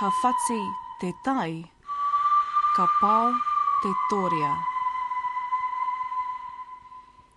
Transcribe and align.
ka 0.00 0.08
whati 0.08 0.60
te 0.96 1.12
tai, 1.24 1.60
ka 2.72 2.86
pau 3.02 3.28
te 3.82 3.90
toria. 4.08 4.52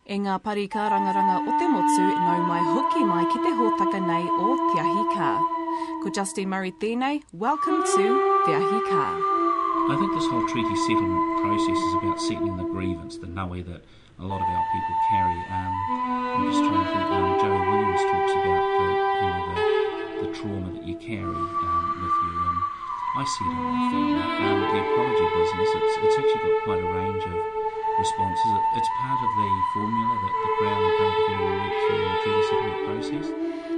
E 0.07 0.15
ngā 0.15 0.37
parika 0.45 0.85
rangaranga 0.87 1.41
o 1.43 1.57
te 1.59 1.67
motu 1.67 2.05
nau 2.07 2.39
mai 2.47 2.61
hoki 2.63 3.03
mai 3.03 3.25
ki 3.33 3.41
te 3.43 3.51
hōtaka 3.59 3.99
nei 4.07 4.23
o 4.47 4.55
Te 4.71 4.79
Ahi 4.79 5.03
Kā. 5.11 5.33
Ko 6.03 6.07
Justine 6.15 6.47
Murray 6.55 6.71
tēnei, 6.79 7.19
welcome 7.33 7.83
to 7.83 8.07
Te 8.47 8.55
Ahi 8.55 8.79
Kā. 8.87 9.03
I 9.91 9.99
think 9.99 10.15
this 10.15 10.31
whole 10.31 10.47
treaty 10.47 10.75
settlement 10.87 11.43
process 11.43 11.75
is 11.75 11.93
about 11.99 12.21
settling 12.21 12.55
the 12.55 12.63
grievance, 12.63 13.17
the 13.17 13.27
nawe 13.27 13.59
that 13.59 13.83
a 14.19 14.23
lot 14.23 14.39
of 14.39 14.47
our 14.47 14.65
people 14.71 14.95
carry. 15.11 15.39
Um, 15.51 15.71
I'm 16.39 16.47
just 16.47 16.63
trying 16.63 16.79
to 16.79 16.91
think. 16.95 17.11
Um, 17.11 17.27
Joe 17.43 17.59
Williams 17.59 18.03
talks 18.07 18.33
about 18.39 18.63
the, 18.71 18.87
you 19.19 19.27
know, 19.27 19.51
the, 19.51 19.82
the 20.23 20.31
trauma 20.31 20.71
that 20.71 20.83
you 20.87 20.95
carry 20.95 21.35
um, 21.35 21.83
with 21.99 22.15
you, 22.23 22.33
and 22.47 22.57
I 23.19 23.23
see 23.27 23.43
it 23.43 23.51
in 23.51 23.67
my 23.67 23.83
family. 23.91 24.23
Um, 24.39 24.59
the 24.71 24.79
apology 24.79 25.27
business, 25.35 25.69
it's, 25.75 25.95
it's 25.99 26.17
actually 26.23 26.41
got 26.47 26.63
quite 26.63 26.79
a 26.79 26.89
range 26.95 27.23
of 27.27 27.37
responses. 27.99 28.51
It, 28.55 28.63
it's 28.79 28.89
part 29.03 29.19
of 29.19 29.31
the 29.35 29.49
formula 29.75 30.13
that 30.23 30.33
the 30.39 30.49
Crown 30.57 30.79
and 30.79 30.95
Parliament 30.95 31.39
will 31.43 31.55
work 31.59 31.75
through 31.83 31.99
in 31.99 32.07
the 32.07 32.19
treaty 32.23 32.43
settlement 32.47 32.79
process. 32.87 33.27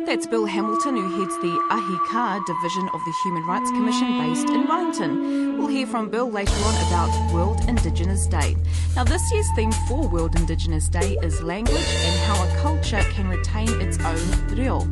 That's 0.05 0.27
Bill 0.27 0.45
Hamilton, 0.45 0.97
who 0.97 1.19
heads 1.19 1.35
the 1.39 1.57
Ahi 1.71 1.97
Kā 2.13 2.45
division 2.45 2.89
of 2.93 3.03
the 3.03 3.13
Human 3.23 3.43
Rights 3.47 3.71
Commission 3.71 4.19
based 4.19 4.47
in 4.47 4.67
Wellington. 4.67 5.57
We'll 5.57 5.67
hear 5.67 5.87
from 5.87 6.09
Bill 6.09 6.29
later 6.29 6.53
on 6.53 6.75
about 6.87 7.33
World 7.33 7.67
Indigenous 7.67 8.27
Day. 8.27 8.55
Now, 8.95 9.03
this 9.03 9.31
year's 9.33 9.49
theme 9.55 9.71
for 9.87 10.07
World 10.07 10.35
Indigenous 10.35 10.89
Day 10.89 11.17
is 11.23 11.41
language 11.41 11.89
and 12.05 12.19
how 12.27 12.37
a 12.37 12.61
culture 12.61 13.01
can 13.13 13.27
retain 13.27 13.81
its 13.81 13.97
own 13.99 14.55
reo. 14.55 14.87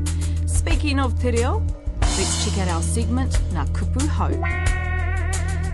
Speaking 0.66 0.98
of 0.98 1.20
te 1.20 1.32
reo, 1.32 1.62
let's 2.00 2.46
check 2.46 2.58
out 2.60 2.70
our 2.70 2.82
segment, 2.82 3.34
Ngā 3.52 3.68
Kupu 3.74 4.08
Hau. 4.08 4.30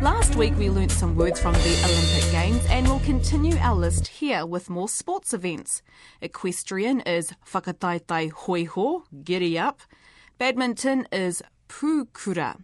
Last 0.02 0.36
week 0.36 0.58
we 0.58 0.72
learnt 0.72 0.90
some 0.90 1.16
words 1.16 1.40
from 1.40 1.54
the 1.54 1.82
Olympic 1.86 2.32
Games 2.32 2.66
and 2.72 2.88
we'll 2.88 3.00
continue 3.02 3.56
our 3.58 3.76
list 3.76 4.08
here 4.08 4.48
with 4.48 4.68
more 4.68 4.90
sports 4.90 5.32
events. 5.32 5.84
Equestrian 6.24 7.02
is 7.02 7.32
whakataitai 7.54 8.32
hoiho, 8.32 9.04
giddy 9.24 9.60
up. 9.60 9.82
Badminton 10.40 11.08
is 11.12 11.44
pūkura. 11.68 12.60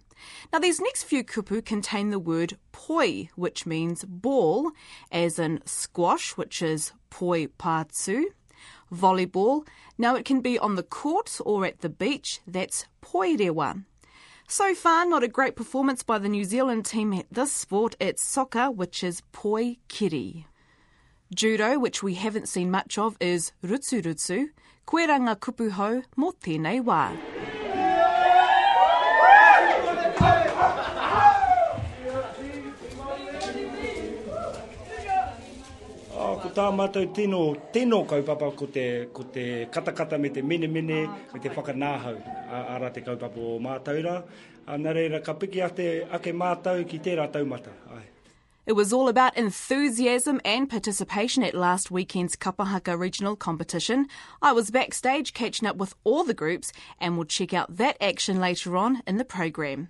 Now 0.52 0.58
these 0.58 0.82
next 0.82 1.04
few 1.04 1.24
kupu 1.24 1.64
contain 1.64 2.10
the 2.10 2.18
word 2.18 2.58
poi, 2.72 3.30
which 3.36 3.68
means 3.68 4.04
ball, 4.04 4.72
as 5.12 5.38
in 5.38 5.62
squash, 5.66 6.32
which 6.32 6.64
is 6.64 6.92
poi 7.12 7.46
pātsu. 7.46 8.24
Volleyball, 8.94 9.68
now 9.98 10.16
it 10.16 10.26
can 10.26 10.42
be 10.42 10.60
on 10.60 10.76
the 10.76 10.84
court 10.84 11.40
or 11.46 11.66
at 11.66 11.80
the 11.80 11.90
beach, 11.90 12.42
that's 12.48 12.86
poirewa. 13.02 13.84
So 14.48 14.76
far, 14.76 15.06
not 15.06 15.24
a 15.24 15.28
great 15.28 15.56
performance 15.56 16.04
by 16.04 16.20
the 16.20 16.30
New 16.30 16.44
Zealand 16.44 16.86
team 16.86 17.14
at 17.14 17.26
this 17.32 17.52
sport. 17.52 17.96
It's 18.00 18.24
soccer, 18.24 18.70
which 18.70 19.04
is 19.04 19.24
poi 19.32 19.78
kiri. 19.88 20.46
Judo, 21.34 21.80
which 21.80 22.04
we 22.04 22.14
haven't 22.14 22.48
seen 22.48 22.70
much 22.70 22.98
of, 22.98 23.18
is 23.20 23.52
rutsu 23.64 24.04
rutsu. 24.04 24.50
Koe 24.86 25.08
ranga 25.08 25.36
kupu 25.36 25.72
hau 25.72 26.04
mō 26.16 26.34
tēnei 26.44 26.84
wā. 26.84 27.35
Tā 36.56 36.66
mātou 36.72 37.10
tino, 37.14 37.42
tino 37.76 38.02
kaupapa 38.08 38.50
ko 38.56 38.68
te, 38.72 38.86
ko 39.14 39.28
te 39.34 39.68
katakata 39.72 40.20
me 40.22 40.32
te 40.32 40.42
mene 40.42 40.70
mene, 40.72 41.04
me 41.34 41.40
te 41.44 41.52
whakanāhau. 41.52 42.18
Ara 42.50 42.92
te 42.96 43.04
kaupapa 43.06 43.40
o 43.40 43.60
mātaura. 43.64 44.22
Nā 44.66 44.94
reira, 44.96 45.22
ka 45.24 45.36
piki 45.38 45.62
ate 45.62 45.88
ake 46.16 46.34
mātau 46.34 46.86
ki 46.90 47.00
tērā 47.04 47.28
taumata. 47.34 47.74
Ai. 47.94 48.04
It 48.66 48.74
was 48.74 48.92
all 48.92 49.08
about 49.08 49.38
enthusiasm 49.38 50.42
and 50.44 50.68
participation 50.68 51.44
at 51.44 51.54
last 51.54 51.92
weekend's 51.92 52.36
Kapahaka 52.36 52.98
regional 52.98 53.36
competition. 53.36 54.08
I 54.42 54.54
was 54.54 54.72
backstage 54.72 55.34
catching 55.34 55.68
up 55.68 55.76
with 55.76 55.94
all 56.04 56.24
the 56.24 56.34
groups 56.34 56.74
and 57.00 57.16
we'll 57.16 57.26
check 57.26 57.54
out 57.54 57.78
that 57.78 57.98
action 58.02 58.40
later 58.40 58.76
on 58.76 59.04
in 59.06 59.18
the 59.18 59.26
program. 59.26 59.90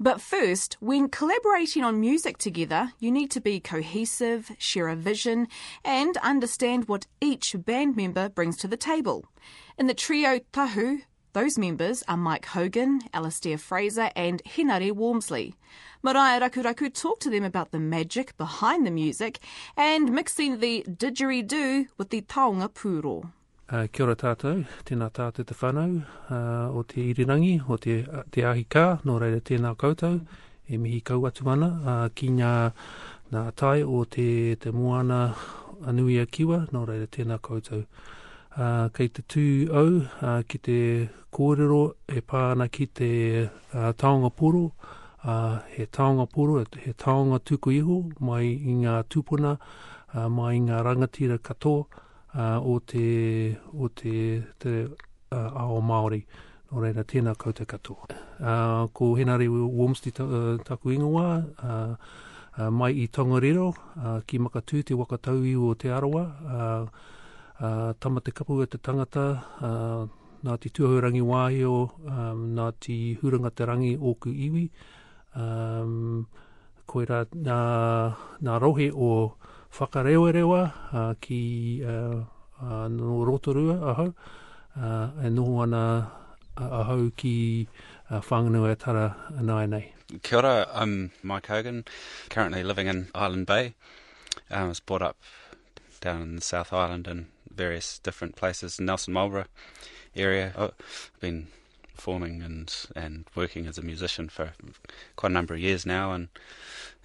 But 0.00 0.20
first, 0.20 0.76
when 0.80 1.08
collaborating 1.08 1.84
on 1.84 2.00
music 2.00 2.36
together, 2.36 2.92
you 2.98 3.12
need 3.12 3.30
to 3.30 3.40
be 3.40 3.60
cohesive, 3.60 4.50
share 4.58 4.88
a 4.88 4.96
vision, 4.96 5.46
and 5.84 6.16
understand 6.16 6.88
what 6.88 7.06
each 7.20 7.54
band 7.56 7.96
member 7.96 8.28
brings 8.28 8.56
to 8.58 8.68
the 8.68 8.76
table. 8.76 9.26
In 9.78 9.86
the 9.86 9.94
trio 9.94 10.40
Tahu, 10.52 11.02
those 11.32 11.58
members 11.58 12.02
are 12.08 12.16
Mike 12.16 12.46
Hogan, 12.46 13.02
Alastair 13.12 13.56
Fraser, 13.56 14.10
and 14.16 14.42
Henare 14.44 14.92
Walmsley. 14.92 15.54
Maraea 16.04 16.40
Rakuraku 16.40 16.92
talked 16.92 17.22
to 17.22 17.30
them 17.30 17.44
about 17.44 17.70
the 17.70 17.80
magic 17.80 18.36
behind 18.36 18.86
the 18.86 18.90
music 18.90 19.38
and 19.76 20.12
mixing 20.12 20.60
the 20.60 20.84
didgeridoo 20.88 21.86
with 21.98 22.10
the 22.10 22.22
taonga 22.22 22.68
pūoro. 22.68 23.32
Uh, 23.64 23.86
kia 23.88 24.04
ora 24.04 24.12
tātou, 24.12 24.58
tēnā 24.84 25.06
tātou 25.16 25.46
te 25.48 25.54
whanau 25.56 25.94
uh, 25.96 26.68
o 26.76 26.82
te 26.84 27.00
irirangi, 27.00 27.54
o 27.64 27.78
te, 27.80 27.94
te 28.28 28.42
ahika, 28.44 28.98
nō 29.08 29.14
reira 29.22 29.40
tēnā 29.40 29.70
koutou, 29.80 30.18
e 30.68 30.76
mihi 30.76 30.98
kau 31.00 31.24
atu 31.24 31.48
ana, 31.48 31.70
uh, 31.80 32.02
ki 32.12 32.28
ngā, 32.36 32.50
ngā 33.32 33.44
tai 33.56 33.80
o 33.80 34.02
te, 34.04 34.26
te 34.60 34.68
moana 34.68 35.22
anuia 35.88 36.26
kiwa, 36.28 36.66
nō 36.76 36.84
reira 36.92 37.08
tēnā 37.08 37.40
koutou. 37.40 37.86
Uh, 38.52 38.92
kei 38.92 39.08
te 39.08 39.24
tū 39.24 39.46
au, 39.72 39.96
uh, 40.04 40.44
ki 40.44 40.60
te 40.68 40.78
kōrero, 41.32 41.82
e 42.04 42.20
pāna 42.20 42.68
ki 42.68 42.90
te 42.92 43.12
uh, 43.48 43.90
taonga 43.96 44.28
poro, 44.28 44.74
uh, 45.24 45.56
he 45.72 45.88
taonga 45.88 46.28
poro, 46.28 46.60
he 46.84 46.92
taonga 46.92 47.40
tuku 47.40 47.78
iho, 47.80 48.02
mai 48.20 48.44
i 48.44 48.76
ngā 48.84 49.00
tūpuna, 49.08 49.56
uh, 49.56 50.28
mai 50.28 50.58
i 50.60 50.64
ngā 50.68 50.84
rangatira 50.84 51.40
katoa, 51.40 52.03
uh, 52.34 52.58
o 52.60 52.80
te, 52.80 53.56
o 53.72 53.88
te, 53.88 54.42
te 54.58 54.74
uh, 54.84 55.48
ao 55.54 55.80
Māori. 55.82 56.24
Nō 56.70 56.82
reira, 56.82 57.04
tēnā 57.06 57.36
koutou 57.38 57.68
katoa. 57.70 58.08
Uh, 58.40 58.86
ko 58.96 59.14
Henare 59.18 59.46
Wormsley 59.48 60.14
ta, 60.14 60.26
uh, 60.26 60.56
taku 60.66 60.94
ingoa, 60.96 61.28
uh, 61.62 61.94
uh, 62.58 62.70
mai 62.70 62.92
i 62.98 63.06
Tongariro, 63.08 63.70
uh, 63.96 64.18
ki 64.26 64.40
Makatū 64.42 64.82
te 64.82 64.98
wakatau 64.98 65.44
i 65.46 65.54
o 65.54 65.74
te 65.78 65.92
arawa, 65.94 66.24
uh, 66.42 67.08
uh, 67.60 67.92
tama 68.00 68.20
te 68.20 68.34
kapu 68.34 68.62
e 68.62 68.66
te 68.66 68.78
tangata, 68.78 69.26
uh, 69.62 70.24
nā 70.44 70.58
te 70.60 70.68
tuahurangi 70.74 71.22
wāhio, 71.24 71.74
um, 72.04 72.48
nā 72.56 72.68
te 72.82 72.96
huranga 73.22 73.50
te 73.54 73.64
rangi 73.68 73.94
o 73.96 74.14
ku 74.20 74.32
iwi, 74.32 74.66
um, 75.40 76.26
koe 76.90 77.06
rā 77.08 77.22
nā, 77.32 77.58
nā 78.44 78.58
rohe 78.60 78.90
o 78.92 79.10
whakarewarewa 79.78 80.72
uh, 80.92 81.14
ki 81.20 81.82
no 81.82 83.24
Rotorua 83.24 83.74
ahau, 83.90 84.14
e 85.24 85.28
noho 85.30 85.62
ana 85.62 86.10
ahau 86.56 87.10
ki 87.16 87.66
uh, 88.10 88.20
whanganua 88.20 88.72
e 88.72 88.76
tara 88.76 89.16
nai 89.40 89.66
nei. 89.66 89.92
Kia 90.22 90.38
ora, 90.38 90.68
I'm 90.72 91.10
Mike 91.22 91.48
Hogan, 91.48 91.84
currently 92.30 92.62
living 92.62 92.86
in 92.86 93.08
Island 93.14 93.46
Bay. 93.46 93.74
I 94.50 94.64
was 94.64 94.78
brought 94.78 95.02
up 95.02 95.16
down 96.00 96.22
in 96.22 96.36
the 96.36 96.42
South 96.42 96.72
Island 96.72 97.08
and 97.08 97.26
various 97.52 97.98
different 97.98 98.36
places, 98.36 98.78
Nelson 98.78 99.14
Marlborough 99.14 99.46
area. 100.14 100.52
I've 100.56 101.10
been 101.20 101.48
performing 101.96 102.42
and 102.42 102.72
and 102.94 103.24
working 103.34 103.66
as 103.66 103.78
a 103.78 103.82
musician 103.82 104.28
for 104.28 104.52
quite 105.16 105.30
a 105.30 105.32
number 105.32 105.54
of 105.54 105.60
years 105.60 105.84
now, 105.84 106.12
and 106.12 106.28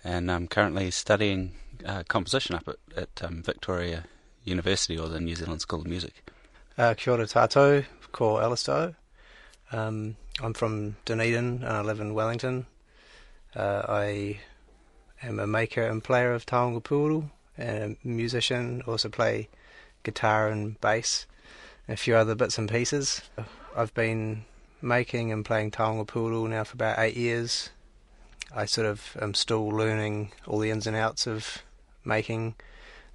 and 0.03 0.31
I'm 0.31 0.47
currently 0.47 0.91
studying 0.91 1.53
uh, 1.85 2.03
composition 2.07 2.55
up 2.55 2.67
at, 2.67 2.77
at 2.95 3.23
um, 3.23 3.43
Victoria 3.43 4.05
University 4.43 4.97
or 4.97 5.07
the 5.07 5.19
New 5.19 5.35
Zealand 5.35 5.61
School 5.61 5.81
of 5.81 5.87
Music. 5.87 6.23
Uh, 6.77 6.93
kia 6.93 7.13
ora 7.13 7.25
tātou, 7.25 7.85
ko 8.11 8.39
Alistair. 8.39 8.95
Um, 9.71 10.15
I'm 10.41 10.53
from 10.53 10.95
Dunedin 11.05 11.63
and 11.63 11.65
I 11.65 11.81
live 11.81 11.99
in 11.99 12.13
Wellington. 12.13 12.65
Uh, 13.55 13.83
I 13.87 14.39
am 15.21 15.39
a 15.39 15.47
maker 15.47 15.83
and 15.83 16.03
player 16.03 16.33
of 16.33 16.45
taonga 16.45 16.81
pūoro 16.81 17.29
and 17.57 17.97
a 18.03 18.07
musician, 18.07 18.81
also 18.87 19.09
play 19.09 19.49
guitar 20.03 20.47
and 20.47 20.79
bass 20.79 21.25
and 21.87 21.93
a 21.93 21.97
few 21.97 22.15
other 22.15 22.35
bits 22.35 22.57
and 22.57 22.69
pieces. 22.69 23.21
I've 23.75 23.93
been 23.93 24.45
making 24.81 25.31
and 25.31 25.43
playing 25.43 25.71
taonga 25.71 26.07
pūoro 26.07 26.49
now 26.49 26.63
for 26.63 26.75
about 26.75 26.99
eight 26.99 27.17
years. 27.17 27.69
I 28.55 28.65
sort 28.65 28.87
of 28.87 29.17
am 29.21 29.33
still 29.33 29.67
learning 29.67 30.31
all 30.47 30.59
the 30.59 30.71
ins 30.71 30.87
and 30.87 30.95
outs 30.95 31.27
of 31.27 31.63
making 32.03 32.55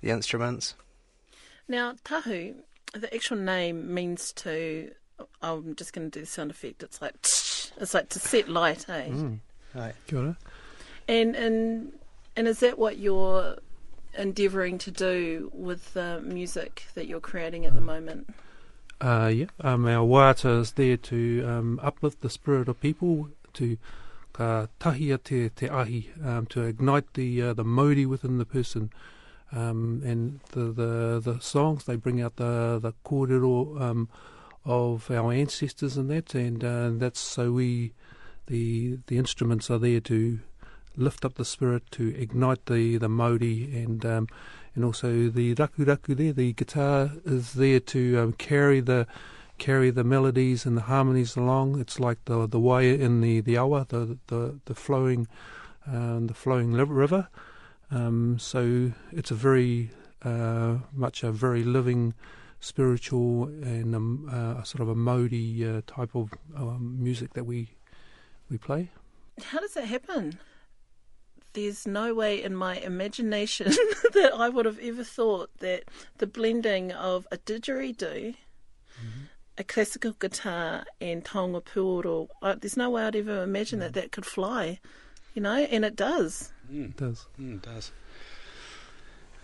the 0.01 0.11
instruments. 0.11 0.75
Now, 1.69 1.95
tahu, 2.05 2.55
the 2.93 3.13
actual 3.15 3.39
name 3.39 3.93
means 3.93 4.33
to. 4.33 4.91
I'm 5.41 5.77
just 5.77 5.93
going 5.93 6.11
to 6.11 6.19
do 6.19 6.25
the 6.25 6.27
sound 6.31 6.51
effect. 6.51 6.83
It's 6.83 7.01
like 7.01 7.15
it's 7.23 7.95
like 7.95 8.09
to 8.11 8.19
set 8.19 8.49
light, 8.49 8.89
eh? 8.89 9.09
Mm. 9.09 9.39
Right. 9.75 9.95
Kia 10.07 10.19
ora. 10.19 10.37
And 11.09 11.37
and 11.37 11.93
and 12.37 12.49
is 12.49 12.61
that 12.61 12.79
what 12.79 12.99
you're 12.99 13.57
endeavouring 14.17 14.79
to 14.79 14.91
do 14.91 15.51
with 15.53 15.95
the 15.95 16.21
music 16.25 16.87
that 16.95 17.07
you're 17.07 17.21
creating 17.21 17.67
at 17.67 17.75
the 17.75 17.81
moment? 17.81 18.29
Uh, 19.01 19.31
yeah, 19.33 19.47
um, 19.61 19.87
our 19.87 20.07
wāta 20.07 20.61
is 20.61 20.73
there 20.73 20.97
to 20.97 21.45
um, 21.47 21.81
uplift 21.83 22.21
the 22.21 22.31
spirit 22.31 22.69
of 22.69 22.81
people, 22.81 23.29
to 23.53 23.77
ka 24.35 24.67
tahia 24.79 25.17
te, 25.17 25.49
te 25.49 25.69
ahi, 25.69 26.11
um, 26.23 26.45
to 26.47 26.63
ignite 26.63 27.15
the 27.15 27.41
uh, 27.41 27.55
the 27.55 27.65
mauri 27.65 28.05
within 28.05 28.37
the 28.37 28.45
person. 28.45 28.91
Um, 29.53 30.03
and 30.05 30.41
the, 30.51 30.73
the 30.73 31.21
the 31.25 31.41
songs 31.41 31.85
they 31.85 31.97
bring 31.97 32.21
out 32.21 32.37
the 32.37 32.79
the 32.83 32.93
kōrero 33.07 33.81
um, 33.81 34.09
of 34.65 35.11
our 35.11 35.33
ancestors 35.33 35.97
and 35.97 36.11
that, 36.11 36.35
and 36.35 36.63
uh, 36.65 36.91
that's 36.93 37.21
so 37.21 37.53
we 37.53 37.93
the 38.47 38.99
the 39.07 39.17
instruments 39.17 39.71
are 39.71 39.79
there 39.79 40.01
to 40.01 40.41
lift 40.97 41.25
up 41.25 41.35
the 41.35 41.45
spirit, 41.45 41.85
to 41.93 42.15
ignite 42.17 42.67
the 42.67 42.97
the 42.99 43.09
mauri, 43.09 43.71
and 43.73 44.05
um, 44.05 44.29
and 44.75 44.85
also 44.85 45.29
the 45.29 45.55
raku 45.55 45.85
raku 45.85 46.17
there. 46.17 46.33
The 46.33 46.53
guitar 46.53 47.13
is 47.25 47.53
there 47.55 47.81
to 47.81 48.19
um, 48.19 48.33
carry 48.33 48.81
the 48.81 49.07
carry 49.59 49.91
the 49.91 50.05
melodies 50.05 50.67
and 50.67 50.77
the 50.77 50.83
harmonies 50.83 51.37
along. 51.37 51.81
It's 51.81 52.01
like 52.01 52.25
the 52.25 52.47
the 52.47 52.61
waia 52.61 52.95
in 52.95 53.21
the 53.21 53.41
the 53.41 53.57
awa, 53.57 53.87
the 53.89 54.19
the 54.27 54.61
the 54.65 54.75
flowing 54.75 55.27
um, 55.87 56.27
the 56.27 56.35
flowing 56.35 56.73
river. 56.73 57.29
Um, 57.91 58.39
so 58.39 58.93
it's 59.13 59.31
a 59.31 59.35
very 59.35 59.91
uh, 60.23 60.79
much 60.93 61.23
a 61.23 61.31
very 61.31 61.63
living, 61.63 62.15
spiritual 62.65 63.45
and 63.45 63.95
um, 63.95 64.29
uh, 64.33 64.63
sort 64.63 64.81
of 64.81 64.89
a 64.89 64.95
mauri 64.95 65.65
uh, 65.65 65.83
type 65.87 66.15
of 66.15 66.31
um, 66.57 66.97
music 66.99 67.35
that 67.35 67.45
we 67.45 67.77
we 68.51 68.57
play. 68.57 68.91
How 69.43 69.61
does 69.61 69.75
that 69.75 69.87
happen? 69.87 70.39
There's 71.53 71.87
no 71.87 72.15
way 72.15 72.43
in 72.43 72.57
my 72.57 72.77
imagination 72.77 73.67
that 74.13 74.33
I 74.35 74.49
would 74.49 74.65
have 74.65 74.79
ever 74.81 75.05
thought 75.05 75.51
that 75.59 75.85
the 76.19 76.27
blending 76.27 76.91
of 76.91 77.29
a 77.31 77.37
didgeridoo, 77.37 78.35
mm-hmm. 78.35 79.25
A 79.57 79.65
classical 79.65 80.13
guitar, 80.13 80.85
and 81.01 81.25
taonga 81.25 81.63
pūoro, 81.63 82.29
there's 82.61 82.77
no 82.77 82.91
way 82.91 83.05
I'd 83.05 83.17
ever 83.17 83.43
imagine 83.43 83.79
that 83.81 83.95
that 83.95 84.13
could 84.13 84.27
fly, 84.27 84.81
you 85.35 85.43
know, 85.43 85.55
and 85.57 85.85
it 85.85 85.97
does. 85.97 86.53
Mm. 86.73 86.91
It 86.91 86.97
does. 86.97 87.27
Mm, 87.41 87.57
it 87.57 87.63
does. 87.63 87.93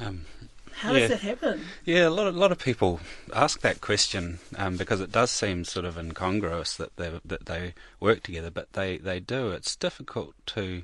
Um, 0.01 0.25
how 0.73 0.93
yeah. 0.93 1.01
does 1.01 1.11
it 1.11 1.21
happen? 1.21 1.61
Yeah, 1.85 2.09
a 2.09 2.11
lot 2.11 2.27
of, 2.27 2.37
lot 2.37 2.53
of 2.53 2.59
people 2.59 3.01
ask 3.35 3.61
that 3.61 3.81
question 3.81 4.39
um, 4.57 4.77
because 4.77 5.01
it 5.01 5.13
does 5.13 5.31
seem 5.31 5.65
sort 5.65 5.85
of 5.85 5.99
incongruous 5.99 6.77
that 6.77 6.97
they 6.97 7.13
that 7.25 7.47
they 7.47 7.75
work 7.99 8.23
together, 8.23 8.51
but 8.51 8.73
they, 8.73 8.97
they 8.99 9.21
do. 9.21 9.51
It's 9.51 9.77
difficult 9.77 10.35
to 10.47 10.83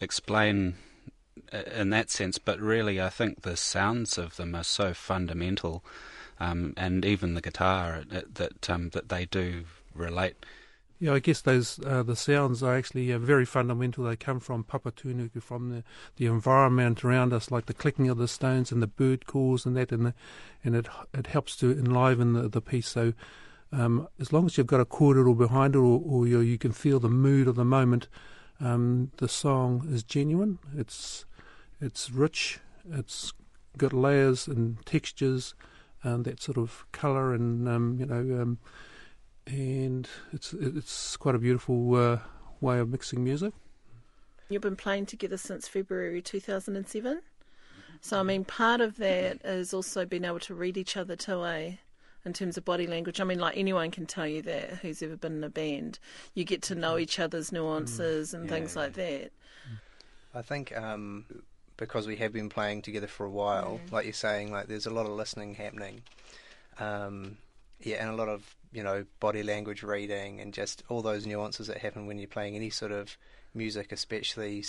explain 0.00 0.74
uh, 1.52 1.62
in 1.74 1.90
that 1.90 2.10
sense, 2.10 2.38
but 2.38 2.58
really, 2.58 3.00
I 3.00 3.08
think 3.08 3.42
the 3.42 3.56
sounds 3.56 4.18
of 4.18 4.36
them 4.36 4.54
are 4.54 4.64
so 4.64 4.94
fundamental, 4.94 5.84
um, 6.40 6.74
and 6.76 7.04
even 7.04 7.34
the 7.34 7.40
guitar 7.40 8.04
uh, 8.12 8.20
that 8.34 8.70
um, 8.70 8.90
that 8.90 9.08
they 9.08 9.24
do 9.26 9.64
relate 9.94 10.36
yeah, 10.98 11.12
I 11.12 11.18
guess 11.18 11.42
those 11.42 11.78
uh, 11.84 12.02
the 12.02 12.16
sounds 12.16 12.62
are 12.62 12.74
actually 12.74 13.12
uh, 13.12 13.18
very 13.18 13.44
fundamental. 13.44 14.04
They 14.04 14.16
come 14.16 14.40
from 14.40 14.64
Papatūnuku, 14.64 15.42
from 15.42 15.68
the, 15.68 15.84
the 16.16 16.24
environment 16.24 17.04
around 17.04 17.34
us, 17.34 17.50
like 17.50 17.66
the 17.66 17.74
clicking 17.74 18.08
of 18.08 18.16
the 18.16 18.28
stones 18.28 18.72
and 18.72 18.82
the 18.82 18.86
bird 18.86 19.26
calls 19.26 19.66
and 19.66 19.76
that, 19.76 19.92
and 19.92 20.06
the, 20.06 20.14
and 20.64 20.74
it 20.74 20.88
it 21.12 21.26
helps 21.26 21.54
to 21.56 21.70
enliven 21.70 22.32
the, 22.32 22.48
the 22.48 22.62
piece. 22.62 22.88
So 22.88 23.12
um, 23.72 24.08
as 24.18 24.32
long 24.32 24.46
as 24.46 24.56
you've 24.56 24.66
got 24.66 24.80
a 24.80 24.86
kōrero 24.86 25.36
behind 25.36 25.74
it, 25.74 25.78
or, 25.78 26.00
or 26.02 26.26
you, 26.26 26.40
you 26.40 26.56
can 26.56 26.72
feel 26.72 26.98
the 26.98 27.10
mood 27.10 27.46
of 27.46 27.56
the 27.56 27.64
moment, 27.64 28.08
um, 28.58 29.10
the 29.18 29.28
song 29.28 29.86
is 29.90 30.02
genuine. 30.02 30.58
It's 30.74 31.26
it's 31.78 32.10
rich. 32.10 32.58
It's 32.90 33.34
got 33.76 33.92
layers 33.92 34.48
and 34.48 34.84
textures, 34.86 35.54
and 36.06 36.24
that 36.24 36.40
sort 36.40 36.56
of 36.56 36.86
colour 36.92 37.34
and 37.34 37.68
um, 37.68 37.96
you 37.98 38.06
know 38.06 38.40
um, 38.40 38.58
and 39.46 40.08
it's 40.32 40.52
it's 40.52 41.16
quite 41.16 41.34
a 41.34 41.38
beautiful 41.38 41.94
uh, 41.94 42.18
way 42.60 42.78
of 42.78 42.88
mixing 42.88 43.22
music. 43.22 43.52
You've 44.48 44.62
been 44.62 44.76
playing 44.76 45.06
together 45.06 45.36
since 45.36 45.66
February 45.66 46.22
2007. 46.22 47.22
So 48.00 48.20
I 48.20 48.22
mean, 48.22 48.44
part 48.44 48.80
of 48.80 48.96
that 48.98 49.44
is 49.44 49.74
also 49.74 50.04
being 50.04 50.24
able 50.24 50.40
to 50.40 50.54
read 50.54 50.76
each 50.76 50.96
other 50.96 51.16
too, 51.16 51.44
eh? 51.44 51.72
In 52.24 52.32
terms 52.32 52.56
of 52.56 52.64
body 52.64 52.88
language, 52.88 53.20
I 53.20 53.24
mean, 53.24 53.38
like 53.38 53.56
anyone 53.56 53.90
can 53.92 54.04
tell 54.06 54.26
you 54.26 54.42
that 54.42 54.78
who's 54.78 55.00
ever 55.00 55.16
been 55.16 55.36
in 55.36 55.44
a 55.44 55.48
band, 55.48 56.00
you 56.34 56.44
get 56.44 56.60
to 56.62 56.74
know 56.74 56.98
each 56.98 57.20
other's 57.20 57.52
nuances 57.52 58.34
and 58.34 58.44
yeah, 58.44 58.50
things 58.50 58.74
like 58.74 58.94
that. 58.94 59.30
I 60.34 60.42
think 60.42 60.76
um, 60.76 61.24
because 61.76 62.06
we 62.06 62.16
have 62.16 62.32
been 62.32 62.48
playing 62.48 62.82
together 62.82 63.06
for 63.06 63.26
a 63.26 63.30
while, 63.30 63.80
like 63.90 64.04
you're 64.04 64.12
saying, 64.12 64.52
like 64.52 64.68
there's 64.68 64.86
a 64.86 64.90
lot 64.90 65.06
of 65.06 65.12
listening 65.12 65.54
happening. 65.54 66.02
Um, 66.78 67.38
yeah, 67.80 67.96
and 67.96 68.10
a 68.10 68.16
lot 68.16 68.28
of 68.28 68.56
you 68.72 68.82
know 68.82 69.04
body 69.20 69.42
language 69.42 69.82
reading 69.82 70.40
and 70.40 70.52
just 70.52 70.82
all 70.88 71.02
those 71.02 71.26
nuances 71.26 71.66
that 71.66 71.78
happen 71.78 72.06
when 72.06 72.18
you're 72.18 72.28
playing 72.28 72.56
any 72.56 72.70
sort 72.70 72.92
of 72.92 73.16
music, 73.54 73.92
especially 73.92 74.64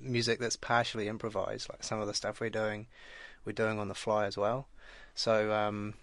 music 0.00 0.38
that's 0.38 0.56
partially 0.56 1.08
improvised, 1.08 1.68
like 1.70 1.82
some 1.82 2.00
of 2.00 2.06
the 2.06 2.14
stuff 2.14 2.40
we're 2.40 2.50
doing, 2.50 2.86
we're 3.44 3.52
doing 3.52 3.78
on 3.78 3.88
the 3.88 3.94
fly 3.94 4.26
as 4.26 4.36
well. 4.36 4.66
So 5.14 5.52
um, 5.52 5.94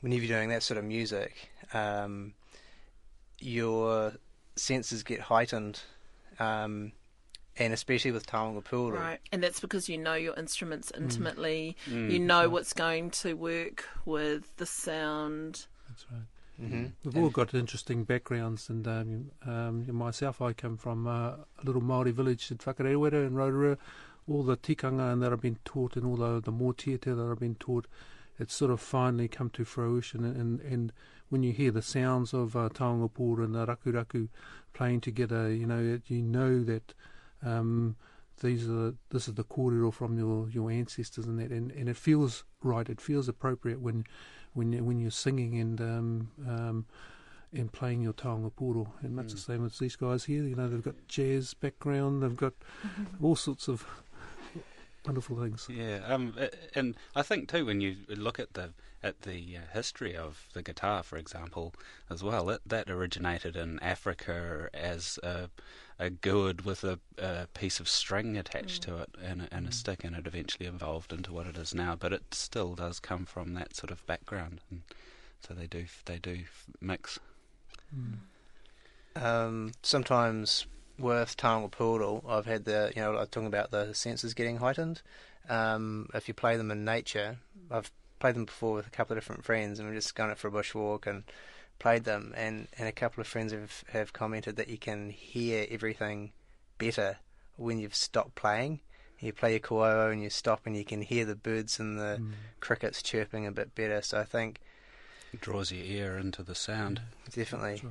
whenever 0.00 0.22
you're 0.22 0.38
doing 0.38 0.50
that 0.50 0.62
sort 0.62 0.78
of 0.78 0.84
music, 0.84 1.50
um, 1.74 2.34
your 3.40 4.14
senses 4.56 5.02
get 5.02 5.20
heightened. 5.20 5.80
Um, 6.38 6.92
and 7.58 7.72
especially 7.72 8.10
with 8.10 8.26
taonga 8.26 8.64
pūoro. 8.64 8.98
Right, 8.98 9.20
and 9.30 9.42
that's 9.42 9.60
because 9.60 9.88
you 9.88 9.98
know 9.98 10.14
your 10.14 10.34
instruments 10.34 10.92
mm. 10.92 11.02
intimately. 11.02 11.76
Mm. 11.88 12.10
You 12.10 12.18
know 12.18 12.48
what's 12.48 12.72
going 12.72 13.10
to 13.10 13.34
work 13.34 13.88
with 14.04 14.56
the 14.56 14.66
sound. 14.66 15.66
That's 15.88 16.06
right. 16.10 16.22
Mm-hmm. 16.60 16.86
We've 17.04 17.16
all 17.16 17.30
got 17.30 17.54
interesting 17.54 18.04
backgrounds, 18.04 18.68
and 18.68 18.86
um, 18.86 19.30
um, 19.46 19.92
myself, 19.94 20.40
I 20.40 20.52
come 20.52 20.76
from 20.76 21.06
uh, 21.06 21.30
a 21.30 21.64
little 21.64 21.80
Maori 21.80 22.12
village 22.12 22.50
in 22.50 22.58
Whakarewarewa 22.58 23.26
in 23.26 23.34
Rotorua. 23.34 23.78
All 24.28 24.44
the 24.44 24.56
tikanga 24.56 25.18
that 25.20 25.32
I've 25.32 25.40
been 25.40 25.58
taught, 25.64 25.96
and 25.96 26.06
all 26.06 26.16
the, 26.16 26.40
the 26.40 26.52
mōtiete 26.52 27.04
that 27.04 27.30
I've 27.30 27.40
been 27.40 27.56
taught, 27.56 27.86
it's 28.38 28.54
sort 28.54 28.70
of 28.70 28.80
finally 28.80 29.28
come 29.28 29.50
to 29.50 29.64
fruition. 29.64 30.24
And, 30.24 30.60
and 30.60 30.92
when 31.30 31.42
you 31.42 31.52
hear 31.52 31.72
the 31.72 31.82
sounds 31.82 32.32
of 32.32 32.54
uh, 32.54 32.68
taonga 32.68 33.10
pūoro 33.10 33.44
and 33.44 33.54
the 33.54 33.66
raku 33.66 33.92
raku 33.92 34.28
playing 34.72 35.00
together, 35.00 35.52
you 35.52 35.66
know 35.66 35.98
you 36.06 36.22
know 36.22 36.62
that 36.62 36.94
um, 37.42 37.96
these 38.40 38.68
are 38.68 38.94
this 39.10 39.28
is 39.28 39.34
the 39.34 39.44
kōrero 39.44 39.92
from 39.92 40.18
your, 40.18 40.48
your 40.50 40.70
ancestors 40.70 41.26
and 41.26 41.38
that, 41.38 41.50
and, 41.50 41.70
and 41.72 41.88
it 41.88 41.96
feels 41.96 42.44
right. 42.62 42.88
It 42.88 43.00
feels 43.00 43.28
appropriate 43.28 43.80
when 43.80 44.04
when 44.54 44.72
you, 44.72 44.84
when 44.84 44.98
you're 44.98 45.10
singing 45.10 45.58
and 45.58 45.80
um, 45.80 46.30
um, 46.46 46.86
and 47.52 47.72
playing 47.72 48.02
your 48.02 48.12
taonga 48.12 48.52
pūoro. 48.52 48.88
And 49.02 49.14
much 49.14 49.26
mm. 49.26 49.32
the 49.32 49.38
same 49.38 49.64
as 49.64 49.78
these 49.78 49.96
guys 49.96 50.24
here. 50.24 50.44
You 50.44 50.56
know, 50.56 50.68
they've 50.68 50.82
got 50.82 51.08
jazz 51.08 51.54
background. 51.54 52.22
They've 52.22 52.36
got 52.36 52.54
all 53.22 53.36
sorts 53.36 53.68
of 53.68 53.86
wonderful 55.06 55.40
things. 55.40 55.66
Yeah, 55.70 56.00
um, 56.06 56.34
and 56.74 56.96
I 57.14 57.22
think 57.22 57.50
too 57.50 57.66
when 57.66 57.80
you 57.80 57.96
look 58.08 58.38
at 58.38 58.54
the 58.54 58.70
at 59.02 59.22
the 59.22 59.56
uh, 59.56 59.60
history 59.72 60.16
of 60.16 60.46
the 60.52 60.62
guitar, 60.62 61.02
for 61.02 61.16
example, 61.16 61.74
as 62.08 62.22
well, 62.22 62.50
it, 62.50 62.60
that 62.64 62.88
originated 62.88 63.56
in 63.56 63.80
Africa 63.80 64.68
as 64.72 65.18
a, 65.24 65.50
a 66.02 66.10
gourd 66.10 66.62
with 66.62 66.82
a, 66.82 66.98
a 67.16 67.46
piece 67.54 67.78
of 67.78 67.88
string 67.88 68.36
attached 68.36 68.82
mm. 68.82 68.86
to 68.86 68.98
it 68.98 69.10
and, 69.22 69.48
and 69.52 69.66
mm. 69.66 69.68
a 69.68 69.72
stick, 69.72 70.02
and 70.02 70.16
it 70.16 70.26
eventually 70.26 70.68
evolved 70.68 71.12
into 71.12 71.32
what 71.32 71.46
it 71.46 71.56
is 71.56 71.74
now. 71.74 71.94
But 71.94 72.12
it 72.12 72.34
still 72.34 72.74
does 72.74 72.98
come 72.98 73.24
from 73.24 73.54
that 73.54 73.76
sort 73.76 73.92
of 73.92 74.04
background, 74.06 74.60
and 74.70 74.82
so 75.40 75.54
they 75.54 75.66
do 75.66 75.86
they 76.04 76.18
do 76.18 76.40
mix. 76.80 77.20
Mm. 77.96 79.22
Um, 79.22 79.72
sometimes 79.82 80.66
with 80.98 81.36
taonga 81.36 81.70
pūoro, 81.70 82.28
I've 82.28 82.46
had 82.46 82.64
the 82.64 82.92
you 82.96 83.00
know 83.00 83.16
I'm 83.16 83.26
talking 83.28 83.46
about 83.46 83.70
the 83.70 83.94
senses 83.94 84.34
getting 84.34 84.56
heightened. 84.56 85.02
Um, 85.48 86.08
if 86.14 86.26
you 86.26 86.34
play 86.34 86.56
them 86.56 86.70
in 86.70 86.84
nature, 86.84 87.38
I've 87.70 87.92
played 88.18 88.34
them 88.34 88.44
before 88.44 88.74
with 88.74 88.86
a 88.88 88.90
couple 88.90 89.16
of 89.16 89.22
different 89.22 89.44
friends, 89.44 89.78
and 89.78 89.88
we're 89.88 89.94
just 89.94 90.16
going 90.16 90.30
out 90.30 90.38
for 90.38 90.48
a 90.48 90.52
bushwalk 90.52 91.06
and 91.06 91.22
played 91.78 92.04
them. 92.04 92.32
And, 92.36 92.68
and 92.78 92.88
a 92.88 92.92
couple 92.92 93.20
of 93.20 93.26
friends 93.26 93.52
have 93.52 93.84
have 93.92 94.12
commented 94.12 94.56
that 94.56 94.68
you 94.68 94.78
can 94.78 95.10
hear 95.10 95.66
everything 95.70 96.32
better 96.78 97.18
when 97.56 97.78
you've 97.78 97.94
stopped 97.94 98.34
playing. 98.34 98.80
You 99.20 99.32
play 99.32 99.52
your 99.52 99.60
kōauau 99.60 100.12
and 100.12 100.20
you 100.20 100.30
stop, 100.30 100.62
and 100.66 100.76
you 100.76 100.84
can 100.84 101.00
hear 101.00 101.24
the 101.24 101.36
birds 101.36 101.78
and 101.78 101.98
the 101.98 102.18
mm. 102.20 102.32
crickets 102.58 103.02
chirping 103.02 103.46
a 103.46 103.52
bit 103.52 103.72
better. 103.74 104.02
So 104.02 104.18
I 104.18 104.24
think 104.24 104.60
it 105.32 105.40
draws 105.40 105.70
your 105.70 105.84
ear 105.84 106.18
into 106.18 106.42
the 106.42 106.56
sound. 106.56 107.00
Definitely. 107.30 107.82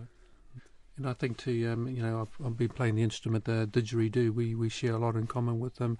And 0.97 1.07
I 1.07 1.13
think 1.13 1.37
too, 1.37 1.71
um, 1.71 1.87
you 1.87 2.03
know, 2.03 2.21
I've, 2.21 2.45
I've, 2.45 2.57
been 2.57 2.69
playing 2.69 2.95
the 2.95 3.03
instrument, 3.03 3.45
the 3.45 3.65
didgeridoo. 3.65 4.33
We 4.33 4.55
we 4.55 4.67
share 4.67 4.93
a 4.93 4.97
lot 4.97 5.15
in 5.15 5.25
common 5.25 5.61
with 5.61 5.75
them. 5.75 5.97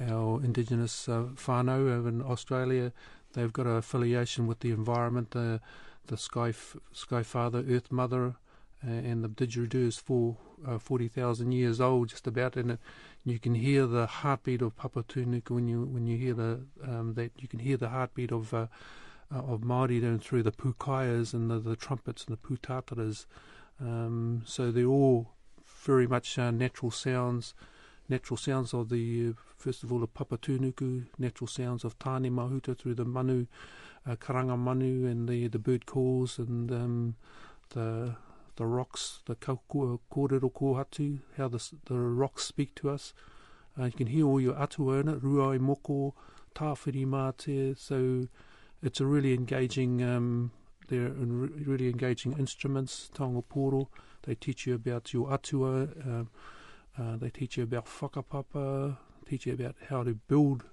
Our 0.00 0.40
indigenous 0.44 1.08
uh, 1.08 1.24
whānau 1.34 2.06
in 2.06 2.22
Australia, 2.22 2.92
They've 3.34 3.52
got 3.52 3.66
an 3.66 3.76
affiliation 3.76 4.46
with 4.46 4.60
the 4.60 4.70
environment, 4.70 5.32
the 5.32 5.60
the 6.08 6.16
Sky 6.16 6.52
Sky 6.92 7.22
Father, 7.22 7.64
Earth 7.68 7.90
Mother, 7.92 8.34
uh, 8.86 8.90
and 8.90 9.24
the 9.24 9.28
didgeridoo 9.28 9.86
is 9.86 10.02
uh, 10.66 10.78
forty 10.78 11.08
thousand 11.08 11.52
years 11.52 11.80
old, 11.80 12.08
just 12.08 12.26
about, 12.26 12.56
and 12.56 12.72
it, 12.72 12.80
you 13.24 13.38
can 13.38 13.54
hear 13.54 13.86
the 13.86 14.06
heartbeat 14.06 14.62
of 14.62 14.76
Papatūnuku 14.76 15.50
when 15.50 15.68
you 15.68 15.84
when 15.84 16.06
you 16.06 16.16
hear 16.16 16.34
the 16.34 16.60
um, 16.82 17.14
that 17.14 17.32
you 17.38 17.48
can 17.48 17.60
hear 17.60 17.76
the 17.76 17.90
heartbeat 17.90 18.32
of 18.32 18.52
uh, 18.52 18.66
uh 19.34 19.38
of 19.38 19.60
Māori 19.60 20.00
down 20.02 20.18
through 20.18 20.42
the 20.42 20.52
pūkāeas 20.52 21.34
and 21.34 21.50
the, 21.50 21.58
the 21.58 21.76
trumpets 21.76 22.24
and 22.24 22.36
the 22.36 22.48
pūtātaras. 22.48 23.26
Um, 23.80 24.42
so 24.44 24.72
they're 24.72 24.86
all 24.86 25.34
very 25.84 26.06
much 26.06 26.38
uh, 26.38 26.50
natural 26.50 26.90
sounds, 26.90 27.54
natural 28.08 28.36
sounds 28.36 28.72
of 28.74 28.88
the, 28.88 29.28
uh, 29.28 29.32
first 29.56 29.82
of 29.82 29.92
all, 29.92 29.98
the 29.98 30.08
papatunuku, 30.08 31.06
natural 31.18 31.48
sounds 31.48 31.84
of 31.84 31.98
Tāne 31.98 32.30
Mahuta 32.30 32.76
through 32.76 32.94
the 32.94 33.04
manu, 33.04 33.46
uh, 34.06 34.16
karanga 34.16 34.58
manu 34.58 35.06
and 35.06 35.28
the, 35.28 35.48
the 35.48 35.58
bird 35.58 35.86
calls 35.86 36.38
and 36.38 36.70
um, 36.72 37.16
the 37.70 38.16
the 38.58 38.66
rocks, 38.66 39.20
the 39.26 39.36
kōrero 39.36 40.00
kōhatu, 40.10 41.20
how 41.36 41.46
the, 41.46 41.64
the 41.86 41.94
rocks 41.94 42.42
speak 42.42 42.74
to 42.74 42.90
us. 42.90 43.14
Uh, 43.78 43.84
you 43.84 43.92
can 43.92 44.08
hear 44.08 44.26
all 44.26 44.40
your 44.40 44.58
atua 44.60 44.98
in 44.98 45.08
it, 45.08 45.22
Rūaumoko, 45.22 46.12
tāwhiri 46.56 47.06
mate, 47.06 47.78
so 47.78 48.26
it's 48.82 49.00
a 49.00 49.06
really 49.06 49.32
engaging, 49.32 50.02
um, 50.02 50.50
they're 50.88 51.10
really 51.10 51.88
engaging 51.88 52.32
instruments, 52.32 53.10
taonga 53.14 53.44
poro. 53.44 53.86
They 54.22 54.34
teach 54.34 54.66
you 54.66 54.74
about 54.74 55.12
your 55.12 55.32
atua, 55.32 55.82
um, 56.04 56.28
uh, 56.98 57.16
they 57.16 57.30
teach 57.30 57.56
you 57.56 57.64
about 57.64 57.86
whakapapa, 57.86 58.96
teach 59.28 59.46
you 59.46 59.54
about 59.54 59.76
how 59.88 60.02
to 60.02 60.14
build 60.14 60.64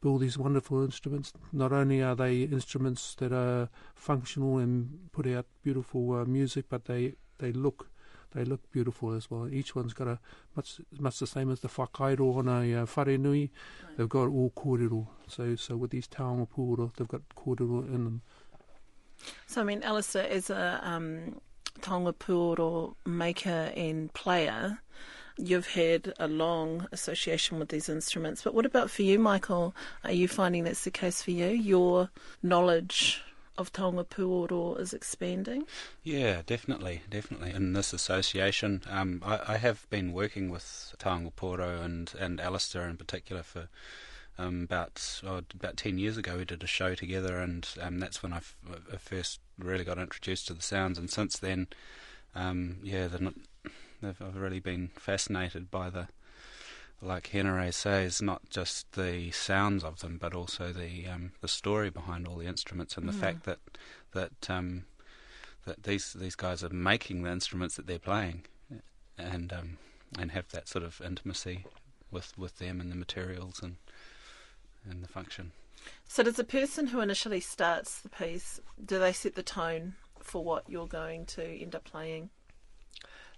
build 0.00 0.20
these 0.20 0.38
wonderful 0.38 0.84
instruments. 0.84 1.32
Not 1.52 1.72
only 1.72 2.02
are 2.02 2.14
they 2.14 2.42
instruments 2.42 3.14
that 3.16 3.32
are 3.32 3.68
functional 3.94 4.58
and 4.58 5.10
put 5.12 5.26
out 5.26 5.46
beautiful 5.62 6.12
uh, 6.12 6.24
music, 6.24 6.66
but 6.68 6.84
they, 6.84 7.14
they 7.38 7.52
look 7.52 7.88
they 8.34 8.44
look 8.44 8.70
beautiful 8.70 9.12
as 9.14 9.30
well. 9.30 9.48
Each 9.48 9.74
one's 9.74 9.94
got 9.94 10.08
a 10.08 10.18
much 10.54 10.80
much 10.98 11.18
the 11.18 11.26
same 11.26 11.50
as 11.50 11.60
the 11.60 11.68
whakairo 11.68 12.36
on 12.36 12.48
a 12.48 12.82
uh, 12.82 12.86
whare 12.86 13.16
nui. 13.16 13.50
They've 13.96 14.08
got 14.08 14.28
all 14.28 14.52
kōrero. 14.54 15.06
So 15.26 15.56
so 15.56 15.76
with 15.76 15.90
these 15.90 16.06
taonga 16.06 16.48
pūoro, 16.48 16.94
they've 16.94 17.08
got 17.08 17.22
kōrero 17.34 17.86
in 17.86 18.04
them. 18.04 18.22
So 19.46 19.62
I 19.62 19.64
mean, 19.64 19.82
Alistair, 19.82 20.28
as 20.28 20.50
a 20.50 20.80
um, 20.82 21.40
taonga 21.80 22.12
pūoro 22.12 22.94
maker 23.06 23.72
and 23.74 24.12
player, 24.12 24.80
you've 25.36 25.68
had 25.68 26.12
a 26.18 26.28
long 26.28 26.86
association 26.92 27.58
with 27.58 27.68
these 27.68 27.88
instruments. 27.88 28.42
But 28.42 28.54
what 28.54 28.66
about 28.66 28.90
for 28.90 29.02
you, 29.02 29.18
Michael? 29.18 29.74
Are 30.04 30.12
you 30.12 30.28
finding 30.28 30.64
that's 30.64 30.84
the 30.84 30.90
case 30.90 31.22
for 31.22 31.30
you? 31.30 31.48
Your 31.48 32.10
knowledge 32.42 33.22
of 33.58 33.72
Taonga 33.72 34.06
Puoro 34.06 34.78
is 34.78 34.92
expanding? 34.92 35.66
Yeah, 36.02 36.42
definitely, 36.44 37.02
definitely. 37.08 37.52
In 37.52 37.72
this 37.72 37.92
association, 37.92 38.82
um, 38.88 39.22
I, 39.24 39.40
I, 39.48 39.56
have 39.56 39.88
been 39.88 40.12
working 40.12 40.50
with 40.50 40.94
Taonga 40.98 41.32
Puoro 41.32 41.82
and, 41.82 42.12
and 42.18 42.40
Alistair 42.40 42.88
in 42.88 42.96
particular 42.96 43.42
for 43.42 43.68
um, 44.38 44.64
about 44.64 45.22
oh, 45.26 45.40
about 45.54 45.76
10 45.76 45.98
years 45.98 46.16
ago. 46.16 46.36
We 46.36 46.44
did 46.44 46.62
a 46.62 46.66
show 46.66 46.94
together, 46.94 47.38
and 47.38 47.66
um, 47.80 47.98
that's 47.98 48.22
when 48.22 48.32
I, 48.32 48.38
f- 48.38 48.56
I 48.92 48.96
first 48.96 49.40
really 49.58 49.84
got 49.84 49.98
introduced 49.98 50.48
to 50.48 50.54
the 50.54 50.62
sounds. 50.62 50.98
And 50.98 51.10
since 51.10 51.38
then, 51.38 51.68
um, 52.34 52.78
yeah, 52.82 53.06
the 53.06 53.32
I've 54.02 54.36
really 54.36 54.60
been 54.60 54.88
fascinated 54.96 55.70
by 55.70 55.90
the, 55.90 56.08
like 57.00 57.30
Henare 57.30 57.72
says, 57.72 58.22
not 58.22 58.48
just 58.50 58.92
the 58.92 59.30
sounds 59.30 59.84
of 59.84 60.00
them, 60.00 60.18
but 60.18 60.34
also 60.34 60.72
the 60.72 61.06
um, 61.06 61.32
the 61.40 61.48
story 61.48 61.90
behind 61.90 62.26
all 62.26 62.36
the 62.36 62.46
instruments 62.46 62.96
and 62.96 63.08
the 63.08 63.12
mm. 63.12 63.20
fact 63.20 63.44
that 63.44 63.58
that 64.12 64.50
um, 64.50 64.84
that 65.64 65.82
these 65.82 66.12
these 66.12 66.36
guys 66.36 66.62
are 66.64 66.70
making 66.70 67.22
the 67.22 67.30
instruments 67.30 67.76
that 67.76 67.86
they're 67.86 67.98
playing, 67.98 68.44
and 69.18 69.52
um, 69.52 69.78
and 70.18 70.30
have 70.30 70.48
that 70.50 70.68
sort 70.68 70.84
of 70.84 71.00
intimacy 71.04 71.64
with 72.10 72.36
with 72.38 72.58
them 72.58 72.80
and 72.80 72.90
the 72.90 72.96
materials 72.96 73.60
and 73.62 73.76
and 74.88 75.02
the 75.02 75.08
function. 75.08 75.52
So, 76.08 76.22
does 76.22 76.36
the 76.36 76.44
person 76.44 76.88
who 76.88 77.00
initially 77.00 77.40
starts 77.40 78.00
the 78.00 78.08
piece 78.08 78.60
do 78.84 78.98
they 78.98 79.12
set 79.12 79.34
the 79.34 79.42
tone 79.42 79.94
for 80.20 80.42
what 80.42 80.68
you're 80.68 80.86
going 80.86 81.26
to 81.26 81.44
end 81.44 81.74
up 81.74 81.84
playing? 81.84 82.30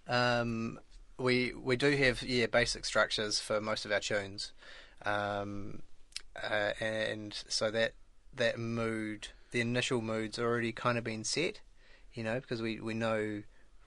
Um, 0.08 0.80
we 1.18 1.52
we 1.52 1.76
do 1.76 1.96
have 1.96 2.22
yeah 2.22 2.46
basic 2.46 2.84
structures 2.84 3.40
for 3.40 3.60
most 3.60 3.84
of 3.84 3.92
our 3.92 4.00
tunes, 4.00 4.52
um, 5.04 5.82
uh, 6.42 6.72
and 6.80 7.34
so 7.48 7.70
that 7.70 7.92
that 8.34 8.58
mood, 8.58 9.28
the 9.50 9.60
initial 9.60 10.00
mood's 10.00 10.38
already 10.38 10.72
kind 10.72 10.96
of 10.96 11.04
been 11.04 11.24
set, 11.24 11.60
you 12.14 12.22
know, 12.22 12.40
because 12.40 12.62
we 12.62 12.80
we 12.80 12.94
know 12.94 13.42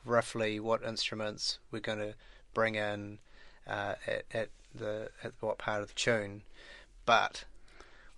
roughly 0.05 0.59
what 0.59 0.83
instruments 0.83 1.59
we're 1.71 1.79
going 1.79 1.99
to 1.99 2.13
bring 2.53 2.75
in 2.75 3.19
uh, 3.67 3.95
at 4.05 4.25
at 4.33 4.49
the 4.75 5.09
at 5.23 5.33
what 5.39 5.57
part 5.57 5.81
of 5.81 5.87
the 5.87 5.93
tune, 5.95 6.43
but 7.05 7.45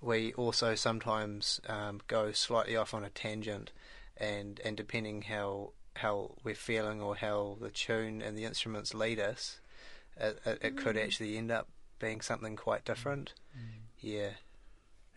we 0.01 0.33
also 0.33 0.75
sometimes 0.75 1.61
um, 1.69 2.01
go 2.07 2.31
slightly 2.31 2.75
off 2.75 2.93
on 2.93 3.03
a 3.03 3.09
tangent, 3.09 3.71
and 4.17 4.59
and 4.65 4.75
depending 4.75 5.23
how 5.23 5.71
how 5.95 6.31
we're 6.43 6.55
feeling 6.55 7.01
or 7.01 7.15
how 7.15 7.57
the 7.61 7.69
tune 7.69 8.21
and 8.21 8.37
the 8.37 8.45
instruments 8.45 8.93
lead 8.93 9.19
us, 9.19 9.59
it, 10.17 10.39
it, 10.45 10.59
it 10.61 10.77
could 10.77 10.95
mm. 10.95 11.03
actually 11.03 11.37
end 11.37 11.51
up 11.51 11.67
being 11.99 12.21
something 12.21 12.55
quite 12.55 12.85
different. 12.85 13.33
Mm. 13.57 13.81
Yeah. 13.99 14.29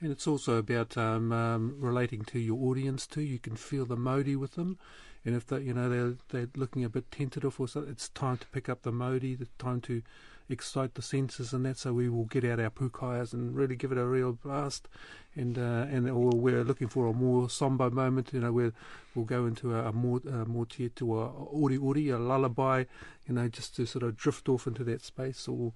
And 0.00 0.12
it's 0.12 0.26
also 0.26 0.56
about 0.58 0.96
um, 0.96 1.32
um, 1.32 1.76
relating 1.78 2.22
to 2.26 2.38
your 2.38 2.58
audience 2.68 3.06
too. 3.06 3.22
You 3.22 3.38
can 3.38 3.56
feel 3.56 3.86
the 3.86 3.96
modi 3.96 4.36
with 4.36 4.54
them, 4.54 4.78
and 5.24 5.34
if 5.34 5.46
they, 5.46 5.60
you 5.60 5.72
know, 5.72 5.88
they're 5.88 6.14
they're 6.28 6.50
looking 6.54 6.84
a 6.84 6.90
bit 6.90 7.10
tentative 7.10 7.58
or 7.58 7.66
something, 7.66 7.90
it's 7.90 8.10
time 8.10 8.36
to 8.36 8.46
pick 8.48 8.68
up 8.68 8.82
the 8.82 8.92
modi. 8.92 9.34
The 9.34 9.48
time 9.58 9.80
to 9.82 10.02
excite 10.48 10.94
the 10.94 11.02
senses 11.02 11.52
and 11.52 11.64
that. 11.66 11.78
So 11.78 11.92
we 11.92 12.08
will 12.08 12.24
get 12.24 12.44
out 12.44 12.60
our 12.60 12.70
pūkāeas 12.70 13.32
and 13.32 13.54
really 13.54 13.76
give 13.76 13.92
it 13.92 13.98
a 13.98 14.06
real 14.06 14.32
blast. 14.32 14.88
And 15.34 15.58
uh, 15.58 15.86
and 15.90 16.08
or 16.08 16.30
we're 16.30 16.64
looking 16.64 16.88
for 16.88 17.06
a 17.06 17.12
more 17.12 17.50
somber 17.50 17.90
moment. 17.90 18.32
You 18.32 18.40
know, 18.40 18.52
where 18.52 18.72
we'll 19.14 19.26
go 19.26 19.46
into 19.46 19.74
a, 19.74 19.88
a 19.88 19.92
more 19.92 20.20
a 20.26 20.44
more 20.46 20.66
to 20.66 21.20
a 21.20 21.26
ori 21.28 21.76
ori, 21.76 22.08
a 22.08 22.18
lullaby. 22.18 22.84
You 23.28 23.34
know, 23.34 23.48
just 23.48 23.76
to 23.76 23.86
sort 23.86 24.02
of 24.02 24.16
drift 24.16 24.48
off 24.48 24.66
into 24.66 24.84
that 24.84 25.02
space. 25.02 25.46
Or 25.46 25.72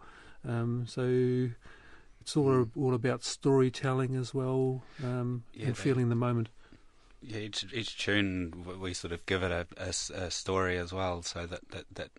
um, 0.48 0.86
so 0.86 1.50
it's 2.20 2.36
all 2.36 2.44
mm. 2.46 2.70
all 2.76 2.94
about 2.94 3.24
storytelling 3.24 4.14
as 4.14 4.32
well 4.32 4.82
um, 5.02 5.44
yeah, 5.54 5.66
and 5.66 5.76
feeling 5.76 6.08
the 6.08 6.14
moment. 6.14 6.48
Yeah, 7.22 7.38
each 7.38 7.66
each 7.72 7.98
tune 7.98 8.64
we 8.80 8.94
sort 8.94 9.12
of 9.12 9.24
give 9.26 9.42
it 9.42 9.50
a, 9.50 9.66
a, 9.76 10.24
a 10.24 10.30
story 10.30 10.78
as 10.78 10.92
well, 10.92 11.22
so 11.22 11.46
that 11.46 11.68
that 11.70 11.84
that 11.94 12.10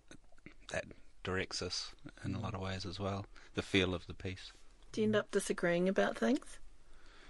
that 0.71 0.85
directs 1.23 1.61
us 1.61 1.93
in 2.23 2.35
a 2.35 2.39
lot 2.39 2.53
of 2.53 2.61
ways 2.61 2.85
as 2.85 2.99
well. 2.99 3.25
The 3.55 3.61
feel 3.61 3.93
of 3.93 4.07
the 4.07 4.13
piece. 4.13 4.51
Do 4.91 5.01
you 5.01 5.07
end 5.07 5.15
up 5.15 5.31
disagreeing 5.31 5.87
about 5.87 6.17
things? 6.17 6.57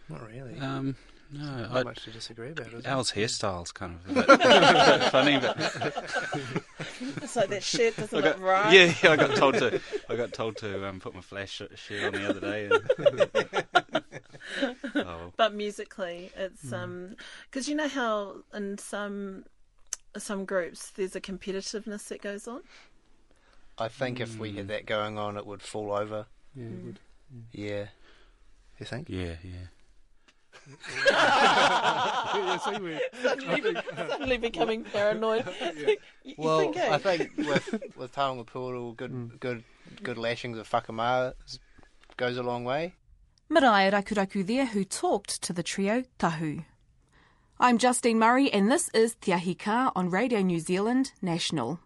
Not 0.10 0.27
really. 0.27 0.60
Um, 0.60 0.95
no, 1.31 1.45
not 1.45 1.77
I, 1.77 1.83
much 1.83 2.03
to 2.03 2.12
disagree 2.12 2.51
about. 2.51 2.74
It. 2.74 2.86
Al's 2.86 3.12
hairstyle's 3.12 3.71
kind 3.71 3.98
of 4.05 4.17
a 4.17 4.38
bit 4.38 5.03
funny, 5.12 5.39
but 5.39 5.57
it's 7.24 7.36
like 7.36 7.50
that 7.50 7.63
shirt 7.63 7.95
doesn't 7.95 8.21
got, 8.21 8.39
look 8.39 8.45
right. 8.45 8.74
Yeah, 8.74 8.93
yeah, 9.01 9.12
I 9.12 9.15
got 9.15 9.36
told 9.36 9.55
to. 9.55 9.79
I 10.10 10.15
got 10.15 10.33
told 10.33 10.57
to 10.57 10.88
um, 10.88 11.00
put 11.00 11.15
my 11.15 11.21
flash 11.21 11.62
shirt 11.75 12.03
on 12.03 12.21
the 12.21 12.29
other 12.29 12.41
day. 12.41 12.69
And 14.93 15.05
oh. 15.07 15.31
But 15.38 15.53
musically, 15.53 16.31
it's 16.36 16.62
because 16.63 16.74
mm. 16.74 16.83
um, 16.83 17.15
you 17.63 17.75
know 17.75 17.88
how 17.88 18.38
in 18.53 18.77
some 18.77 19.45
some 20.17 20.43
groups 20.43 20.89
there's 20.91 21.15
a 21.15 21.21
competitiveness 21.21 22.10
that 22.10 22.21
goes 22.21 22.48
on. 22.48 22.62
I 23.78 23.88
think 23.88 24.20
mm. 24.20 24.22
if 24.22 24.38
we 24.38 24.54
had 24.54 24.66
hmm. 24.66 24.72
that 24.72 24.86
going 24.86 25.18
on, 25.18 25.38
it 25.38 25.46
would 25.46 25.62
fall 25.62 25.92
over. 25.92 26.25
Yeah, 26.56 26.63
mm. 26.66 26.86
would. 26.86 27.00
Yeah. 27.51 27.70
yeah. 27.70 27.86
You 28.80 28.86
think? 28.86 29.10
Yeah, 29.10 29.36
yeah. 29.44 29.68
yeah, 31.08 32.58
suddenly, 32.63 33.00
suddenly 33.96 34.38
becoming 34.38 34.84
paranoid. 34.84 35.46
yeah. 35.75 35.96
well, 36.38 36.60
think, 36.60 36.75
hey? 36.75 36.90
I 36.90 36.98
think 36.98 37.32
with 37.38 37.84
with 37.96 38.13
Taonga 38.13 38.46
Pūoro, 38.46 38.96
good 38.96 39.12
mm. 39.12 39.40
good 39.40 39.63
good 40.04 40.18
lashings 40.18 40.58
of 40.58 40.72
whakama 40.72 41.34
goes 42.18 42.38
a 42.38 42.44
long 42.44 42.63
way. 42.63 42.96
Maraea 43.50 43.92
Rakuraku 43.92 44.46
there 44.46 44.66
who 44.66 44.84
talked 44.84 45.42
to 45.42 45.54
the 45.54 45.63
trio 45.63 46.04
Tahu. 46.20 46.63
I'm 47.60 47.78
Justine 47.78 48.20
Murray 48.20 48.51
and 48.51 48.72
this 48.72 48.90
is 48.94 49.16
Te 49.16 49.34
Ahi 49.34 49.56
Kā 49.56 49.92
on 49.96 50.10
Radio 50.10 50.42
New 50.42 50.60
Zealand 50.60 51.12
National. 51.22 51.80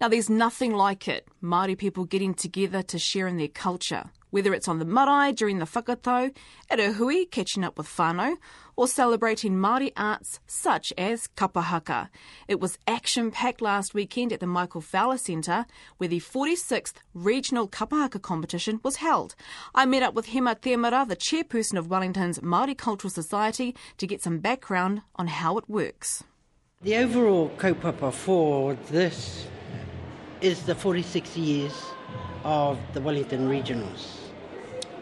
Now, 0.00 0.08
there's 0.08 0.30
nothing 0.30 0.74
like 0.74 1.08
it, 1.08 1.26
Māori 1.42 1.76
people 1.76 2.04
getting 2.04 2.34
together 2.34 2.82
to 2.82 2.98
share 2.98 3.26
in 3.26 3.36
their 3.36 3.48
culture, 3.48 4.10
whether 4.30 4.52
it's 4.52 4.68
on 4.68 4.78
the 4.78 4.84
marae 4.84 5.32
during 5.32 5.58
the 5.58 5.66
whakatau, 5.66 6.34
at 6.68 6.80
a 6.80 6.92
hui 6.92 7.24
catching 7.24 7.64
up 7.64 7.78
with 7.78 7.88
whānau, 7.88 8.36
or 8.76 8.86
celebrating 8.86 9.54
Māori 9.54 9.92
arts 9.96 10.40
such 10.46 10.92
as 10.98 11.28
kapahaka. 11.28 12.08
It 12.46 12.60
was 12.60 12.78
action-packed 12.86 13.62
last 13.62 13.94
weekend 13.94 14.32
at 14.32 14.40
the 14.40 14.46
Michael 14.46 14.82
Fowler 14.82 15.16
Centre, 15.16 15.64
where 15.96 16.08
the 16.08 16.20
46th 16.20 16.94
Regional 17.14 17.68
Kapahaka 17.68 18.20
competition 18.20 18.80
was 18.82 18.96
held. 18.96 19.34
I 19.74 19.86
met 19.86 20.02
up 20.02 20.14
with 20.14 20.26
Hema 20.28 20.60
Temara, 20.60 21.08
the 21.08 21.16
chairperson 21.16 21.78
of 21.78 21.88
Wellington's 21.88 22.40
Māori 22.40 22.76
Cultural 22.76 23.10
Society, 23.10 23.74
to 23.96 24.06
get 24.06 24.22
some 24.22 24.40
background 24.40 25.00
on 25.16 25.28
how 25.28 25.56
it 25.56 25.68
works. 25.68 26.22
The 26.82 26.96
overall 26.96 27.50
kaupapa 27.56 28.12
for 28.12 28.74
this 28.90 29.46
is 30.42 30.64
the 30.64 30.74
46 30.74 31.34
years 31.34 31.72
of 32.44 32.78
the 32.92 33.00
Wellington 33.00 33.48
Regionals. 33.48 34.18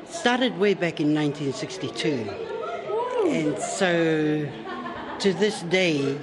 Started 0.07 0.57
way 0.57 0.75
back 0.75 1.01
in 1.01 1.13
1962. 1.13 2.31
And 3.27 3.59
so 3.59 4.49
to 5.19 5.33
this 5.33 5.63
day, 5.63 6.17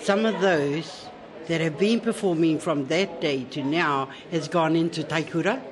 some 0.00 0.26
of 0.26 0.40
those 0.40 1.06
that 1.46 1.60
have 1.60 1.78
been 1.78 2.00
performing 2.00 2.58
from 2.58 2.88
that 2.88 3.20
day 3.20 3.44
to 3.52 3.62
now 3.62 4.08
has 4.32 4.48
gone 4.48 4.74
into 4.74 5.04
Taikura. 5.04 5.62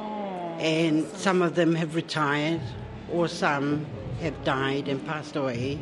Oh, 0.00 0.56
and 0.58 1.06
some 1.10 1.42
of 1.42 1.54
them 1.54 1.76
have 1.76 1.94
retired, 1.94 2.60
or 3.12 3.28
some 3.28 3.86
have 4.20 4.42
died 4.42 4.88
and 4.88 5.06
passed 5.06 5.36
away, 5.36 5.78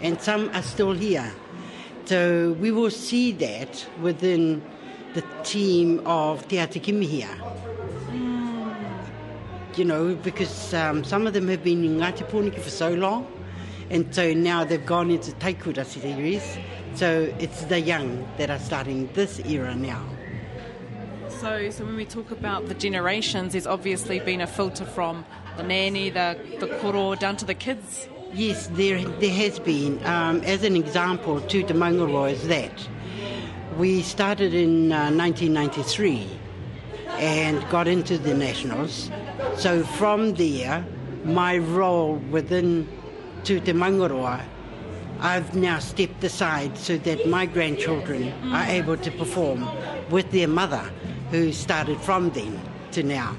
and 0.00 0.20
some 0.22 0.48
are 0.54 0.62
still 0.62 0.92
here. 0.92 1.32
So 2.10 2.56
we 2.58 2.72
will 2.72 2.90
see 2.90 3.30
that 3.34 3.86
within 4.02 4.64
the 5.14 5.22
team 5.44 6.02
of 6.04 6.48
Te 6.48 6.56
Atikimi 6.56 7.04
here. 7.04 7.38
You 9.76 9.84
know, 9.84 10.16
because 10.16 10.74
um, 10.74 11.04
some 11.04 11.28
of 11.28 11.34
them 11.34 11.46
have 11.46 11.62
been 11.62 11.84
in 11.84 11.98
Ngāti 11.98 12.28
Pōneke 12.28 12.60
for 12.60 12.68
so 12.68 12.92
long, 12.92 13.28
and 13.90 14.12
so 14.12 14.34
now 14.34 14.64
they've 14.64 14.84
gone 14.84 15.12
into 15.12 15.30
Taikura 15.30 15.86
series. 15.86 16.42
So 16.96 17.32
it's 17.38 17.62
the 17.66 17.78
young 17.78 18.28
that 18.38 18.50
are 18.50 18.58
starting 18.58 19.08
this 19.12 19.38
era 19.46 19.76
now. 19.76 20.04
So, 21.28 21.70
so 21.70 21.84
when 21.84 21.94
we 21.94 22.06
talk 22.06 22.32
about 22.32 22.66
the 22.66 22.74
generations, 22.74 23.52
there's 23.52 23.68
obviously 23.68 24.18
been 24.18 24.40
a 24.40 24.48
filter 24.48 24.84
from 24.84 25.24
the 25.56 25.62
nanny, 25.62 26.10
the, 26.10 26.36
the 26.58 26.66
koro, 26.80 27.14
down 27.14 27.36
to 27.36 27.44
the 27.44 27.54
kids. 27.54 28.08
Yes, 28.32 28.68
there, 28.74 29.02
there 29.04 29.34
has 29.34 29.58
been. 29.58 29.98
Um, 30.06 30.40
as 30.42 30.62
an 30.62 30.76
example, 30.76 31.40
Tū 31.40 31.66
Te 31.66 31.74
Maungaroa 31.74 32.30
is 32.30 32.46
that 32.46 32.70
we 33.76 34.02
started 34.02 34.54
in 34.54 34.92
uh, 34.92 35.10
1993 35.10 36.28
and 37.18 37.68
got 37.70 37.88
into 37.88 38.18
the 38.18 38.32
Nationals. 38.32 39.10
So 39.56 39.82
from 39.82 40.34
there, 40.34 40.86
my 41.24 41.58
role 41.58 42.16
within 42.30 42.86
Tū 43.42 43.64
Te 43.64 43.72
Maungaroa, 43.72 44.44
I've 45.18 45.56
now 45.56 45.80
stepped 45.80 46.22
aside 46.22 46.78
so 46.78 46.98
that 46.98 47.28
my 47.28 47.46
grandchildren 47.46 48.32
are 48.52 48.64
able 48.66 48.96
to 48.98 49.10
perform 49.10 49.68
with 50.08 50.30
their 50.30 50.48
mother, 50.48 50.88
who 51.32 51.52
started 51.52 52.00
from 52.00 52.30
then 52.30 52.60
to 52.92 53.02
now. 53.02 53.36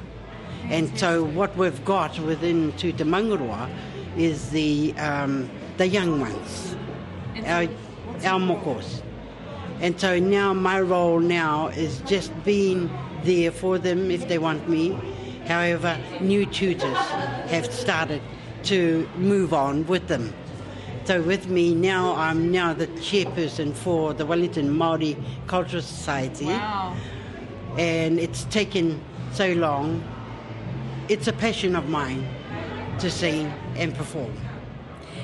And 0.65 0.97
so 0.99 1.23
what 1.23 1.55
we've 1.55 1.83
got 1.85 2.19
within 2.19 2.73
to 2.73 2.91
Maungaroa 2.91 3.69
is 4.17 4.49
the, 4.49 4.93
um, 4.97 5.49
the 5.77 5.87
young 5.87 6.19
ones, 6.19 6.75
our, 7.45 7.63
our 7.63 8.39
mokos. 8.39 9.01
And 9.79 9.99
so 9.99 10.19
now 10.19 10.53
my 10.53 10.79
role 10.79 11.19
now 11.19 11.67
is 11.69 12.01
just 12.01 12.31
being 12.43 12.89
there 13.23 13.51
for 13.51 13.77
them 13.79 14.11
if 14.11 14.27
they 14.27 14.37
want 14.37 14.69
me. 14.69 14.97
However, 15.47 15.97
new 16.19 16.45
tutors 16.45 16.97
have 17.49 17.71
started 17.73 18.21
to 18.63 19.09
move 19.17 19.53
on 19.53 19.87
with 19.87 20.07
them. 20.07 20.33
So 21.05 21.21
with 21.21 21.47
me 21.47 21.73
now, 21.73 22.13
I'm 22.15 22.51
now 22.51 22.73
the 22.73 22.85
chairperson 22.87 23.73
for 23.73 24.13
the 24.13 24.23
Wellington 24.25 24.69
Māori 24.69 25.17
Cultural 25.47 25.81
Society, 25.81 26.45
Wow. 26.45 26.95
and 27.75 28.19
it's 28.19 28.43
taken 28.45 29.01
so 29.33 29.51
long. 29.53 30.03
It's 31.09 31.27
a 31.27 31.33
passion 31.33 31.75
of 31.75 31.89
mine 31.89 32.27
to 32.99 33.09
sing 33.09 33.51
and 33.75 33.95
perform. 33.95 34.33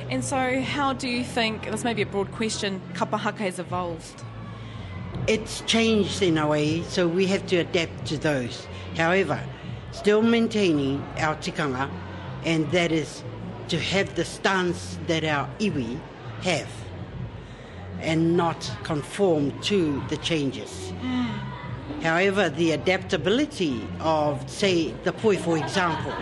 And 0.10 0.24
so, 0.24 0.62
how 0.62 0.94
do 0.94 1.08
you 1.08 1.24
think, 1.24 1.70
this 1.70 1.84
may 1.84 1.94
be 1.94 2.02
a 2.02 2.06
broad 2.06 2.32
question, 2.32 2.82
kapahaka 2.94 3.40
has 3.40 3.60
evolved? 3.60 4.24
It's 5.28 5.62
changed 5.62 6.22
in 6.22 6.38
a 6.38 6.48
way, 6.48 6.84
so 6.84 7.08
we 7.08 7.26
have 7.28 7.46
to 7.48 7.58
adapt 7.58 8.06
to 8.06 8.18
those. 8.18 8.68
However, 8.96 9.40
still 9.92 10.22
maintaining 10.22 11.04
our 11.18 11.36
tikanga, 11.36 11.90
and 12.46 12.70
that 12.72 12.92
is 12.92 13.24
to 13.68 13.80
have 13.80 14.16
the 14.16 14.24
stance 14.24 14.98
that 15.08 15.26
our 15.26 15.50
iwi 15.60 16.00
have, 16.44 16.70
and 18.00 18.38
not 18.38 18.72
conform 18.84 19.60
to 19.62 20.02
the 20.08 20.18
changes. 20.18 20.94
Mm. 21.02 22.04
However, 22.04 22.48
the 22.48 22.72
adaptability 22.72 23.86
of, 24.00 24.50
say, 24.50 24.94
the 25.04 25.12
poi, 25.12 25.36
for 25.36 25.58
example, 25.58 26.14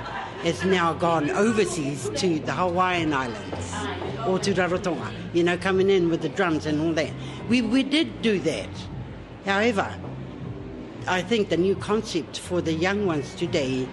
has 0.43 0.63
now 0.63 0.93
gone 0.93 1.29
overseas 1.31 2.09
to 2.15 2.39
the 2.39 2.51
Hawaiian 2.51 3.13
Islands 3.13 3.73
or 4.27 4.39
to 4.39 4.53
Rarotonga, 4.53 5.11
you 5.33 5.43
know, 5.43 5.57
coming 5.57 5.89
in 5.89 6.09
with 6.09 6.21
the 6.21 6.29
drums 6.29 6.65
and 6.65 6.79
all 6.81 6.93
that. 6.93 7.11
We, 7.49 7.61
we 7.61 7.83
did 7.83 8.21
do 8.21 8.39
that. 8.39 8.69
However, 9.45 9.93
I 11.07 11.21
think 11.21 11.49
the 11.49 11.57
new 11.57 11.75
concept 11.75 12.39
for 12.39 12.61
the 12.61 12.73
young 12.73 13.05
ones 13.05 13.35
today, 13.35 13.87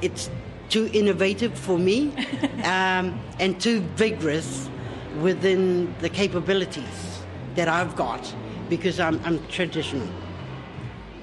it's 0.00 0.30
too 0.70 0.88
innovative 0.92 1.58
for 1.58 1.78
me 1.78 2.12
um, 2.64 3.20
and 3.38 3.60
too 3.60 3.80
vigorous 3.96 4.68
within 5.20 5.94
the 6.00 6.08
capabilities 6.08 7.20
that 7.56 7.68
I've 7.68 7.96
got 7.96 8.34
because 8.68 9.00
I'm, 9.00 9.20
I'm 9.24 9.44
traditional. 9.48 10.08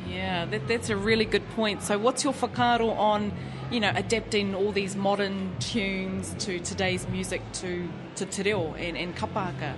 Yeah, 0.08 0.46
that, 0.46 0.68
that's 0.68 0.90
a 0.90 0.98
really 0.98 1.26
good 1.26 1.48
point. 1.52 1.82
So, 1.82 1.98
what's 1.98 2.24
your 2.24 2.34
whakaaro 2.34 2.96
on, 2.98 3.32
you 3.72 3.80
know, 3.80 3.92
adapting 3.96 4.56
all 4.56 4.72
these 4.72 4.96
modern 4.96 5.56
tunes 5.60 6.36
to 6.40 6.60
today's 6.60 7.08
music 7.10 7.42
to, 7.54 7.88
to 8.16 8.26
te 8.26 8.44
reo 8.44 8.74
and, 8.76 8.98
and 8.98 9.16
kapahaka? 9.16 9.74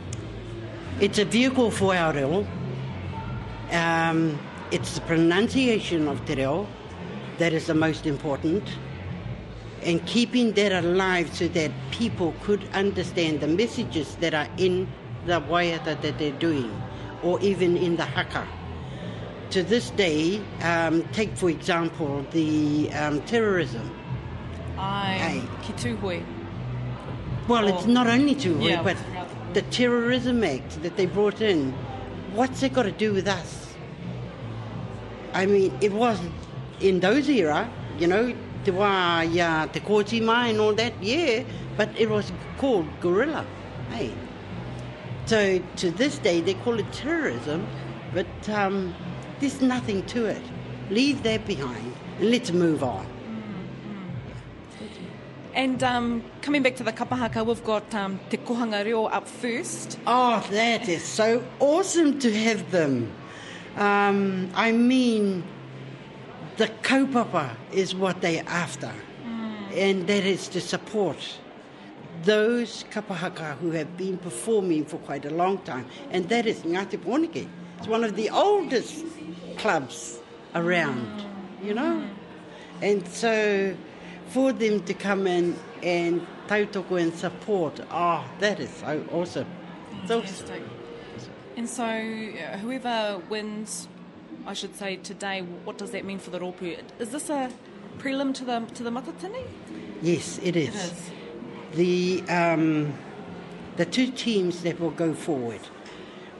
It's 0.99 1.17
a 1.17 1.25
vehicle 1.25 1.71
for 1.71 1.95
our 1.95 2.13
reo. 2.13 2.45
Um, 3.71 4.39
it's 4.71 4.95
the 4.95 5.01
pronunciation 5.01 6.07
of 6.07 6.23
te 6.25 6.35
reo 6.35 6.67
that 7.39 7.53
is 7.53 7.67
the 7.67 7.73
most 7.73 8.05
important. 8.05 8.63
And 9.81 10.05
keeping 10.05 10.51
that 10.53 10.71
alive 10.71 11.33
so 11.33 11.47
that 11.49 11.71
people 11.89 12.35
could 12.43 12.63
understand 12.73 13.39
the 13.39 13.47
messages 13.47 14.15
that 14.17 14.33
are 14.33 14.49
in 14.57 14.87
the 15.25 15.41
waiata 15.41 15.99
that 16.01 16.17
they're 16.19 16.31
doing, 16.33 16.69
or 17.23 17.39
even 17.41 17.77
in 17.77 17.95
the 17.95 18.05
haka. 18.05 18.45
To 19.51 19.63
this 19.63 19.89
day, 19.91 20.39
um, 20.61 21.03
take 21.11 21.35
for 21.35 21.49
example 21.49 22.23
the 22.31 22.91
um, 22.93 23.21
terrorism. 23.23 23.89
Ai, 24.77 25.17
Ai. 25.21 25.41
ki 25.63 25.73
tūhoe. 25.73 26.23
Well, 27.47 27.67
it's 27.67 27.85
Oh. 27.85 27.89
not 27.89 28.05
only 28.07 28.35
to 28.35 28.59
Yeah, 28.61 28.83
but 28.83 28.95
the 29.53 29.63
Terrorism 29.63 30.43
Act 30.43 30.83
that 30.83 30.95
they 30.97 31.07
brought 31.07 31.41
in, 31.41 31.73
what's 32.35 32.61
it 32.61 32.73
got 32.73 32.83
to 32.83 32.91
do 32.91 33.11
with 33.11 33.27
us? 33.27 33.73
I 35.33 35.47
mean, 35.47 35.73
it 35.81 35.93
was 35.93 36.19
in 36.79 36.99
those 36.99 37.27
era, 37.27 37.67
you 37.97 38.05
know, 38.05 38.33
te 38.63 38.71
wā 38.71 39.25
ia 39.33 39.67
te 39.73 39.79
kōti 39.79 40.21
mai 40.23 40.49
and 40.49 40.59
all 40.59 40.73
that, 40.75 40.93
yeah, 41.01 41.41
but 41.75 41.89
it 41.97 42.07
was 42.09 42.31
called 42.59 42.85
guerrilla, 43.01 43.45
hey. 43.89 44.11
So 45.25 45.59
to 45.77 45.89
this 45.91 46.19
day, 46.19 46.39
they 46.41 46.53
call 46.53 46.77
it 46.79 46.91
terrorism, 46.93 47.65
but 48.13 48.27
um, 48.49 48.93
there's 49.39 49.61
nothing 49.61 50.05
to 50.07 50.25
it. 50.25 50.41
Leave 50.89 51.23
that 51.23 51.45
behind 51.45 51.93
and 52.19 52.31
let's 52.31 52.51
move 52.51 52.83
on. 52.83 53.05
And 55.53 55.83
um, 55.83 56.23
coming 56.41 56.63
back 56.63 56.75
to 56.77 56.83
the 56.83 56.93
kapahaka, 56.93 57.45
we've 57.45 57.63
got 57.63 57.93
um, 57.93 58.19
te 58.29 58.37
kohanga 58.37 58.85
reo 58.85 59.05
up 59.05 59.27
first. 59.27 59.99
Oh, 60.05 60.45
that 60.51 60.87
is 60.87 61.03
so 61.03 61.43
awesome 61.59 62.19
to 62.19 62.33
have 62.33 62.71
them. 62.71 63.11
Um, 63.75 64.49
I 64.55 64.71
mean, 64.71 65.43
the 66.57 66.67
kaupapa 66.83 67.55
is 67.71 67.95
what 67.95 68.21
they're 68.21 68.43
after, 68.47 68.93
and 69.73 70.07
that 70.07 70.23
is 70.23 70.47
to 70.49 70.61
support 70.61 71.17
those 72.23 72.85
kapahaka 72.91 73.57
who 73.57 73.71
have 73.71 73.97
been 73.97 74.17
performing 74.17 74.85
for 74.85 74.97
quite 74.97 75.25
a 75.25 75.29
long 75.29 75.57
time, 75.59 75.85
and 76.11 76.29
that 76.29 76.45
is 76.45 76.59
Ngāti 76.61 76.97
Pōneke. 76.97 77.47
It's 77.79 77.87
one 77.87 78.03
of 78.03 78.17
the 78.17 78.29
oldest 78.29 79.05
clubs 79.57 80.19
around, 80.53 81.23
you 81.63 81.73
know? 81.73 82.05
And 82.81 83.07
so 83.07 83.73
for 84.27 84.51
them 84.51 84.83
to 84.83 84.93
come 84.93 85.25
in 85.25 85.55
and 85.81 86.27
tautoko 86.49 87.01
and 87.01 87.13
support, 87.13 87.79
oh, 87.89 88.25
that 88.41 88.59
is 88.59 88.69
so 88.69 89.05
awesome. 89.13 89.47
It's 90.03 90.11
awesome. 90.11 90.69
And 91.55 91.69
so, 91.69 91.85
uh, 91.85 92.57
whoever 92.57 93.21
wins, 93.29 93.87
I 94.45 94.53
should 94.53 94.75
say 94.75 94.97
today, 94.97 95.41
what 95.63 95.77
does 95.77 95.91
that 95.91 96.03
mean 96.03 96.19
for 96.19 96.31
the 96.31 96.39
Ropu? 96.39 96.77
Is 96.99 97.11
this 97.11 97.29
a 97.29 97.49
prelim 97.97 98.33
to 98.35 98.43
the 98.43 98.59
to 98.75 98.83
the 98.83 98.89
Matatini? 98.89 99.45
Yes, 100.01 100.37
it 100.43 100.57
is. 100.57 100.75
It 100.75 100.75
is. 100.75 101.11
The, 101.75 102.23
um, 102.27 102.93
the 103.77 103.85
two 103.85 104.11
teams 104.11 104.63
that 104.63 104.81
will 104.81 104.91
go 104.91 105.13
forward 105.13 105.61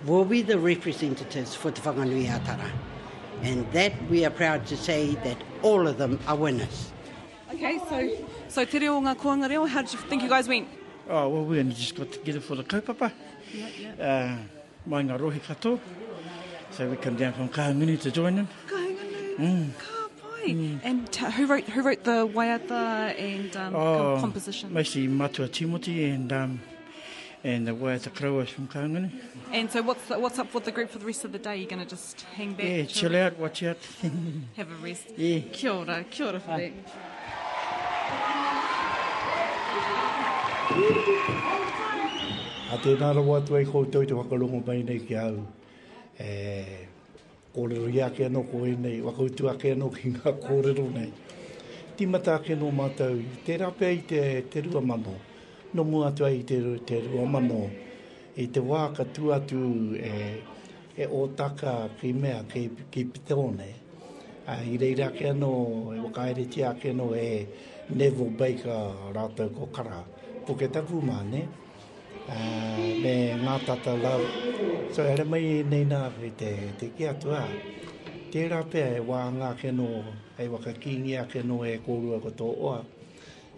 will 0.05 0.25
be 0.25 0.41
the 0.41 0.57
representatives 0.57 1.55
for 1.55 1.71
Te 1.71 1.81
Whanganui 1.81 2.27
Atara. 2.27 2.69
And 3.41 3.71
that 3.71 3.93
we 4.09 4.25
are 4.25 4.29
proud 4.29 4.65
to 4.67 4.77
say 4.77 5.15
that 5.23 5.37
all 5.61 5.87
of 5.87 5.97
them 5.97 6.19
are 6.27 6.35
winners. 6.35 6.91
Okay, 7.53 7.79
so 7.89 8.09
so 8.47 8.65
te 8.65 8.79
reo 8.79 8.99
ngā 9.01 9.15
kuanga 9.15 9.49
reo, 9.49 9.65
how 9.65 9.81
did 9.81 9.93
you 9.93 9.99
think 9.99 10.23
you 10.23 10.29
guys 10.29 10.47
went? 10.47 10.67
Oh, 11.09 11.27
well, 11.29 11.45
we 11.45 11.59
only 11.59 11.73
just 11.73 11.95
got 11.95 12.11
together 12.11 12.39
for 12.39 12.55
the 12.55 12.63
kaupapa. 12.63 13.11
Uh, 13.99 14.37
mai 14.85 15.03
ngā 15.03 15.17
rohi 15.19 15.39
katoa. 15.39 15.79
So 16.71 16.87
we 16.89 16.97
come 16.97 17.15
down 17.15 17.33
from 17.33 17.49
Kahanguni 17.49 17.99
to 18.01 18.11
join 18.11 18.35
them. 18.35 18.47
Kahinganu, 18.67 19.69
ka 19.79 20.07
pai. 20.21 20.79
And 20.83 21.11
t- 21.11 21.25
who 21.31 21.47
wrote 21.47 21.63
who 21.63 21.81
wrote 21.81 22.03
the 22.03 22.27
waiata 22.27 23.17
and 23.19 23.55
um, 23.57 23.73
com- 23.73 24.21
composition? 24.21 24.69
Oh, 24.71 24.73
Mostly 24.75 25.07
Matua 25.07 25.47
Timothy 25.47 26.05
and 26.05 26.31
um, 26.31 26.61
and 27.43 27.67
the 27.67 27.71
Waiata 27.71 28.09
Krauas 28.09 28.49
from 28.49 28.67
Kaungani. 28.67 29.11
And 29.51 29.71
so, 29.71 29.81
what's 29.81 30.05
the, 30.07 30.19
what's 30.19 30.39
up 30.39 30.53
with 30.53 30.65
the 30.65 30.71
group 30.71 30.89
for 30.89 30.99
the 30.99 31.05
rest 31.05 31.23
of 31.23 31.31
the 31.31 31.39
day? 31.39 31.57
You're 31.57 31.69
going 31.69 31.81
to 31.81 31.87
just 31.87 32.21
hang 32.35 32.53
back, 32.53 32.65
Yeah, 32.65 32.85
chill 32.85 33.15
out, 33.15 33.37
watch 33.39 33.63
out. 33.63 33.77
have 34.57 34.71
a 34.71 34.75
rest. 34.75 35.07
Yeah. 35.15 35.39
Kia 35.51 35.71
ora, 35.71 36.05
kia 36.09 36.27
ora 36.27 36.39
for 36.39 36.57
that. 36.57 36.71
A 42.71 42.77
te 42.77 42.95
nara 42.95 43.21
watu 43.21 43.55
ai 43.55 43.65
koutou 43.65 44.05
te 44.05 44.13
whakalongo 44.13 44.65
mai 44.65 44.83
nei 44.83 44.99
ki 44.99 45.15
au. 45.15 45.47
E, 46.19 46.87
kōrero 47.55 47.87
ia 47.93 48.09
ke 48.11 48.27
anō 48.27 48.43
ko 48.51 48.65
e 48.65 48.75
nei, 48.75 48.99
wakautu 49.01 49.49
a 49.49 49.55
ke 49.57 49.73
anō 49.73 49.89
ki 49.95 50.11
ngā 50.13 50.35
kōrero 50.43 50.85
nei. 50.93 51.09
Timata 51.97 52.37
ke 52.43 52.55
no 52.55 52.69
mātou, 52.71 53.23
te 53.45 53.57
rape 53.57 53.89
i 53.89 54.03
te, 54.07 54.21
te 54.51 54.61
rua 54.61 54.81
mano, 54.85 55.15
no 55.73 55.83
mua 55.83 56.07
atu 56.09 56.25
ai 56.25 56.43
te, 56.43 56.59
ru- 56.59 56.79
te 56.85 57.01
rua 57.05 57.25
mano, 57.25 57.69
i 58.35 58.47
te 58.47 58.61
wā 58.61 58.89
ka 58.95 59.03
tu 59.13 59.31
atu 59.33 59.95
e, 59.95 60.41
e 60.97 61.05
o 61.05 61.27
taka 61.35 61.89
ki 62.01 62.13
mea 62.13 62.43
ki, 62.51 62.69
ki 62.91 63.05
pitone. 63.13 63.69
A, 64.47 64.61
I 64.65 64.77
reira 64.81 65.11
ke 65.13 65.29
anō, 65.29 65.53
e 65.95 65.99
wakaere 66.01 66.45
a 66.65 66.73
ke 66.73 66.93
anō 66.93 67.07
e 67.15 67.47
nevo 67.93 68.29
Baker 68.37 69.13
rātou 69.13 69.53
ko 69.53 69.69
kara. 69.73 70.03
Puke 70.45 70.71
tapu 70.73 71.01
mā, 71.01 71.23
ne? 71.29 71.47
uh, 72.29 72.77
me 73.03 73.15
ngā 73.41 73.57
tata 73.65 73.95
lau. 73.97 74.21
So 74.93 75.03
ere 75.03 75.25
mai 75.25 75.63
nei 75.69 75.85
nā 75.85 76.01
ki 76.17 76.31
te, 76.39 76.51
te 76.79 76.91
ki 76.97 77.09
atua. 77.11 77.43
Tērā 78.33 78.61
pēr 78.69 78.99
e 78.99 79.05
wā 79.05 79.23
ngā 79.33 79.53
keno, 79.61 79.89
e 80.37 80.47
waka 80.51 80.73
kingi 80.77 81.15
a 81.17 81.25
keno 81.29 81.63
e 81.65 81.77
kōrua 81.85 82.21
ko 82.23 82.33
tō 82.41 82.49
oa. 82.57 82.79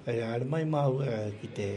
E 0.08 0.18
ere 0.18 0.48
mai 0.48 0.64
mau 0.66 1.02
uh, 1.04 1.28
ki 1.42 1.50
te, 1.58 1.70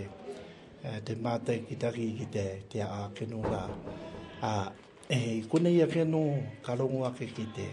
te 1.04 1.16
mātai 1.16 1.62
ki 1.64 1.76
taki 1.80 2.10
ki 2.18 2.26
te, 2.32 2.44
te 2.68 2.82
a 2.84 3.08
keno 3.16 3.40
la. 3.42 3.62
A, 4.44 4.50
e 5.08 5.42
kuna 5.48 5.70
ia 5.72 5.86
keno 5.88 6.20
karongo 6.62 7.04
ake 7.08 7.30
ki 7.32 7.46
te, 7.56 7.68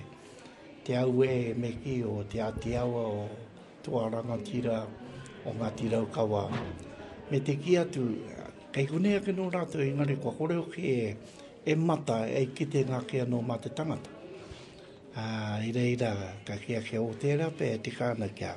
te 0.86 0.96
au 0.96 1.24
e 1.24 1.54
me 1.54 1.74
ki 1.84 2.02
o 2.08 2.22
te 2.24 2.40
a 2.40 2.52
te 2.52 2.78
awa 2.80 3.04
o 3.12 3.28
tuaranga 3.84 4.38
tira 4.48 4.86
o 5.46 5.54
ngā 5.58 5.72
tirau 5.76 6.08
kawa. 6.14 6.48
Me 7.32 7.40
te 7.40 7.58
ki 7.60 7.78
atu, 7.84 8.08
kei 8.72 8.88
kunea 8.88 9.20
ia 9.20 9.26
keno 9.26 9.50
rātou 9.52 9.84
i 9.84 10.16
kua 10.16 10.36
kore 10.38 10.58
o 10.58 10.66
ki 10.72 10.88
e, 10.88 11.16
e 11.66 11.76
mata 11.76 12.24
e 12.28 12.46
kite 12.56 12.86
ngā 12.88 13.06
ke 13.08 13.26
no 13.28 13.42
mā 13.42 13.60
te 13.62 13.70
tangata. 13.70 14.20
A, 15.16 15.60
I 15.60 15.74
reira, 15.76 16.16
ka 16.48 16.56
kia 16.56 16.80
kia 16.82 17.02
o 17.04 17.12
tērā 17.12 17.52
pe 17.52 17.74
e 17.76 17.80
te 17.84 17.92
kāna 17.92 18.32
kia. 18.32 18.56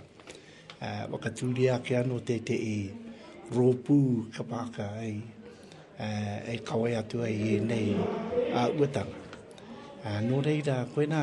Uh, 0.84 1.06
wakatūria 1.10 1.80
kia 1.82 2.04
no 2.06 2.20
te 2.20 2.38
te 2.44 2.54
i 2.54 3.03
rōpū 3.52 3.98
ka 4.32 4.44
pāka 4.48 4.86
ai, 4.96 5.20
uh, 6.00 6.38
e 6.48 6.56
kawai 6.64 6.94
atu 6.96 7.20
ai 7.22 7.34
e 7.56 7.60
nei 7.60 7.92
a 8.54 8.64
uh, 8.64 8.80
uatanga. 8.80 9.20
Uh, 10.04 10.20
no 10.24 10.40
reira, 10.40 10.86
koe 10.94 11.04
nā 11.08 11.20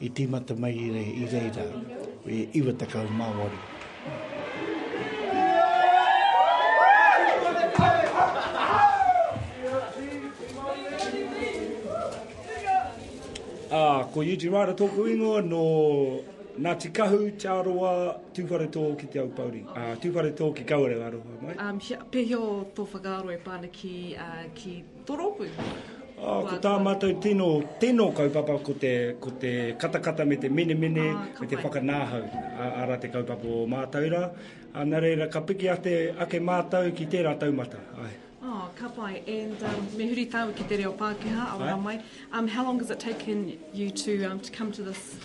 i 0.00 0.10
tīmata 0.10 0.56
mai 0.58 0.74
i, 0.74 0.90
re, 0.90 1.04
i 1.22 1.30
reira, 1.30 1.64
i 2.26 2.44
iwatakau 2.58 3.06
Māori. 3.14 3.62
Ah, 13.74 14.06
ko 14.14 14.22
Yuji 14.22 14.52
Rara 14.52 14.74
tōku 14.74 15.08
ingoa 15.10 15.42
no 15.42 15.62
Ngāti 16.54 16.92
Kahu, 16.94 17.32
Tāroa, 17.34 18.14
Tūwhare 18.34 18.68
tō 18.70 18.82
ki 18.98 19.08
te 19.10 19.18
Aupauri. 19.18 19.64
Ah, 19.74 19.96
Tūwhare 19.98 20.30
tō 20.38 20.52
ki 20.54 20.64
Kaure 20.68 20.94
aroha, 21.02 21.38
mai. 21.42 21.54
Um, 21.58 21.80
pehio 22.12 22.64
tō 22.76 22.86
whakaaro 22.92 23.32
e 23.34 23.38
pāna 23.42 23.70
ki, 23.72 24.14
uh, 24.14 24.44
ki 24.54 24.74
Toropu. 25.04 25.48
Ah, 26.14 26.44
ko 26.46 26.58
tā 26.62 26.76
mātou 26.78 27.16
tino, 27.20 27.48
tino 27.82 28.06
kaupapa 28.14 28.60
ko 28.62 28.76
te, 28.78 29.16
ko 29.20 29.32
te 29.40 29.74
katakata 29.76 30.24
me 30.24 30.36
te 30.36 30.48
mene 30.48 30.78
mene, 30.78 31.08
Ah, 31.10 31.26
me 31.40 31.46
te 31.50 31.56
whakanāhau, 31.56 32.22
ara 32.60 32.98
te 33.02 33.08
kaupapa 33.08 33.50
o 33.50 33.66
mātaura. 33.66 34.30
A 34.74 34.84
nā 34.86 35.02
reira, 35.02 35.28
ka 35.30 35.40
piki 35.42 35.68
a 35.72 35.76
te 35.76 36.12
ake 36.18 36.38
mātau 36.38 36.94
ki 36.94 37.06
tērā 37.10 37.34
taumata. 37.38 37.82
Ai. 37.98 38.12
Oh, 38.46 38.70
ka 38.76 38.88
pai. 38.94 39.22
And 39.26 39.60
um, 39.64 39.86
me 39.98 40.06
huri 40.06 40.30
tau 40.30 40.52
ki 40.52 40.64
te 40.68 40.76
reo 40.76 40.92
Pākehā, 40.92 41.50
awa 41.54 41.72
Ai. 41.74 41.80
mai. 41.80 42.02
Um, 42.32 42.46
how 42.46 42.62
long 42.62 42.78
has 42.78 42.90
it 42.90 43.00
taken 43.00 43.58
you 43.72 43.90
to 43.90 44.24
um, 44.24 44.38
to 44.38 44.52
come 44.52 44.70
to 44.72 44.82
this 44.82 45.16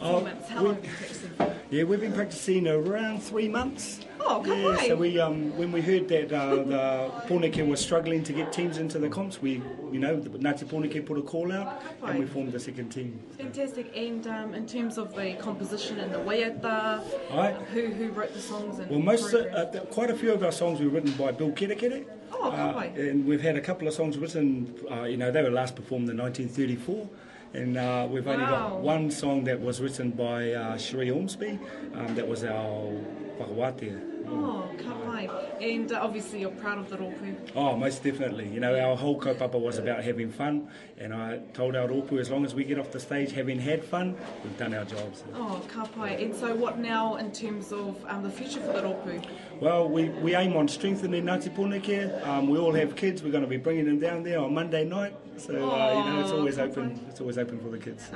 Oh, 0.00 0.24
how 0.48 0.62
long 0.62 0.74
have 0.76 0.84
you 0.84 0.90
been 0.90 0.96
practicing? 0.96 1.30
Yeah, 1.70 1.82
we've 1.84 2.00
been 2.00 2.12
practicing 2.12 2.68
around 2.68 3.22
three 3.22 3.48
months. 3.48 4.00
Oh, 4.20 4.42
ka 4.44 4.52
Yeah, 4.52 4.76
so 4.88 4.96
we 4.96 5.18
um, 5.18 5.56
when 5.56 5.72
we 5.72 5.80
heard 5.80 6.08
that 6.08 6.32
uh, 6.32 6.56
the 6.56 7.10
Pōneke 7.26 7.66
was 7.66 7.80
struggling 7.80 8.22
to 8.24 8.32
get 8.32 8.52
teams 8.52 8.78
into 8.78 8.98
the 8.98 9.08
comps, 9.08 9.40
we, 9.40 9.62
you 9.92 9.98
know, 9.98 10.18
the 10.18 10.28
Ngāti 10.30 10.64
Pōneke 10.64 11.04
put 11.06 11.18
a 11.18 11.22
call 11.22 11.52
out 11.52 11.82
and 12.02 12.18
we 12.18 12.26
formed 12.26 12.52
the 12.52 12.60
second 12.60 12.90
team. 12.90 13.18
Fantastic. 13.38 13.96
And 13.96 14.26
um, 14.26 14.54
in 14.54 14.66
terms 14.66 14.98
of 14.98 15.14
the 15.14 15.34
composition 15.34 15.98
and 16.00 16.12
the 16.12 16.18
waiata, 16.18 17.02
Aye. 17.32 17.52
who 17.72 17.86
who 17.86 18.08
wrote 18.10 18.34
the 18.34 18.40
songs 18.40 18.78
Well, 18.90 18.98
most 19.00 19.32
uh, 19.32 19.38
choreographed? 19.38 19.76
uh, 19.76 19.80
quite 19.86 20.10
a 20.10 20.14
few 20.16 20.32
of 20.32 20.42
our 20.44 20.52
songs 20.52 20.80
were 20.80 20.88
written 20.88 21.12
by 21.12 21.32
Bill 21.32 21.50
Kerekere. 21.52 22.04
Oh, 22.32 22.50
pai. 22.50 22.88
and 22.96 23.24
we've 23.24 23.40
had 23.40 23.56
a 23.56 23.60
couple 23.60 23.88
of 23.88 23.94
songs 23.94 24.18
written, 24.18 24.74
uh, 24.90 25.04
you 25.04 25.16
know, 25.16 25.30
they 25.30 25.42
were 25.42 25.50
last 25.50 25.74
performed 25.74 26.08
in 26.10 26.16
1934. 26.18 27.08
And 27.56 27.78
uh, 27.78 28.06
we've 28.10 28.26
only 28.28 28.44
Wow. 28.44 28.68
got 28.68 28.80
one 28.80 29.10
song 29.10 29.44
that 29.44 29.58
was 29.60 29.80
written 29.80 30.10
by 30.10 30.52
uh, 30.52 30.76
Sheree 30.76 31.10
Ormsby. 31.14 31.58
Um, 31.94 32.14
that 32.14 32.28
was 32.28 32.44
our 32.44 32.92
whakawatea. 33.38 34.12
Oh, 34.28 34.68
pai. 35.06 35.30
And 35.60 35.90
uh, 35.92 36.00
obviously 36.02 36.40
you're 36.40 36.50
proud 36.50 36.78
of 36.78 36.90
the 36.90 36.96
rōpū. 36.96 37.36
Oh, 37.54 37.76
most 37.76 38.02
definitely. 38.02 38.48
You 38.48 38.60
know, 38.60 38.78
our 38.78 38.96
whole 38.96 39.18
kaupapa 39.18 39.58
was 39.58 39.78
about 39.78 40.02
having 40.04 40.30
fun, 40.30 40.68
and 40.98 41.14
I 41.14 41.38
told 41.54 41.76
our 41.76 41.86
rōpū 41.88 42.18
as 42.18 42.28
long 42.28 42.44
as 42.44 42.54
we 42.54 42.64
get 42.64 42.78
off 42.78 42.90
the 42.90 43.00
stage 43.00 43.30
having 43.32 43.58
had 43.60 43.84
fun, 43.84 44.16
we've 44.42 44.58
done 44.58 44.74
our 44.74 44.84
jobs. 44.84 45.24
Oh, 45.34 45.62
ka 45.68 45.86
pai. 45.86 46.22
And 46.22 46.34
so 46.34 46.54
what 46.54 46.78
now 46.78 47.16
in 47.16 47.30
terms 47.32 47.72
of 47.72 48.04
um, 48.08 48.22
the 48.22 48.30
future 48.30 48.60
for 48.60 48.72
the 48.72 48.82
rōpū? 48.82 49.24
Well, 49.60 49.88
we, 49.88 50.08
we 50.08 50.34
aim 50.34 50.56
on 50.56 50.68
strengthening 50.68 51.24
Ngāti 51.24 51.54
Pōneke. 51.56 52.26
Um, 52.26 52.48
we 52.48 52.58
all 52.58 52.72
have 52.72 52.96
kids. 52.96 53.22
We're 53.22 53.30
going 53.32 53.44
to 53.44 53.48
be 53.50 53.56
bringing 53.56 53.86
them 53.86 54.00
down 54.00 54.24
there 54.24 54.40
on 54.40 54.52
Monday 54.52 54.84
night. 54.84 55.14
So, 55.38 55.52
uh, 55.52 55.56
you 55.56 56.12
know, 56.12 56.20
it's 56.20 56.30
Oh, 56.32 56.38
always 56.38 56.58
open. 56.58 57.00
It's 57.10 57.20
always 57.20 57.38
open 57.38 57.58
for 57.60 57.68
the 57.68 57.78
kids. 57.78 58.08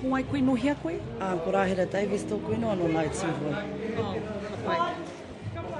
Ko 0.00 0.14
ai 0.16 0.22
koe 0.22 0.40
no 0.40 0.54
hea 0.54 0.74
koe? 0.74 0.98
Um, 1.20 1.38
ko 1.40 1.52
Rahira 1.52 1.88
Davis 1.90 2.24
tōku 2.24 2.54
ino 2.54 2.68
anō 2.74 2.92
Night 2.92 3.14
Symphony. 3.14 3.54
Oh, 3.98 4.20
ka 4.48 4.56
pai. 4.66 4.94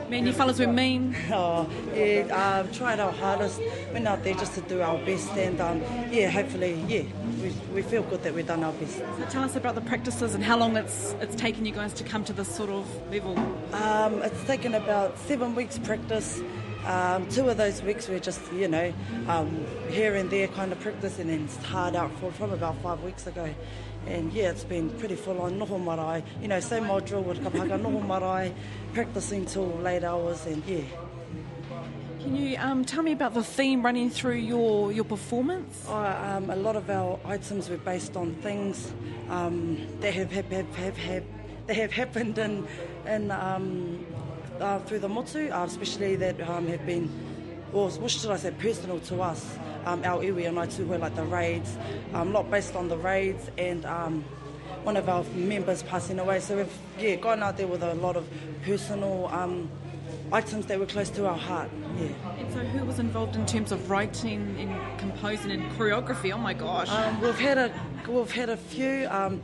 Man, 0.09 0.27
you 0.27 0.33
fellas 0.33 0.59
were 0.59 0.67
mean. 0.67 1.17
Oh, 1.33 1.67
yeah, 1.95 2.61
um, 2.61 2.71
tried 2.71 3.01
our 3.01 3.11
hardest. 3.13 3.61
Went 3.93 4.07
out 4.07 4.23
there 4.23 4.35
just 4.35 4.55
to 4.55 4.61
do 4.61 4.83
our 4.83 4.99
best, 5.07 5.31
and 5.39 5.59
um, 5.61 5.81
yeah, 6.11 6.29
hopefully, 6.29 6.75
yeah, 6.87 7.03
we, 7.43 7.51
we 7.75 7.83
feel 7.83 8.03
good 8.03 8.23
that 8.23 8.35
we've 8.35 8.47
done 8.47 8.63
our 8.63 8.73
best. 8.75 8.99
So 8.99 9.25
tell 9.31 9.43
us 9.43 9.57
about 9.57 9.75
the 9.75 9.81
practices 9.81 10.35
and 10.35 10.45
how 10.45 10.59
long 10.59 10.77
it's 10.77 11.15
it's 11.21 11.35
taken 11.35 11.65
you 11.65 11.73
guys 11.73 11.95
to 11.95 12.05
come 12.05 12.25
to 12.25 12.33
this 12.33 12.55
sort 12.55 12.69
of 12.71 12.87
level. 13.11 13.39
Um, 13.73 14.23
it's 14.23 14.45
taken 14.45 14.75
about 14.75 15.19
seven 15.19 15.55
weeks 15.55 15.79
practice. 15.79 16.43
Um, 16.87 17.29
two 17.29 17.49
of 17.49 17.57
those 17.57 17.83
weeks 17.83 18.09
were 18.09 18.19
just, 18.19 18.41
you 18.53 18.69
know, 18.69 18.93
um, 19.29 19.65
here 19.89 20.15
and 20.15 20.31
there 20.31 20.49
kind 20.49 20.73
of 20.73 20.81
practice, 20.81 21.19
and 21.19 21.31
it's 21.31 21.57
hard 21.65 21.95
out 21.95 22.11
for 22.19 22.33
from 22.33 22.53
about 22.53 22.77
five 22.83 23.03
weeks 23.03 23.27
ago. 23.27 23.49
And 24.07 24.33
yeah, 24.33 24.51
it's 24.51 24.65
been 24.65 24.91
pretty 24.91 25.15
full 25.15 25.41
on 25.41 25.59
noho 25.59 25.83
marae. 25.83 26.25
You 26.41 26.49
know, 26.49 26.59
same 26.59 26.91
old 26.91 27.05
drill 27.05 27.23
with 27.23 27.41
kapaka 27.41 27.81
noho 27.81 28.05
marae, 28.05 28.53
practicing 28.95 29.47
till 29.47 29.69
late 29.79 30.03
hours, 30.03 30.45
and 30.47 30.65
yeah. 30.67 30.83
Can 32.21 32.37
you 32.37 32.57
um, 32.59 32.85
tell 32.85 33.03
me 33.03 33.13
about 33.13 33.35
the 33.35 33.43
theme 33.43 33.85
running 33.85 34.11
through 34.11 34.37
your 34.37 34.93
your 34.93 35.05
performance? 35.05 35.85
Oh, 35.89 35.95
um, 35.95 36.51
a 36.51 36.57
lot 36.57 36.77
of 36.77 36.91
our 36.91 37.19
items 37.25 37.69
were 37.69 37.79
based 37.79 38.17
on 38.17 38.35
things 38.37 38.93
um, 39.29 39.79
that 40.01 40.15
have, 40.15 40.31
have, 40.33 40.51
have, 40.51 40.75
have, 40.77 40.97
have, 40.97 41.25
that 41.67 41.77
have 41.77 41.93
happened 41.93 42.39
in, 42.39 42.67
in, 43.07 43.31
um, 43.31 44.05
uh, 44.63 44.79
through 44.81 45.01
the 45.01 45.09
motu, 45.09 45.51
uh, 45.51 45.65
especially 45.65 46.17
that 46.17 46.41
um, 46.49 46.67
have 46.69 46.87
been, 46.87 47.11
or 47.73 47.91
what 47.91 48.11
should 48.11 48.31
I 48.31 48.37
say, 48.37 48.53
personal 48.53 49.01
to 49.01 49.23
us, 49.23 49.59
um, 49.85 50.03
our 50.05 50.23
iwi 50.23 50.49
and 50.49 50.57
Aituhoi, 50.57 51.01
like 51.01 51.17
the 51.17 51.25
raids, 51.25 51.77
um, 52.15 52.29
a 52.29 52.31
lot 52.31 52.51
based 52.51 52.77
on 52.77 52.89
the 52.89 52.97
raids 52.97 53.51
and 53.59 53.85
um, 53.85 54.25
one 54.85 54.97
of 54.97 55.09
our 55.09 55.25
members 55.35 55.83
passing 55.83 56.19
away. 56.19 56.41
So 56.41 56.57
we've 56.57 56.79
yeah, 56.99 57.17
gone 57.17 57.43
out 57.43 57.57
there 57.57 57.67
with 57.67 57.83
a 57.83 57.95
lot 57.95 58.17
of 58.17 58.29
personal 58.65 59.27
um, 59.33 59.69
items 60.33 60.67
that 60.67 60.79
were 60.79 60.87
close 60.87 61.11
to 61.11 61.27
our 61.27 61.37
heart. 61.37 61.71
Yeah. 61.99 62.09
And 62.39 62.53
so 62.53 62.61
who 62.61 62.85
was 62.85 62.99
involved 62.99 63.37
in 63.37 63.45
terms 63.47 63.73
of 63.73 63.91
writing 63.91 64.57
and 64.59 64.99
composing 64.99 65.51
and 65.51 65.71
choreography? 65.73 66.33
Oh 66.33 66.39
my 66.39 66.55
gosh. 66.55 66.89
Um, 66.89 67.21
we've 67.21 67.39
had 67.39 67.59
a 67.59 67.73
we've 68.09 68.31
had 68.31 68.49
a 68.49 68.57
few. 68.57 69.09
Um, 69.11 69.43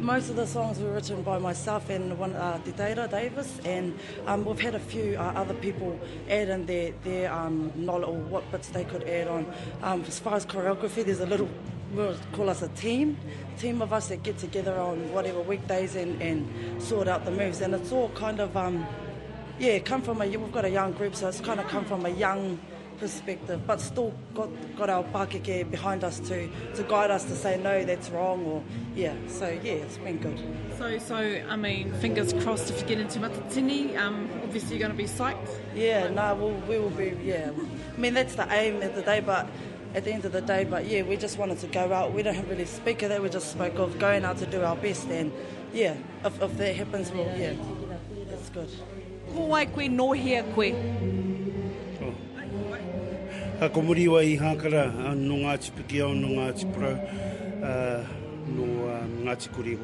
most 0.00 0.30
of 0.30 0.36
the 0.36 0.46
songs 0.46 0.78
were 0.78 0.92
written 0.92 1.22
by 1.22 1.38
myself 1.38 1.90
and 1.90 2.18
one 2.18 2.34
uh, 2.34 2.58
Ditaira 2.64 3.10
Davis, 3.10 3.60
and 3.64 3.98
um, 4.26 4.44
we've 4.44 4.60
had 4.60 4.74
a 4.74 4.80
few 4.80 5.16
uh, 5.16 5.32
other 5.34 5.54
people 5.54 5.98
add 6.28 6.48
in 6.48 6.66
their 6.66 6.92
their 7.04 7.32
um, 7.32 7.72
knowledge 7.74 8.08
or 8.08 8.18
what 8.32 8.50
bits 8.52 8.68
they 8.68 8.84
could 8.84 9.04
add 9.04 9.28
on. 9.28 9.46
Um, 9.82 10.04
as 10.06 10.18
far 10.18 10.34
as 10.36 10.46
choreography, 10.46 11.04
there's 11.04 11.20
a 11.20 11.26
little. 11.26 11.48
We'll 11.92 12.16
call 12.32 12.48
us 12.48 12.62
a 12.62 12.68
team, 12.68 13.18
team 13.58 13.82
of 13.82 13.92
us 13.92 14.08
that 14.10 14.22
get 14.22 14.38
together 14.38 14.78
on 14.78 15.12
whatever 15.12 15.40
weekdays 15.40 15.96
and, 15.96 16.22
and 16.22 16.80
sort 16.80 17.08
out 17.08 17.24
the 17.24 17.32
moves, 17.32 17.60
and 17.60 17.74
it's 17.74 17.90
all 17.90 18.10
kind 18.10 18.38
of 18.38 18.56
um, 18.56 18.86
yeah, 19.58 19.78
come 19.78 20.00
from 20.00 20.22
a 20.22 20.26
we've 20.26 20.52
got 20.52 20.64
a 20.64 20.70
young 20.70 20.92
group, 20.92 21.14
so 21.14 21.28
it's 21.28 21.40
kind 21.40 21.60
of 21.60 21.68
come 21.68 21.84
from 21.84 22.06
a 22.06 22.10
young 22.10 22.58
perspective, 23.00 23.60
but 23.66 23.80
still 23.80 24.12
got, 24.34 24.48
got 24.76 24.90
our 24.90 25.02
Pākeke 25.04 25.68
behind 25.70 26.04
us 26.04 26.20
to, 26.20 26.48
to 26.74 26.82
guide 26.84 27.10
us 27.10 27.24
to 27.24 27.34
say, 27.34 27.56
no, 27.60 27.84
that's 27.84 28.10
wrong, 28.10 28.44
or 28.44 28.62
yeah. 28.94 29.14
So 29.26 29.48
yeah, 29.48 29.72
it's 29.72 29.98
been 29.98 30.18
good. 30.18 30.38
So, 30.78 30.98
so 30.98 31.16
I 31.16 31.56
mean, 31.56 31.92
fingers 31.94 32.32
crossed 32.44 32.70
if 32.70 32.80
you 32.80 32.86
get 32.86 33.00
into 33.00 33.18
Matatini, 33.18 33.96
um, 33.98 34.28
obviously 34.42 34.76
you're 34.76 34.86
going 34.86 34.96
to 34.96 35.02
be 35.02 35.08
psyched. 35.08 35.48
Yeah, 35.74 36.08
no, 36.08 36.34
we'll, 36.34 36.54
we 36.68 36.78
will 36.78 36.90
be, 36.90 37.16
yeah. 37.24 37.50
I 37.94 37.98
mean, 37.98 38.14
that's 38.14 38.36
the 38.36 38.46
aim 38.52 38.82
of 38.82 38.94
the 38.94 39.02
day, 39.02 39.20
but 39.20 39.48
at 39.94 40.04
the 40.04 40.12
end 40.12 40.24
of 40.24 40.32
the 40.32 40.40
day, 40.42 40.64
but 40.64 40.86
yeah, 40.86 41.02
we 41.02 41.16
just 41.16 41.38
wanted 41.38 41.58
to 41.58 41.66
go 41.66 41.92
out. 41.92 42.12
We 42.12 42.22
don't 42.22 42.34
have 42.34 42.48
really 42.48 42.66
speak 42.66 43.02
of 43.02 43.08
that, 43.08 43.22
we 43.22 43.28
just 43.28 43.50
spoke 43.50 43.78
of 43.78 43.98
going 43.98 44.24
out 44.24 44.38
to 44.38 44.46
do 44.46 44.62
our 44.62 44.76
best, 44.76 45.08
and 45.08 45.32
yeah, 45.72 45.96
if, 46.24 46.40
if 46.40 46.56
that 46.58 46.76
happens, 46.76 47.10
well, 47.10 47.26
yeah, 47.38 47.54
that's 48.28 48.50
good. 48.50 48.68
Ko 49.32 49.44
wai 49.46 49.66
koe 49.66 49.86
no 49.86 50.12
hea 50.12 50.42
koe. 50.54 51.19
Ha 53.60 53.68
ko 53.68 53.80
wa 53.80 53.92
i 53.94 54.36
no 54.36 55.34
Ngāti 55.36 55.70
Piki 55.72 56.00
au 56.00 56.14
no 56.14 56.28
Ngāti 56.28 56.72
Pro 56.72 56.92
uh, 56.92 58.06
no 58.48 58.88
uh, 58.88 59.04
Ngāti 59.20 59.48
hoki. 59.52 59.78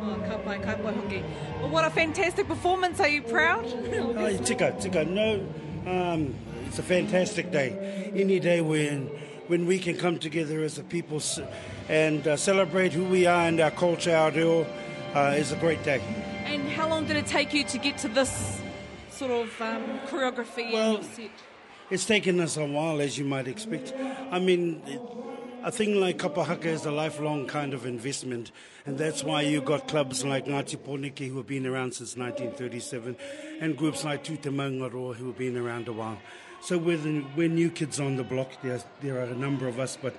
Oh, 0.00 0.18
ka 0.26 0.38
pai, 0.38 0.58
ka 0.58 0.76
pai 0.76 0.94
hoki. 0.94 1.22
Well, 1.60 1.68
what 1.68 1.84
a 1.84 1.90
fantastic 1.90 2.48
performance. 2.48 3.00
Are 3.00 3.08
you 3.08 3.20
proud? 3.20 3.66
Ai, 4.16 4.38
tika, 4.38 4.74
tika. 4.80 5.04
No, 5.04 5.46
um, 5.86 6.34
it's 6.66 6.78
a 6.78 6.82
fantastic 6.82 7.50
day. 7.50 8.10
Any 8.14 8.40
day 8.40 8.62
when 8.62 9.10
when 9.48 9.66
we 9.66 9.78
can 9.78 9.98
come 9.98 10.18
together 10.18 10.62
as 10.62 10.78
a 10.78 10.82
people 10.82 11.20
and 11.90 12.26
uh, 12.26 12.34
celebrate 12.36 12.94
who 12.94 13.04
we 13.04 13.26
are 13.26 13.46
and 13.46 13.60
our 13.60 13.70
culture, 13.70 14.16
our 14.16 14.30
reo, 14.30 14.66
uh, 15.14 15.34
is 15.36 15.52
a 15.52 15.56
great 15.56 15.82
day. 15.84 16.00
and 16.46 16.66
how 16.70 16.88
long 16.88 17.04
did 17.04 17.16
it 17.16 17.26
take 17.26 17.52
you 17.52 17.62
to 17.64 17.76
get 17.76 17.98
to 17.98 18.08
this 18.08 18.58
sort 19.10 19.30
of 19.30 19.60
um, 19.60 20.00
choreography 20.08 20.72
Well, 20.72 20.96
and 20.96 21.04
set? 21.04 21.30
It's 21.90 22.04
taken 22.04 22.38
us 22.40 22.58
a 22.58 22.66
while, 22.66 23.00
as 23.00 23.16
you 23.16 23.24
might 23.24 23.48
expect. 23.48 23.94
I 24.30 24.38
mean, 24.38 24.82
a 25.64 25.72
thing 25.72 25.98
like 25.98 26.18
Kapahaka 26.18 26.66
is 26.66 26.84
a 26.84 26.90
lifelong 26.90 27.46
kind 27.46 27.72
of 27.72 27.86
investment, 27.86 28.52
and 28.84 28.98
that's 28.98 29.24
why 29.24 29.40
you 29.40 29.62
got 29.62 29.88
clubs 29.88 30.22
like 30.22 30.44
Ngāti 30.44 30.76
Pōneke 30.76 31.28
who 31.28 31.38
have 31.38 31.46
been 31.46 31.66
around 31.66 31.92
since 31.94 32.14
1937, 32.14 33.16
and 33.60 33.76
groups 33.76 34.04
like 34.04 34.22
Tū 34.22 35.16
who 35.16 35.26
have 35.26 35.38
been 35.38 35.56
around 35.56 35.88
a 35.88 35.92
while. 35.92 36.18
So 36.60 36.76
we're, 36.76 36.98
the, 36.98 37.24
we're 37.34 37.48
new 37.48 37.70
kids 37.70 37.98
on 38.00 38.16
the 38.16 38.24
block. 38.24 38.50
There, 38.62 38.80
there 39.00 39.18
are 39.20 39.24
a 39.24 39.34
number 39.34 39.66
of 39.66 39.80
us, 39.80 39.96
but 40.00 40.14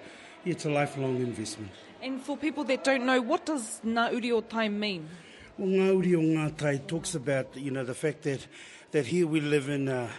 it's 0.46 0.66
a 0.66 0.70
lifelong 0.72 1.18
investment. 1.18 1.72
And 2.02 2.22
for 2.22 2.36
people 2.36 2.64
that 2.64 2.84
don't 2.84 3.06
know, 3.06 3.22
what 3.22 3.46
does 3.46 3.80
Ngā 3.86 4.14
Uri 4.14 4.32
o 4.32 4.42
Tai 4.42 4.70
mean? 4.70 5.08
Well, 5.58 5.68
Ngā 5.68 6.06
Uri 6.06 6.16
o 6.16 6.78
talks 6.88 7.14
about 7.14 7.56
you 7.56 7.72
know 7.72 7.84
the 7.84 7.94
fact 7.94 8.24
that 8.24 8.48
that 8.92 9.06
here 9.06 9.28
we 9.28 9.42
live 9.42 9.70
in 9.70 9.88
a, 9.88 10.10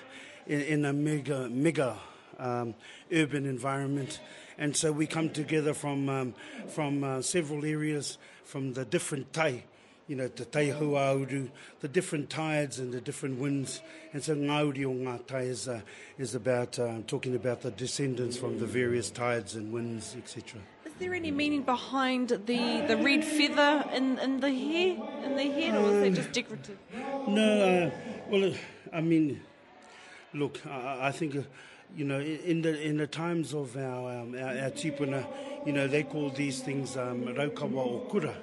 in, 0.50 0.60
in 0.62 0.84
a 0.84 0.92
mega 0.92 1.48
mega 1.48 1.96
um, 2.38 2.74
urban 3.12 3.46
environment, 3.46 4.20
and 4.58 4.76
so 4.76 4.90
we 4.90 5.06
come 5.06 5.30
together 5.30 5.72
from 5.72 6.08
um, 6.08 6.34
from 6.68 7.04
uh, 7.04 7.22
several 7.22 7.64
areas 7.64 8.18
from 8.44 8.74
the 8.74 8.84
different 8.84 9.32
tai. 9.32 9.64
You 10.08 10.16
know, 10.16 10.26
the 10.26 10.44
tai 10.44 10.70
huauru, 10.70 11.50
the 11.82 11.86
different 11.86 12.30
tides 12.30 12.80
and 12.80 12.92
the 12.92 13.00
different 13.00 13.38
winds. 13.38 13.80
And 14.12 14.20
so 14.24 14.34
Ngā 14.34 14.66
Uri 14.66 14.84
o 14.84 14.90
Ngā 14.92 15.24
Tai 15.24 15.42
is, 15.42 15.68
uh, 15.68 15.82
is 16.18 16.34
about 16.34 16.80
uh, 16.80 16.98
talking 17.06 17.36
about 17.36 17.60
the 17.60 17.70
descendants 17.70 18.36
from 18.36 18.58
the 18.58 18.66
various 18.66 19.08
tides 19.08 19.54
and 19.54 19.72
winds, 19.72 20.16
etc. 20.18 20.60
Is 20.84 20.92
there 20.98 21.14
any 21.14 21.30
meaning 21.30 21.62
behind 21.62 22.30
the, 22.30 22.84
the 22.88 23.00
red 23.00 23.24
feather 23.24 23.88
in, 23.94 24.18
in 24.18 24.40
the 24.40 24.50
hair, 24.50 24.96
in 25.22 25.36
the 25.36 25.44
head, 25.44 25.76
or 25.76 25.94
is 25.94 26.00
that 26.00 26.12
just 26.14 26.32
decorative? 26.32 26.78
No, 27.28 27.86
uh, 27.86 27.90
well, 28.28 28.52
I 28.92 29.00
mean, 29.02 29.40
look, 30.34 30.60
I, 30.66 31.08
I 31.08 31.12
think, 31.12 31.36
uh, 31.36 31.42
you 31.96 32.04
know, 32.04 32.20
in 32.20 32.62
the 32.62 32.80
in 32.80 32.96
the 32.96 33.06
times 33.06 33.54
of 33.54 33.76
our 33.76 34.20
um, 34.20 34.34
our, 34.34 34.58
our 34.64 34.70
tipuna, 34.70 35.26
you 35.66 35.72
know, 35.72 35.86
they 35.86 36.02
call 36.02 36.30
these 36.30 36.60
things 36.60 36.96
um, 36.96 37.24
raukawa 37.24 37.78
o 37.78 38.06
kura. 38.08 38.34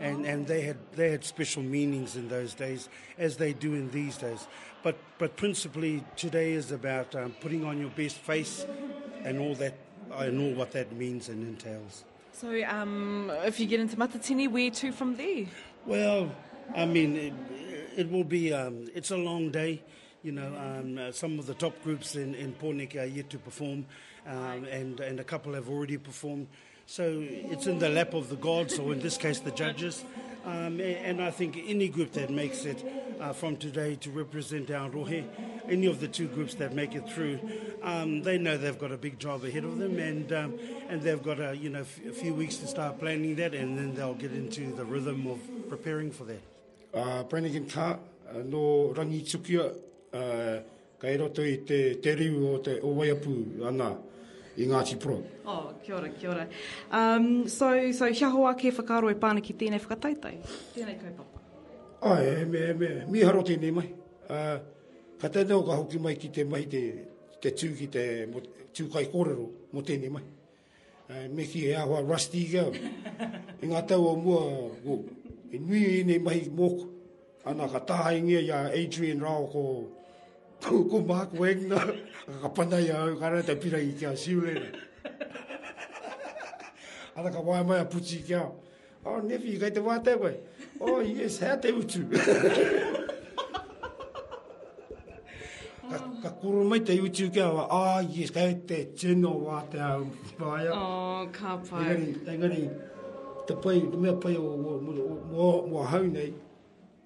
And, 0.00 0.24
and 0.26 0.46
they 0.46 0.60
had 0.60 0.76
they 0.94 1.10
had 1.10 1.24
special 1.24 1.62
meanings 1.62 2.14
in 2.14 2.28
those 2.28 2.54
days, 2.54 2.88
as 3.18 3.36
they 3.36 3.52
do 3.52 3.74
in 3.74 3.90
these 3.90 4.16
days. 4.16 4.46
But 4.84 4.96
but 5.18 5.36
principally 5.36 6.04
today 6.14 6.52
is 6.52 6.70
about 6.70 7.16
um, 7.16 7.34
putting 7.40 7.64
on 7.64 7.80
your 7.80 7.90
best 7.90 8.16
face, 8.16 8.64
and 9.24 9.40
all 9.40 9.56
that 9.56 9.74
and 10.14 10.40
all 10.40 10.54
what 10.54 10.70
that 10.72 10.92
means 10.92 11.28
and 11.28 11.42
entails. 11.42 12.04
So, 12.32 12.62
um, 12.64 13.32
if 13.44 13.58
you 13.58 13.66
get 13.66 13.80
into 13.80 13.96
Matatini, 13.96 14.48
where 14.48 14.70
to 14.70 14.92
from 14.92 15.16
there? 15.16 15.46
Well, 15.84 16.30
I 16.76 16.86
mean, 16.86 17.16
it, 17.16 17.32
it 17.96 18.10
will 18.10 18.22
be. 18.22 18.52
Um, 18.52 18.86
it's 18.94 19.10
a 19.10 19.16
long 19.16 19.50
day. 19.50 19.82
You 20.24 20.32
know, 20.32 20.52
um, 20.56 20.98
uh, 20.98 21.12
some 21.12 21.38
of 21.38 21.46
the 21.46 21.54
top 21.54 21.80
groups 21.84 22.16
in 22.16 22.34
in 22.34 22.52
Pōneke 22.54 22.96
are 23.00 23.04
yet 23.06 23.30
to 23.30 23.38
perform, 23.38 23.86
um, 24.26 24.64
and 24.64 24.98
and 25.00 25.20
a 25.20 25.24
couple 25.24 25.54
have 25.54 25.68
already 25.68 25.96
performed. 25.96 26.48
So 26.86 27.22
it's 27.22 27.66
in 27.66 27.78
the 27.78 27.88
lap 27.88 28.14
of 28.14 28.28
the 28.28 28.36
gods, 28.36 28.78
or 28.78 28.92
in 28.92 29.00
this 29.00 29.16
case, 29.16 29.38
the 29.40 29.50
judges. 29.52 30.04
Um, 30.44 30.80
a- 30.80 30.96
and 31.04 31.20
I 31.22 31.30
think 31.30 31.56
any 31.66 31.88
group 31.88 32.12
that 32.12 32.30
makes 32.30 32.64
it 32.64 32.82
uh, 33.20 33.32
from 33.32 33.56
today 33.58 33.94
to 33.96 34.10
represent 34.10 34.70
our 34.70 34.88
rohe, 34.90 35.22
any 35.68 35.86
of 35.86 36.00
the 36.00 36.08
two 36.08 36.26
groups 36.28 36.54
that 36.54 36.72
make 36.74 36.94
it 36.94 37.08
through, 37.10 37.38
um, 37.82 38.22
they 38.22 38.38
know 38.38 38.56
they've 38.56 38.78
got 38.78 38.90
a 38.90 38.96
big 38.96 39.18
job 39.20 39.44
ahead 39.44 39.64
of 39.64 39.78
them, 39.78 39.98
and 39.98 40.32
um, 40.32 40.58
and 40.88 41.02
they've 41.02 41.22
got 41.22 41.38
a 41.40 41.54
you 41.56 41.68
know 41.70 41.82
f- 41.82 42.00
a 42.08 42.12
few 42.12 42.34
weeks 42.34 42.56
to 42.56 42.66
start 42.66 42.98
planning 42.98 43.36
that, 43.36 43.54
and 43.54 43.78
then 43.78 43.94
they'll 43.94 44.14
get 44.14 44.32
into 44.32 44.72
the 44.74 44.84
rhythm 44.84 45.26
of 45.28 45.38
preparing 45.68 46.10
for 46.10 46.24
that. 46.24 46.42
uh, 46.94 47.22
Brannigan 47.24 47.66
ka 47.68 47.98
uh, 48.30 48.38
no 48.44 48.92
rangi 48.96 49.22
tukia 49.22 49.74
uh, 50.14 50.58
kai 50.98 51.16
roto 51.16 51.44
i 51.46 51.58
te, 51.66 51.98
te 52.02 52.14
riu 52.18 52.54
o 52.54 52.58
te 52.64 52.78
o 52.82 52.94
waiapu 52.98 53.34
ana 53.68 53.92
i 54.58 54.66
Ngāti 54.66 54.96
Pro. 54.98 55.18
Oh, 55.46 55.74
kia 55.84 55.96
ora, 55.96 56.08
kia 56.10 56.30
ora. 56.30 56.46
Um, 56.90 57.48
so, 57.48 57.70
so 57.92 58.08
hia 58.10 58.30
hoa 58.30 58.54
ke 58.58 58.72
whakaro 58.74 59.10
e 59.10 59.14
pāna 59.14 59.42
ki 59.44 59.54
tēnei 59.54 59.78
whakataitai? 59.78 60.34
Tēnei 60.74 60.96
kaupapa. 60.98 61.42
Ai, 62.10 62.24
e 62.42 62.44
me, 62.44 62.64
e 62.70 62.74
me, 62.74 62.88
mi 63.10 63.22
haro 63.22 63.44
tēnei 63.46 63.70
mai. 63.74 63.86
Uh, 64.26 64.56
ka 65.20 65.30
tēnei 65.34 65.54
o 65.54 65.62
ka 65.66 65.78
hoki 65.78 66.02
mai 66.02 66.16
ki 66.18 66.32
te 66.34 66.44
mai 66.44 66.64
te, 66.70 66.82
te 67.42 67.54
tū 67.54 67.70
ki 67.78 67.86
te 67.94 68.04
mo, 68.32 68.42
tūkai 68.74 69.06
kōrero 69.12 69.46
mo 69.74 69.84
tēnei 69.86 70.10
mai. 70.10 70.24
Uh, 71.08 71.28
me 71.30 71.46
ki 71.46 71.68
e 71.70 71.76
ahua 71.78 72.02
rusty 72.02 72.42
kia. 72.50 72.66
I 73.62 73.70
ngā 73.70 73.84
tau 73.86 74.10
o 74.10 74.16
mua, 74.18 74.42
o, 74.82 74.98
e 75.52 75.62
nui 75.62 75.84
i 76.00 76.02
nei 76.08 76.18
mahi 76.22 76.48
mōku. 76.50 76.90
Ana 77.48 77.70
ka 77.70 77.80
tāhaingia 77.86 78.42
ia 78.42 78.64
Adrian 78.74 79.22
Rao 79.22 79.46
ko 79.54 79.62
ko, 80.62 80.84
ko 80.90 81.00
Mark 81.00 81.32
Wagner. 81.32 81.94
ka 82.42 82.48
panai 82.48 82.90
au 82.92 83.16
kara 83.16 83.42
te 83.42 83.54
pira 83.56 83.78
i 83.80 83.92
kia 83.98 84.16
siulera. 84.16 84.68
Ana 87.16 87.30
ka 87.30 87.40
wae 87.40 87.64
mai 87.64 87.80
a 87.80 87.84
puti 87.84 88.22
kia. 88.22 88.44
Oh, 89.04 89.20
nevi, 89.22 89.58
kai 89.58 89.70
te 89.70 89.80
wātai 89.80 90.18
koe. 90.20 90.34
Oh, 90.80 91.00
yes, 91.00 91.38
hea 91.40 91.56
te 91.56 91.72
utu. 91.72 92.04
ka, 95.88 95.98
ka 96.22 96.30
kuro 96.40 96.64
mai 96.68 96.80
te 96.84 96.98
utu 97.00 97.30
kia 97.30 97.48
wa, 97.48 97.66
ah, 97.70 98.00
yes, 98.00 98.30
kai 98.30 98.54
te 98.68 98.84
tino 98.98 99.32
wā 99.46 99.62
te 99.72 99.78
au 99.80 100.04
whaia. 100.38 100.72
Oh, 100.74 101.26
ka 101.32 101.56
pai. 101.70 101.84
Engari, 101.84 102.10
engari, 102.34 102.64
te 103.48 103.54
pai, 103.64 103.80
te 103.80 103.96
mea 103.96 104.14
pai 104.22 104.36
o, 104.36 104.44
o, 104.44 104.76
o, 104.78 105.06
o, 105.32 105.50
o 105.78 105.86
hau 105.90 106.04
nei, 106.12 106.30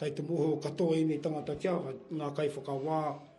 kai 0.01 0.11
te 0.17 0.23
moho 0.27 0.57
katoa 0.65 0.99
i 0.99 1.05
nei 1.09 1.21
tangata 1.23 1.55
kia, 1.61 1.79
ngā 2.11 2.33
kai 2.37 2.49
whakawā, 2.57 2.99
a, 3.13 3.32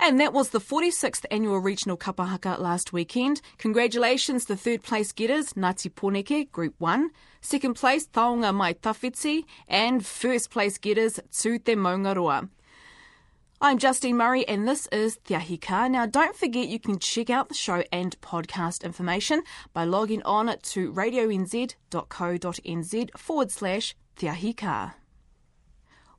And 0.00 0.20
that 0.20 0.32
was 0.32 0.50
the 0.50 0.60
46th 0.60 1.24
annual 1.30 1.58
regional 1.58 1.96
kapahaka 1.96 2.58
last 2.58 2.92
weekend. 2.92 3.40
Congratulations 3.58 4.44
to 4.44 4.56
third 4.56 4.82
place 4.82 5.10
getters 5.12 5.54
Ngāti 5.54 5.90
Pōneke, 5.90 6.50
Group 6.52 6.74
1, 6.78 7.10
second 7.40 7.74
place 7.74 8.06
Taonga 8.06 8.54
Mai 8.54 8.74
Tawhiti, 8.74 9.44
and 9.66 10.06
first 10.06 10.50
place 10.50 10.78
getters 10.78 11.18
Tū 11.32 11.64
Te 11.64 11.74
Maungaroa. 11.74 12.48
I'm 13.60 13.78
Justine 13.78 14.16
Murray 14.16 14.46
and 14.46 14.68
this 14.68 14.86
is 14.92 15.18
Te 15.24 15.34
Ahi 15.34 15.56
Ka. 15.56 15.88
Now 15.88 16.06
don't 16.06 16.36
forget 16.36 16.68
you 16.68 16.78
can 16.78 17.00
check 17.00 17.28
out 17.28 17.48
the 17.48 17.56
show 17.56 17.82
and 17.90 18.20
podcast 18.20 18.84
information 18.84 19.42
by 19.72 19.82
logging 19.82 20.22
on 20.22 20.46
to 20.46 20.92
radionz.co.nz 20.92 21.74
forward 23.18 23.50
slash 23.50 23.96
Te 24.14 24.28
Ahi 24.28 24.52
Ka. 24.52 24.94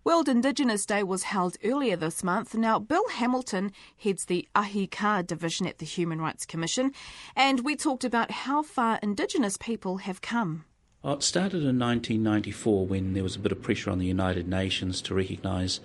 World 0.09 0.27
Indigenous 0.27 0.87
Day 0.87 1.03
was 1.03 1.21
held 1.21 1.55
earlier 1.63 1.95
this 1.95 2.23
month. 2.23 2.55
Now, 2.55 2.79
Bill 2.79 3.07
Hamilton 3.09 3.71
heads 3.95 4.25
the 4.25 4.47
Ahi 4.55 4.87
Ka 4.87 5.21
division 5.21 5.67
at 5.67 5.77
the 5.77 5.85
Human 5.85 6.19
Rights 6.19 6.47
Commission, 6.47 6.93
and 7.35 7.59
we 7.59 7.75
talked 7.75 8.03
about 8.03 8.31
how 8.31 8.63
far 8.63 8.97
Indigenous 9.03 9.55
people 9.55 9.97
have 9.97 10.19
come. 10.19 10.65
Well, 11.03 11.13
it 11.13 11.21
started 11.21 11.57
in 11.57 11.77
1994 11.77 12.87
when 12.87 13.13
there 13.13 13.21
was 13.21 13.35
a 13.35 13.39
bit 13.39 13.51
of 13.51 13.61
pressure 13.61 13.91
on 13.91 13.99
the 13.99 14.07
United 14.07 14.47
Nations 14.47 14.99
to 15.03 15.13
recognise 15.13 15.79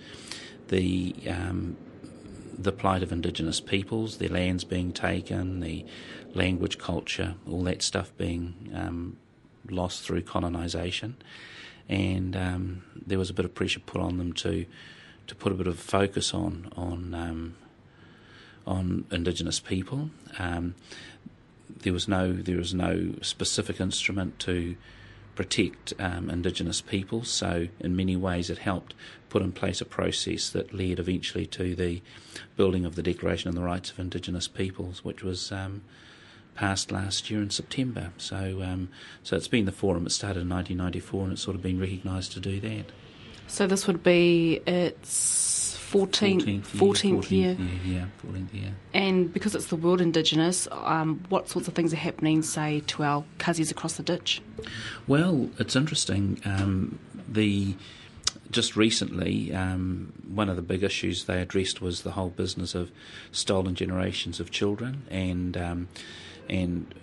the 0.69 1.13
um, 1.29 1.77
the 2.57 2.71
plight 2.71 3.03
of 3.03 3.11
Indigenous 3.11 3.59
peoples, 3.59 4.17
their 4.17 4.29
lands 4.29 4.63
being 4.63 4.91
taken, 4.91 5.59
the 5.59 5.85
language, 6.33 6.79
culture, 6.79 7.35
all 7.47 7.61
that 7.65 7.83
stuff 7.83 8.11
being 8.17 8.71
um, 8.73 9.17
lost 9.69 10.01
through 10.01 10.23
colonisation, 10.23 11.15
and 11.87 12.35
um, 12.35 12.83
there 13.05 13.17
was 13.17 13.29
a 13.29 13.33
bit 13.33 13.45
of 13.45 13.53
pressure 13.53 13.79
put 13.79 14.01
on 14.01 14.17
them 14.17 14.33
to 14.33 14.65
to 15.27 15.35
put 15.35 15.51
a 15.51 15.55
bit 15.55 15.67
of 15.67 15.79
focus 15.79 16.33
on 16.33 16.71
on 16.75 17.13
um, 17.13 17.55
on 18.65 19.05
Indigenous 19.11 19.59
people. 19.59 20.09
Um, 20.39 20.75
there 21.69 21.93
was 21.93 22.07
no 22.07 22.33
there 22.33 22.57
was 22.57 22.73
no 22.73 23.13
specific 23.21 23.79
instrument 23.79 24.39
to 24.39 24.75
protect 25.35 25.93
um, 25.99 26.29
Indigenous 26.29 26.81
people. 26.81 27.23
So 27.23 27.67
in 27.79 27.95
many 27.95 28.15
ways, 28.15 28.49
it 28.49 28.59
helped 28.59 28.93
put 29.29 29.41
in 29.41 29.51
place 29.51 29.81
a 29.81 29.85
process 29.85 30.49
that 30.49 30.73
led 30.73 30.97
eventually 30.97 31.45
to 31.47 31.75
the 31.75 32.01
building 32.55 32.85
of 32.85 32.95
the 32.95 33.03
Declaration 33.03 33.49
on 33.49 33.55
the 33.55 33.61
Rights 33.61 33.91
of 33.91 33.99
Indigenous 33.99 34.47
Peoples, 34.47 35.03
which 35.03 35.23
was 35.23 35.51
um, 35.51 35.81
passed 36.55 36.91
last 36.91 37.29
year 37.29 37.41
in 37.41 37.49
September. 37.49 38.11
So 38.17 38.61
um, 38.63 38.89
so 39.23 39.35
it's 39.35 39.47
been 39.47 39.65
the 39.65 39.71
forum. 39.71 40.05
It 40.05 40.11
started 40.11 40.41
in 40.41 40.49
1994, 40.49 41.23
and 41.23 41.33
it's 41.33 41.41
sort 41.41 41.55
of 41.55 41.61
been 41.61 41.79
recognised 41.79 42.31
to 42.33 42.39
do 42.39 42.59
that. 42.61 42.91
So 43.47 43.67
this 43.67 43.85
would 43.85 44.03
be 44.03 44.61
its 44.65 45.77
14th, 45.91 46.61
14th, 46.61 46.61
14th 46.61 47.31
year. 47.31 47.53
year. 47.53 47.79
Yeah, 47.85 48.05
14th 48.25 48.53
year. 48.53 48.73
And 48.93 49.31
because 49.31 49.55
it's 49.55 49.67
the 49.67 49.75
World 49.75 50.01
Indigenous, 50.01 50.67
um, 50.71 51.23
what 51.29 51.47
sorts 51.47 51.67
of 51.67 51.73
things 51.73 51.93
are 51.93 51.97
happening, 51.97 52.41
say, 52.41 52.81
to 52.87 53.03
our 53.03 53.23
cousins 53.37 53.71
across 53.71 53.95
the 53.95 54.03
ditch? 54.03 54.41
Well, 55.07 55.49
it's 55.59 55.75
interesting. 55.75 56.41
Um, 56.43 56.99
the 57.29 57.75
just 58.51 58.75
recently, 58.75 59.53
um, 59.53 60.13
one 60.27 60.49
of 60.49 60.55
the 60.55 60.61
big 60.61 60.83
issues 60.83 61.25
they 61.25 61.41
addressed 61.41 61.81
was 61.81 62.01
the 62.01 62.11
whole 62.11 62.29
business 62.29 62.75
of 62.75 62.91
stolen 63.31 63.75
generations 63.75 64.39
of 64.39 64.51
children, 64.51 65.03
and 65.09 65.57
um, 65.57 65.87
and 66.49 66.93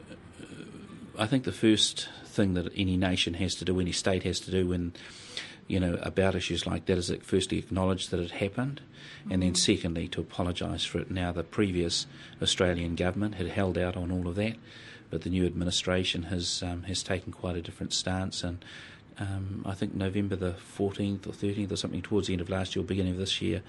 I 1.19 1.27
think 1.27 1.45
the 1.45 1.53
first 1.53 2.09
thing 2.25 2.55
that 2.55 2.73
any 2.77 2.97
nation 2.97 3.35
has 3.35 3.55
to 3.57 3.65
do, 3.65 3.79
any 3.79 3.93
state 3.93 4.23
has 4.23 4.41
to 4.41 4.51
do 4.51 4.69
when 4.69 4.93
you 5.69 5.81
know, 5.81 5.99
about 6.03 6.35
issues 6.35 6.67
like 6.67 6.87
that 6.87 6.99
is 6.99 7.11
it 7.11 7.25
firstly 7.25 7.59
acknowledge 7.59 8.09
that 8.09 8.21
it 8.21 8.33
happened, 8.33 8.81
mm-hmm. 9.21 9.33
and 9.33 9.43
then 9.43 9.55
secondly 9.55 10.09
to 10.09 10.21
apologise 10.21 10.85
for 10.85 10.99
it. 10.99 11.11
Now, 11.11 11.33
the 11.33 11.45
previous 11.45 12.07
Australian 12.43 12.95
government 12.95 13.37
had 13.37 13.49
held 13.49 13.79
out 13.79 13.97
on 13.97 14.11
all 14.11 14.29
of 14.29 14.35
that, 14.37 14.57
but 15.11 15.23
the 15.23 15.31
new 15.31 15.47
administration 15.47 16.25
has 16.25 16.63
um, 16.63 16.83
has 16.85 17.03
taken 17.03 17.33
quite 17.33 17.57
a 17.57 17.63
different 17.63 17.93
stance, 17.93 18.43
and 18.43 18.65
um, 19.19 19.63
I 19.65 19.75
think 19.75 19.95
November 19.95 20.37
the 20.37 20.55
14th 20.79 21.27
or 21.27 21.33
13th 21.33 21.73
or 21.73 21.77
something 21.77 22.03
towards 22.03 22.27
the 22.27 22.35
end 22.35 22.43
of 22.43 22.51
last 22.51 22.75
year 22.75 22.83
or 22.83 22.87
beginning 22.87 23.13
of 23.13 23.19
this 23.19 23.41
year, 23.41 23.63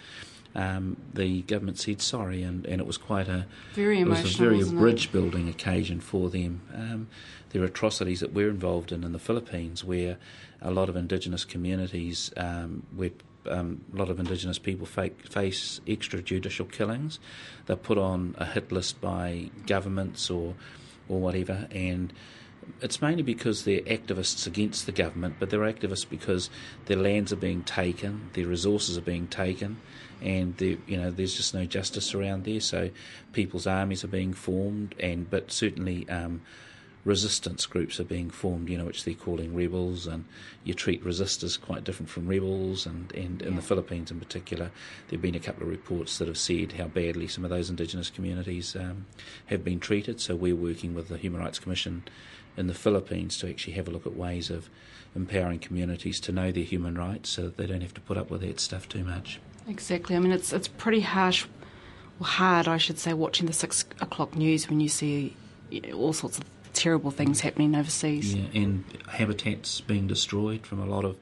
um, 0.55 0.97
the 1.13 1.41
government 1.43 1.79
said 1.79 2.01
sorry, 2.01 2.43
and, 2.43 2.65
and 2.65 2.79
it 2.79 2.87
was 2.87 2.97
quite 2.97 3.27
a 3.27 3.45
very 3.73 4.01
it 4.01 4.07
was 4.07 4.19
a 4.19 4.37
very 4.37 4.63
bridge 4.63 5.11
building 5.11 5.49
occasion 5.49 5.99
for 5.99 6.29
them. 6.29 6.61
Um, 6.73 7.07
there 7.49 7.61
are 7.61 7.65
atrocities 7.65 8.19
that 8.19 8.33
we're 8.33 8.49
involved 8.49 8.91
in 8.91 9.03
in 9.03 9.13
the 9.13 9.19
Philippines, 9.19 9.83
where 9.83 10.17
a 10.61 10.71
lot 10.71 10.89
of 10.89 10.95
indigenous 10.95 11.45
communities, 11.45 12.31
um, 12.37 12.83
where 12.95 13.11
um, 13.49 13.83
a 13.93 13.97
lot 13.97 14.09
of 14.09 14.19
indigenous 14.19 14.59
people 14.59 14.85
face 14.85 15.81
extrajudicial 15.85 16.71
killings. 16.71 17.19
They're 17.65 17.75
put 17.75 17.97
on 17.97 18.35
a 18.37 18.45
hit 18.45 18.71
list 18.71 19.01
by 19.01 19.49
governments 19.65 20.29
or 20.29 20.55
or 21.09 21.19
whatever, 21.19 21.67
and 21.71 22.13
it's 22.81 23.01
mainly 23.01 23.23
because 23.23 23.63
they're 23.63 23.81
activists 23.81 24.47
against 24.47 24.85
the 24.85 24.91
government, 24.91 25.35
but 25.39 25.49
they're 25.49 25.61
activists 25.61 26.07
because 26.07 26.49
their 26.85 26.97
lands 26.97 27.33
are 27.33 27.37
being 27.37 27.63
taken, 27.63 28.29
their 28.33 28.47
resources 28.47 28.97
are 28.97 29.01
being 29.01 29.27
taken, 29.27 29.77
and 30.23 30.59
you 30.61 30.97
know 30.97 31.11
there's 31.11 31.35
just 31.35 31.53
no 31.53 31.65
justice 31.65 32.13
around 32.13 32.45
there. 32.45 32.59
So 32.59 32.89
people's 33.33 33.67
armies 33.67 34.03
are 34.03 34.07
being 34.09 34.33
formed, 34.33 34.95
and 34.99 35.29
but 35.29 35.51
certainly. 35.51 36.07
Um, 36.09 36.41
resistance 37.05 37.65
groups 37.65 37.99
are 37.99 38.05
being 38.05 38.29
formed, 38.29 38.69
you 38.69 38.77
know, 38.77 38.85
which 38.85 39.03
they're 39.03 39.13
calling 39.13 39.53
rebels, 39.53 40.07
and 40.07 40.23
you 40.63 40.73
treat 40.73 41.03
resistors 41.03 41.59
quite 41.59 41.83
different 41.83 42.09
from 42.09 42.27
rebels. 42.27 42.85
And, 42.85 43.11
and 43.13 43.41
in 43.41 43.55
the 43.55 43.61
Philippines, 43.61 44.11
in 44.11 44.19
particular, 44.19 44.71
there 45.07 45.17
have 45.17 45.21
been 45.21 45.35
a 45.35 45.39
couple 45.39 45.63
of 45.63 45.69
reports 45.69 46.17
that 46.17 46.27
have 46.27 46.37
said 46.37 46.73
how 46.73 46.87
badly 46.87 47.27
some 47.27 47.43
of 47.43 47.49
those 47.49 47.69
indigenous 47.69 48.09
communities 48.09 48.75
um, 48.75 49.05
have 49.47 49.63
been 49.63 49.79
treated. 49.79 50.21
So 50.21 50.35
we're 50.35 50.55
working 50.55 50.93
with 50.93 51.09
the 51.09 51.17
Human 51.17 51.41
Rights 51.41 51.59
Commission 51.59 52.03
in 52.55 52.67
the 52.67 52.73
Philippines 52.73 53.37
to 53.39 53.49
actually 53.49 53.73
have 53.73 53.87
a 53.87 53.91
look 53.91 54.05
at 54.05 54.15
ways 54.15 54.49
of 54.49 54.69
empowering 55.15 55.59
communities 55.59 56.19
to 56.21 56.31
know 56.31 56.51
their 56.51 56.63
human 56.63 56.97
rights 56.97 57.29
so 57.29 57.43
that 57.43 57.57
they 57.57 57.67
don't 57.67 57.81
have 57.81 57.93
to 57.93 58.01
put 58.01 58.17
up 58.17 58.29
with 58.29 58.41
that 58.41 58.59
stuff 58.59 58.87
too 58.87 59.03
much. 59.03 59.39
Exactly. 59.67 60.15
I 60.15 60.19
mean, 60.19 60.31
it's 60.31 60.53
it's 60.53 60.67
pretty 60.67 61.01
harsh, 61.01 61.45
or 62.19 62.25
hard, 62.25 62.67
I 62.67 62.77
should 62.77 62.99
say, 62.99 63.13
watching 63.13 63.47
the 63.47 63.53
six 63.53 63.85
o'clock 64.01 64.35
news 64.35 64.69
when 64.69 64.79
you 64.79 64.89
see 64.89 65.35
you 65.69 65.81
know, 65.81 65.93
all 65.93 66.13
sorts 66.13 66.37
of 66.37 66.45
terrible 66.73 67.11
things 67.11 67.41
happening 67.41 67.75
overseas. 67.75 68.33
Yeah, 68.33 68.45
and 68.53 68.83
habitats 69.07 69.81
being 69.81 70.07
destroyed 70.07 70.65
from 70.65 70.79
a 70.79 70.85
lot 70.85 71.05
of 71.05 71.17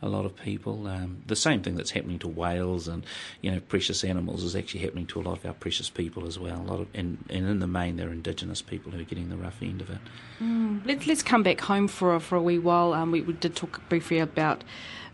a 0.00 0.08
lot 0.08 0.24
of 0.24 0.36
people. 0.36 0.86
Um, 0.86 1.22
the 1.26 1.36
same 1.36 1.62
thing 1.62 1.76
that's 1.76 1.90
happening 1.90 2.18
to 2.20 2.28
whales 2.28 2.88
and 2.88 3.04
you 3.40 3.50
know 3.50 3.60
precious 3.60 4.04
animals 4.04 4.44
is 4.44 4.54
actually 4.54 4.80
happening 4.80 5.06
to 5.06 5.20
a 5.20 5.22
lot 5.22 5.38
of 5.38 5.46
our 5.46 5.54
precious 5.54 5.90
people 5.90 6.26
as 6.26 6.38
well. 6.38 6.60
A 6.60 6.62
lot 6.62 6.80
of 6.80 6.88
and, 6.94 7.24
and 7.30 7.46
in 7.46 7.58
the 7.58 7.66
main, 7.66 7.96
they're 7.96 8.10
indigenous 8.10 8.62
people 8.62 8.92
who 8.92 9.00
are 9.00 9.04
getting 9.04 9.28
the 9.28 9.36
rough 9.36 9.62
end 9.62 9.80
of 9.80 9.90
it. 9.90 9.98
Mm. 10.40 10.86
Let, 10.86 11.06
let's 11.06 11.22
come 11.22 11.42
back 11.42 11.60
home 11.60 11.88
for 11.88 12.14
a, 12.14 12.20
for 12.20 12.36
a 12.36 12.42
wee 12.42 12.58
while. 12.58 12.92
Um, 12.92 13.10
we, 13.10 13.20
we, 13.20 13.32
did 13.34 13.56
talk 13.56 13.86
briefly 13.88 14.18
about. 14.18 14.64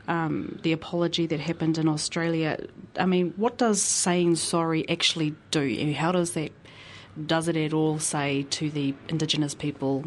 Um, 0.07 0.59
the 0.62 0.73
apology 0.73 1.27
that 1.27 1.40
happened 1.40 1.79
in 1.79 1.88
Australia. 1.88 2.59
I 2.99 3.07
mean, 3.07 3.33
what 3.37 3.57
does 3.57 3.81
saying 3.81 4.37
sorry 4.37 4.87
actually 4.87 5.35
do? 5.51 5.95
How 5.95 6.12
does 6.12 6.33
that 6.33 6.53
does 7.27 7.49
it 7.49 7.57
at 7.57 7.73
all 7.73 7.99
say 7.99 8.43
to 8.51 8.71
the 8.71 8.95
Indigenous 9.09 9.55
people, 9.55 10.05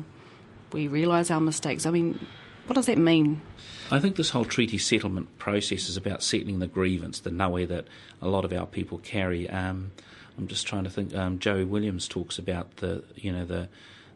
we 0.71 0.88
realise 0.88 1.31
our 1.31 1.39
mistakes? 1.39 1.86
I 1.86 1.91
mean, 1.91 2.19
what 2.65 2.75
does 2.75 2.88
that 2.88 2.97
mean? 2.97 3.41
I 3.89 3.99
think 3.99 4.17
this 4.17 4.31
whole 4.31 4.45
treaty 4.45 4.77
settlement 4.77 5.38
process 5.38 5.88
is 5.88 5.95
about 5.95 6.21
settling 6.21 6.60
the 6.60 6.67
grievance, 6.67 7.21
the 7.21 7.31
nawe 7.31 7.65
that 7.65 7.88
a 8.21 8.27
lot 8.27 8.43
of 8.43 8.51
our 8.51 8.65
people 8.65 8.97
carry. 8.97 9.49
Um, 9.49 9.91
I'm 10.38 10.47
just 10.47 10.67
trying 10.67 10.83
to 10.83 10.89
think. 10.89 11.15
Um, 11.15 11.39
Joey 11.39 11.63
Williams 11.63 12.07
talks 12.07 12.38
about 12.38 12.77
the, 12.77 13.03
you 13.15 13.31
know, 13.31 13.45
the 13.45 13.69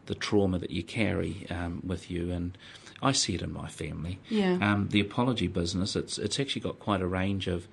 the 0.06 0.14
trauma 0.16 0.58
that 0.58 0.70
you 0.70 0.82
carry 0.82 1.46
um, 1.48 1.80
with 1.84 2.10
you, 2.10 2.30
and 2.30 2.58
I 3.02 3.12
see 3.12 3.34
it 3.34 3.42
in 3.42 3.52
my 3.52 3.68
family. 3.68 4.18
Yeah. 4.30 4.58
Um, 4.60 4.88
the 4.90 5.00
apology 5.00 5.48
business, 5.48 5.96
it's 5.96 6.18
it's 6.18 6.38
actually 6.38 6.62
got 6.62 6.78
quite 6.78 7.02
a 7.02 7.06
range 7.06 7.48
of 7.48 7.66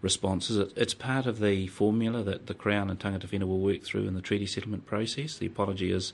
responses. 0.00 0.56
It, 0.56 0.72
it's 0.76 0.94
part 0.94 1.26
of 1.26 1.40
the 1.40 1.66
formula 1.66 2.22
that 2.22 2.46
the 2.46 2.54
Crown 2.54 2.88
and 2.90 2.98
Tangata 2.98 3.26
Whenua 3.26 3.48
will 3.48 3.60
work 3.60 3.82
through 3.82 4.06
in 4.06 4.14
the 4.14 4.20
treaty 4.20 4.46
settlement 4.46 4.86
process. 4.86 5.36
The 5.36 5.46
apology 5.46 5.90
is 5.90 6.12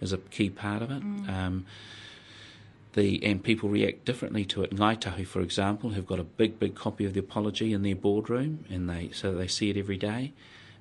is 0.00 0.12
a 0.12 0.18
key 0.18 0.50
part 0.50 0.82
of 0.82 0.90
it. 0.90 1.02
Mm. 1.02 1.28
Um, 1.28 1.66
the, 2.92 3.24
and 3.24 3.42
people 3.42 3.68
react 3.68 4.04
differently 4.04 4.44
to 4.46 4.62
it. 4.64 4.74
Ngaitahu, 4.74 5.24
for 5.26 5.40
example, 5.40 5.90
have 5.90 6.06
got 6.06 6.18
a 6.18 6.24
big, 6.24 6.58
big 6.58 6.74
copy 6.74 7.04
of 7.04 7.14
the 7.14 7.20
apology 7.20 7.72
in 7.72 7.82
their 7.82 7.94
boardroom, 7.94 8.64
and 8.68 8.90
they 8.90 9.10
so 9.12 9.32
they 9.32 9.46
see 9.46 9.70
it 9.70 9.76
every 9.76 9.96
day. 9.96 10.32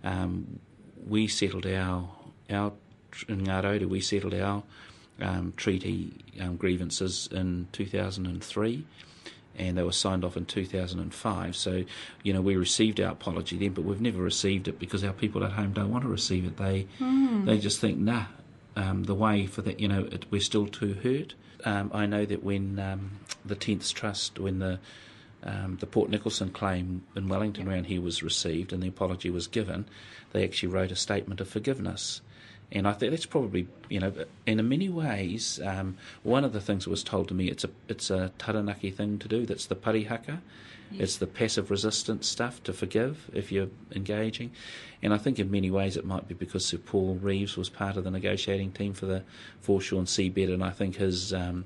Um, 0.04 0.60
we 1.08 1.28
settled 1.28 1.66
our 1.66 2.10
our 2.50 2.74
in 3.28 3.46
Ngā 3.46 3.88
we 3.88 4.02
settled 4.02 4.34
our 4.34 4.64
um, 5.22 5.54
treaty 5.58 6.14
um, 6.40 6.56
grievances 6.56 7.28
in 7.32 7.68
2003 7.72 8.86
and 9.60 9.78
they 9.78 9.84
were 9.84 9.92
signed 9.92 10.24
off 10.24 10.38
in 10.38 10.46
2005. 10.46 11.56
So, 11.56 11.84
you 12.24 12.34
know, 12.34 12.42
we 12.42 12.56
received 12.56 13.00
our 13.02 13.12
apology 13.12 13.58
then, 13.58 13.74
but 13.74 13.84
we've 13.84 14.02
never 14.02 14.22
received 14.22 14.68
it 14.68 14.80
because 14.80 15.04
our 15.04 15.14
people 15.14 15.44
at 15.44 15.52
home 15.52 15.74
don't 15.74 15.92
want 15.92 16.04
to 16.04 16.10
receive 16.10 16.46
it. 16.46 16.58
They 16.58 16.88
mm. 17.00 17.46
they 17.46 17.58
just 17.58 17.80
think, 17.80 17.98
nah, 17.98 18.26
um, 18.76 19.04
the 19.04 19.16
way 19.16 19.46
for 19.46 19.62
that, 19.64 19.80
you 19.80 19.88
know, 19.88 20.08
it, 20.12 20.26
we're 20.32 20.42
still 20.42 20.68
too 20.68 20.94
hurt. 21.04 21.34
Um, 21.66 21.92
I 21.94 22.06
know 22.06 22.26
that 22.26 22.44
when 22.44 22.80
um, 22.80 23.12
the 23.46 23.56
Tenths 23.56 23.92
Trust, 23.92 24.40
when 24.40 24.60
the 24.60 24.80
um, 25.44 25.78
the 25.80 25.86
Port 25.86 26.10
Nicholson 26.10 26.50
claim 26.50 27.04
in 27.16 27.28
Wellington 27.30 27.68
around 27.68 27.86
here 27.86 28.02
was 28.02 28.24
received 28.24 28.74
and 28.74 28.84
the 28.84 28.88
apology 28.90 29.30
was 29.30 29.48
given, 29.48 29.86
they 30.32 30.44
actually 30.44 30.70
wrote 30.70 30.92
a 30.92 30.98
statement 30.98 31.40
of 31.40 31.48
forgiveness. 31.48 32.22
And 32.72 32.88
I 32.88 32.94
think 32.94 33.12
that's 33.12 33.26
probably, 33.26 33.68
you 33.90 34.00
know, 34.00 34.14
in 34.46 34.68
many 34.70 34.90
ways, 34.90 35.60
um, 35.66 35.98
one 36.22 36.44
of 36.44 36.54
the 36.54 36.62
things 36.62 36.84
that 36.84 36.92
was 36.92 37.04
told 37.04 37.28
to 37.30 37.34
me, 37.34 37.48
it's 37.48 37.64
a 37.64 37.70
it's 37.88 38.12
a 38.12 38.32
taranaki 38.38 38.92
thing 38.92 39.18
to 39.20 39.28
do. 39.28 39.46
That's 39.46 39.66
the 39.66 39.76
parihaka. 39.76 40.40
Yes. 40.92 41.02
It's 41.02 41.18
the 41.18 41.28
passive 41.28 41.70
resistance 41.70 42.28
stuff 42.28 42.64
to 42.64 42.74
forgive 42.74 43.30
if 43.34 43.52
you're 43.52 43.70
engaging. 43.96 44.52
And 45.04 45.14
I 45.14 45.18
think 45.18 45.38
in 45.38 45.52
many 45.52 45.70
ways 45.70 45.96
it 45.98 46.06
might 46.06 46.28
be 46.28 46.34
because 46.34 46.66
Sir 46.66 46.78
Paul 46.78 47.16
Reeves 47.22 47.56
was 47.56 47.70
part 47.70 47.96
of 47.96 48.04
the 48.04 48.12
negotiating 48.12 48.72
team 48.72 48.94
for 48.94 49.06
the 49.06 49.24
foreshore 49.62 50.00
and 50.00 50.08
seabed, 50.08 50.52
and 50.52 50.64
I 50.64 50.72
think 50.72 50.96
his, 50.96 51.32
um, 51.34 51.66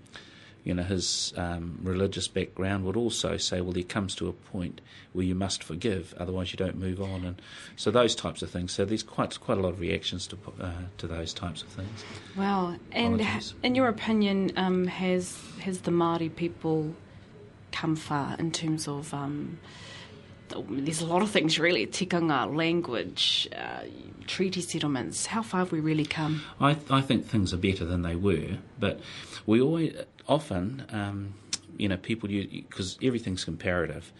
you 0.63 0.73
know, 0.73 0.83
his 0.83 1.33
um, 1.35 1.79
religious 1.81 2.27
background 2.27 2.85
would 2.85 2.95
also 2.95 3.37
say, 3.37 3.59
well, 3.61 3.73
there 3.73 3.83
comes 3.83 4.15
to 4.15 4.27
a 4.27 4.33
point 4.33 4.79
where 5.11 5.25
you 5.25 5.35
must 5.35 5.63
forgive, 5.63 6.13
otherwise 6.17 6.53
you 6.53 6.57
don't 6.57 6.77
move 6.77 7.01
on, 7.01 7.25
and 7.25 7.41
so 7.75 7.91
those 7.91 8.15
types 8.15 8.41
of 8.41 8.49
things. 8.49 8.71
So 8.71 8.85
there's 8.85 9.03
quite 9.03 9.39
quite 9.39 9.57
a 9.57 9.61
lot 9.61 9.69
of 9.69 9.79
reactions 9.79 10.27
to 10.27 10.37
uh, 10.59 10.71
to 10.97 11.07
those 11.07 11.33
types 11.33 11.61
of 11.63 11.67
things. 11.69 12.05
Wow! 12.37 12.75
And 12.91 13.19
Apologies. 13.19 13.53
in 13.61 13.75
your 13.75 13.87
opinion, 13.87 14.51
um, 14.55 14.87
has 14.87 15.37
has 15.61 15.81
the 15.81 15.91
Maori 15.91 16.29
people 16.29 16.95
come 17.71 17.95
far 17.95 18.35
in 18.39 18.51
terms 18.51 18.87
of 18.87 19.13
um, 19.13 19.59
there's 20.69 21.01
a 21.01 21.05
lot 21.05 21.21
of 21.21 21.29
things 21.29 21.59
really 21.59 21.85
tikanga, 21.87 22.55
language, 22.55 23.49
uh, 23.55 23.81
treaty 24.27 24.61
settlements. 24.61 25.25
How 25.25 25.41
far 25.41 25.61
have 25.61 25.71
we 25.71 25.79
really 25.79 26.05
come? 26.05 26.43
I, 26.59 26.77
I 26.89 27.01
think 27.01 27.25
things 27.25 27.53
are 27.53 27.57
better 27.57 27.85
than 27.85 28.01
they 28.03 28.15
were, 28.15 28.57
but 28.79 28.99
we 29.45 29.61
always 29.61 29.95
often 30.27 30.85
um, 30.89 31.33
you 31.77 31.87
know, 31.87 31.97
people 31.97 32.29
use 32.29 32.47
because 32.51 32.97
everything's 33.01 33.43
comparative, 33.43 34.11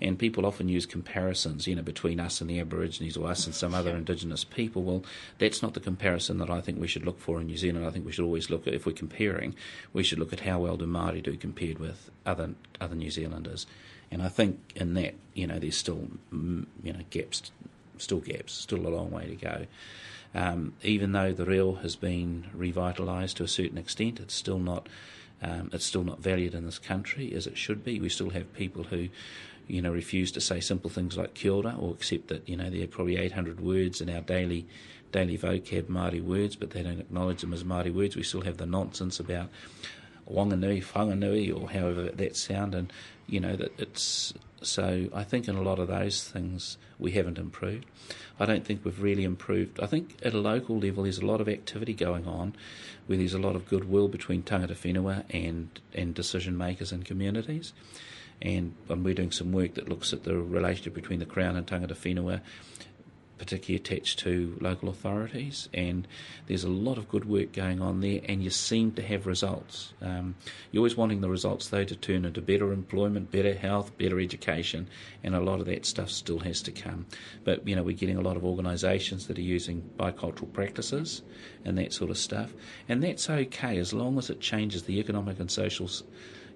and 0.00 0.18
people 0.18 0.46
often 0.46 0.68
use 0.68 0.86
comparisons, 0.86 1.66
you 1.66 1.74
know, 1.74 1.82
between 1.82 2.20
us 2.20 2.40
and 2.40 2.48
the 2.48 2.60
Aborigines 2.60 3.16
or 3.16 3.28
us 3.28 3.46
and 3.46 3.54
some 3.54 3.74
other 3.74 3.96
Indigenous 3.96 4.44
people. 4.44 4.82
Well, 4.82 5.04
that's 5.38 5.62
not 5.62 5.74
the 5.74 5.80
comparison 5.80 6.38
that 6.38 6.50
I 6.50 6.60
think 6.60 6.80
we 6.80 6.86
should 6.86 7.04
look 7.04 7.20
for 7.20 7.40
in 7.40 7.46
New 7.46 7.56
Zealand. 7.56 7.86
I 7.86 7.90
think 7.90 8.06
we 8.06 8.12
should 8.12 8.24
always 8.24 8.50
look 8.50 8.66
at 8.66 8.74
if 8.74 8.86
we're 8.86 8.92
comparing, 8.92 9.54
we 9.92 10.02
should 10.02 10.18
look 10.18 10.32
at 10.32 10.40
how 10.40 10.60
well 10.60 10.76
do 10.76 10.86
Māori 10.86 11.22
do 11.22 11.36
compared 11.36 11.78
with 11.78 12.10
other 12.24 12.50
other 12.80 12.94
New 12.94 13.10
Zealanders, 13.10 13.66
and 14.10 14.22
I 14.22 14.28
think 14.28 14.58
in 14.76 14.94
that, 14.94 15.14
you 15.34 15.46
know, 15.46 15.58
there's 15.58 15.76
still 15.76 16.08
mm, 16.32 16.66
you 16.82 16.92
know 16.92 17.00
gaps, 17.10 17.50
still 17.98 18.20
gaps, 18.20 18.52
still 18.52 18.86
a 18.86 18.88
long 18.88 19.10
way 19.10 19.26
to 19.26 19.36
go. 19.36 19.66
Um, 20.32 20.74
even 20.84 21.10
though 21.10 21.32
the 21.32 21.44
reo 21.44 21.74
has 21.74 21.96
been 21.96 22.46
revitalised 22.56 23.34
to 23.34 23.42
a 23.42 23.48
certain 23.48 23.78
extent, 23.78 24.20
it's 24.20 24.34
still 24.34 24.60
not 24.60 24.88
um, 25.42 25.70
it's 25.72 25.84
still 25.84 26.04
not 26.04 26.20
valued 26.20 26.54
in 26.54 26.64
this 26.66 26.78
country 26.78 27.32
as 27.34 27.46
it 27.46 27.56
should 27.56 27.84
be. 27.84 28.00
We 28.00 28.08
still 28.08 28.30
have 28.30 28.52
people 28.52 28.84
who, 28.84 29.08
you 29.66 29.80
know, 29.80 29.90
refuse 29.90 30.30
to 30.32 30.40
say 30.40 30.60
simple 30.60 30.90
things 30.90 31.16
like 31.16 31.34
kia 31.34 31.52
ora 31.52 31.76
or 31.78 31.92
accept 31.92 32.28
that, 32.28 32.48
you 32.48 32.56
know, 32.56 32.68
there 32.68 32.84
are 32.84 32.88
probably 32.88 33.16
800 33.16 33.60
words 33.60 34.00
in 34.00 34.10
our 34.10 34.20
daily 34.20 34.66
daily 35.12 35.36
vocab 35.36 35.84
Māori 35.84 36.22
words, 36.22 36.56
but 36.56 36.70
they 36.70 36.82
don't 36.82 37.00
acknowledge 37.00 37.40
them 37.40 37.52
as 37.52 37.64
Māori 37.64 37.92
words. 37.92 38.16
We 38.16 38.22
still 38.22 38.42
have 38.42 38.58
the 38.58 38.66
nonsense 38.66 39.18
about 39.18 39.48
wanganui, 40.30 40.84
whanganui, 40.84 41.54
or 41.54 41.68
however 41.70 42.04
that 42.04 42.36
sound, 42.36 42.74
and, 42.74 42.92
you 43.26 43.40
know, 43.40 43.56
that 43.56 43.78
it's... 43.78 44.32
So 44.62 45.08
I 45.14 45.24
think 45.24 45.48
in 45.48 45.56
a 45.56 45.62
lot 45.62 45.78
of 45.78 45.88
those 45.88 46.22
things 46.24 46.76
we 46.98 47.12
haven't 47.12 47.38
improved. 47.38 47.86
I 48.38 48.44
don't 48.46 48.64
think 48.64 48.84
we've 48.84 49.00
really 49.00 49.24
improved. 49.24 49.80
I 49.80 49.86
think 49.86 50.16
at 50.22 50.34
a 50.34 50.38
local 50.38 50.78
level 50.78 51.04
there's 51.04 51.18
a 51.18 51.26
lot 51.26 51.40
of 51.40 51.48
activity 51.48 51.94
going 51.94 52.26
on 52.26 52.54
where 53.06 53.18
there's 53.18 53.34
a 53.34 53.38
lot 53.38 53.56
of 53.56 53.68
goodwill 53.68 54.08
between 54.08 54.42
tangata 54.42 54.74
whenua 54.74 55.24
and, 55.30 55.68
and 55.94 56.14
decision 56.14 56.58
makers 56.58 56.92
and 56.92 57.04
communities. 57.04 57.72
And, 58.42 58.74
and 58.88 59.04
we're 59.04 59.14
doing 59.14 59.32
some 59.32 59.52
work 59.52 59.74
that 59.74 59.88
looks 59.88 60.12
at 60.12 60.24
the 60.24 60.36
relationship 60.36 60.94
between 60.94 61.18
the 61.18 61.26
Crown 61.26 61.56
and 61.56 61.66
tangata 61.66 61.94
whenua 61.94 62.40
particularly 63.40 63.76
attached 63.76 64.18
to 64.18 64.54
local 64.60 64.90
authorities, 64.90 65.70
and 65.72 66.06
there's 66.46 66.62
a 66.62 66.68
lot 66.68 66.98
of 66.98 67.08
good 67.08 67.24
work 67.24 67.52
going 67.52 67.80
on 67.80 68.02
there, 68.02 68.20
and 68.28 68.44
you 68.44 68.50
seem 68.50 68.92
to 68.92 69.00
have 69.00 69.26
results. 69.26 69.94
Um, 70.02 70.34
you're 70.70 70.82
always 70.82 70.98
wanting 70.98 71.22
the 71.22 71.30
results, 71.30 71.68
though, 71.68 71.84
to 71.84 71.96
turn 71.96 72.26
into 72.26 72.42
better 72.42 72.70
employment, 72.70 73.30
better 73.30 73.54
health, 73.54 73.96
better 73.96 74.20
education, 74.20 74.88
and 75.24 75.34
a 75.34 75.40
lot 75.40 75.58
of 75.58 75.64
that 75.66 75.86
stuff 75.86 76.10
still 76.10 76.40
has 76.40 76.60
to 76.60 76.70
come. 76.70 77.06
But, 77.42 77.66
you 77.66 77.74
know, 77.74 77.82
we're 77.82 77.96
getting 77.96 78.18
a 78.18 78.20
lot 78.20 78.36
of 78.36 78.44
organisations 78.44 79.26
that 79.28 79.38
are 79.38 79.40
using 79.56 79.88
bicultural 79.98 80.52
practices 80.52 81.22
and 81.64 81.78
that 81.78 81.94
sort 81.94 82.10
of 82.10 82.18
stuff, 82.18 82.52
and 82.90 83.02
that's 83.02 83.30
okay 83.30 83.78
as 83.78 83.94
long 83.94 84.18
as 84.18 84.28
it 84.28 84.40
changes 84.40 84.82
the 84.82 85.00
economic 85.00 85.40
and 85.40 85.50
social 85.50 85.88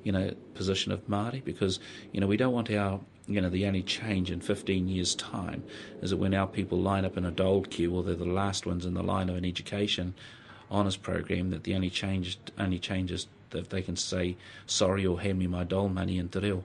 you 0.02 0.12
know, 0.12 0.34
position 0.52 0.92
of 0.92 1.06
Māori 1.08 1.42
because, 1.42 1.80
you 2.12 2.20
know, 2.20 2.26
we 2.26 2.36
don't 2.36 2.52
want 2.52 2.70
our 2.70 3.00
you 3.26 3.40
know, 3.40 3.48
the 3.48 3.66
only 3.66 3.82
change 3.82 4.30
in 4.30 4.40
15 4.40 4.88
years' 4.88 5.14
time 5.14 5.64
is 6.02 6.10
that 6.10 6.18
when 6.18 6.34
our 6.34 6.46
people 6.46 6.78
line 6.78 7.04
up 7.04 7.16
in 7.16 7.24
a 7.24 7.30
dole 7.30 7.62
queue 7.62 7.94
or 7.94 8.02
they're 8.02 8.14
the 8.14 8.24
last 8.24 8.66
ones 8.66 8.84
in 8.84 8.94
the 8.94 9.02
line 9.02 9.28
of 9.28 9.36
an 9.36 9.44
education 9.44 10.14
honours 10.70 10.96
program, 10.96 11.50
that 11.50 11.64
the 11.64 11.74
only 11.74 11.90
change 11.90 12.38
only 12.58 12.78
changes 12.78 13.26
that 13.50 13.70
they 13.70 13.82
can 13.82 13.96
say 13.96 14.36
sorry 14.66 15.06
or 15.06 15.20
hand 15.20 15.38
me 15.38 15.46
my 15.46 15.64
dole 15.64 15.88
money 15.88 16.18
in 16.18 16.28
te 16.28 16.40
reo. 16.40 16.64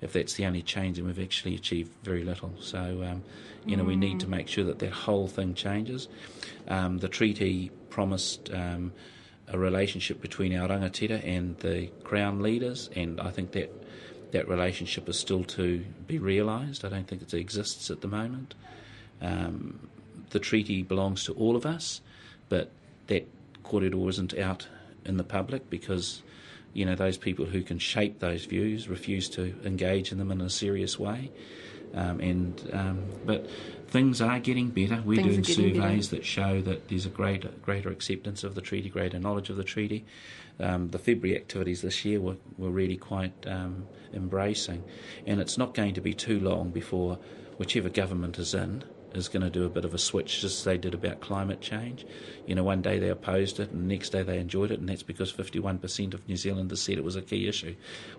If 0.00 0.12
that's 0.14 0.34
the 0.34 0.46
only 0.46 0.62
change, 0.62 0.96
then 0.96 1.06
we've 1.06 1.20
actually 1.20 1.54
achieved 1.54 1.92
very 2.02 2.24
little. 2.24 2.54
So, 2.58 3.04
um, 3.06 3.22
you 3.66 3.76
know, 3.76 3.84
mm. 3.84 3.88
we 3.88 3.96
need 3.96 4.18
to 4.20 4.26
make 4.26 4.48
sure 4.48 4.64
that 4.64 4.78
that 4.78 4.92
whole 4.92 5.28
thing 5.28 5.54
changes. 5.54 6.08
Um, 6.68 6.98
the 6.98 7.08
treaty 7.08 7.70
promised. 7.90 8.50
Um, 8.52 8.92
a 9.52 9.58
relationship 9.58 10.20
between 10.20 10.56
our 10.56 10.68
rangatira 10.68 11.26
and 11.26 11.56
the 11.58 11.88
Crown 12.04 12.40
leaders, 12.40 12.88
and 12.94 13.20
I 13.20 13.30
think 13.30 13.52
that 13.52 13.72
that 14.32 14.48
relationship 14.48 15.08
is 15.08 15.18
still 15.18 15.44
to 15.44 15.84
be 16.06 16.18
realised. 16.18 16.84
I 16.84 16.88
don't 16.88 17.06
think 17.06 17.22
it 17.22 17.34
exists 17.34 17.90
at 17.90 18.00
the 18.00 18.08
moment. 18.08 18.54
Um, 19.20 19.88
the 20.30 20.38
treaty 20.38 20.82
belongs 20.82 21.24
to 21.24 21.32
all 21.34 21.56
of 21.56 21.66
us, 21.66 22.00
but 22.48 22.70
that 23.08 23.26
corridor 23.62 24.08
isn't 24.08 24.36
out 24.38 24.68
in 25.04 25.16
the 25.16 25.24
public 25.24 25.68
because 25.70 26.22
you 26.72 26.84
know 26.84 26.94
those 26.94 27.18
people 27.18 27.46
who 27.46 27.62
can 27.62 27.78
shape 27.78 28.20
those 28.20 28.44
views 28.44 28.88
refuse 28.88 29.28
to 29.30 29.54
engage 29.64 30.12
in 30.12 30.18
them 30.18 30.30
in 30.30 30.40
a 30.40 30.50
serious 30.50 30.98
way. 30.98 31.30
Um, 31.94 32.20
and 32.20 32.70
um, 32.72 33.04
but 33.24 33.50
things 33.88 34.20
are 34.20 34.38
getting 34.38 34.70
better. 34.70 35.02
We're 35.04 35.22
things 35.22 35.54
doing 35.54 35.74
surveys 35.74 36.08
better. 36.08 36.20
that 36.20 36.24
show 36.24 36.60
that 36.62 36.88
there's 36.88 37.06
a 37.06 37.10
greater 37.10 37.48
greater 37.62 37.90
acceptance 37.90 38.44
of 38.44 38.54
the 38.54 38.60
treaty, 38.60 38.88
greater 38.88 39.18
knowledge 39.18 39.50
of 39.50 39.56
the 39.56 39.64
treaty. 39.64 40.04
Um, 40.58 40.90
the 40.90 40.98
February 40.98 41.36
activities 41.36 41.80
this 41.80 42.04
year 42.04 42.20
were, 42.20 42.36
were 42.58 42.68
really 42.70 42.98
quite 42.98 43.32
um, 43.46 43.86
embracing, 44.12 44.84
and 45.26 45.40
it's 45.40 45.56
not 45.56 45.74
going 45.74 45.94
to 45.94 46.00
be 46.00 46.12
too 46.12 46.38
long 46.38 46.70
before 46.70 47.18
whichever 47.56 47.88
government 47.88 48.38
is 48.38 48.54
in 48.54 48.84
is 49.14 49.28
going 49.28 49.42
to 49.42 49.50
do 49.50 49.64
a 49.64 49.68
bit 49.68 49.84
of 49.84 49.94
a 49.94 49.98
switch, 49.98 50.40
just 50.40 50.58
as 50.58 50.64
they 50.64 50.78
did 50.78 50.94
about 50.94 51.20
climate 51.20 51.60
change. 51.60 52.06
You 52.46 52.54
know, 52.54 52.64
one 52.64 52.82
day 52.82 52.98
they 52.98 53.08
opposed 53.08 53.60
it, 53.60 53.70
and 53.70 53.82
the 53.82 53.86
next 53.86 54.10
day 54.10 54.22
they 54.22 54.38
enjoyed 54.38 54.70
it, 54.70 54.80
and 54.80 54.88
that's 54.88 55.02
because 55.02 55.32
51% 55.32 56.14
of 56.14 56.28
New 56.28 56.36
Zealanders 56.36 56.82
said 56.82 56.98
it 56.98 57.04
was 57.04 57.16
a 57.16 57.22
key 57.22 57.48
issue. 57.48 57.74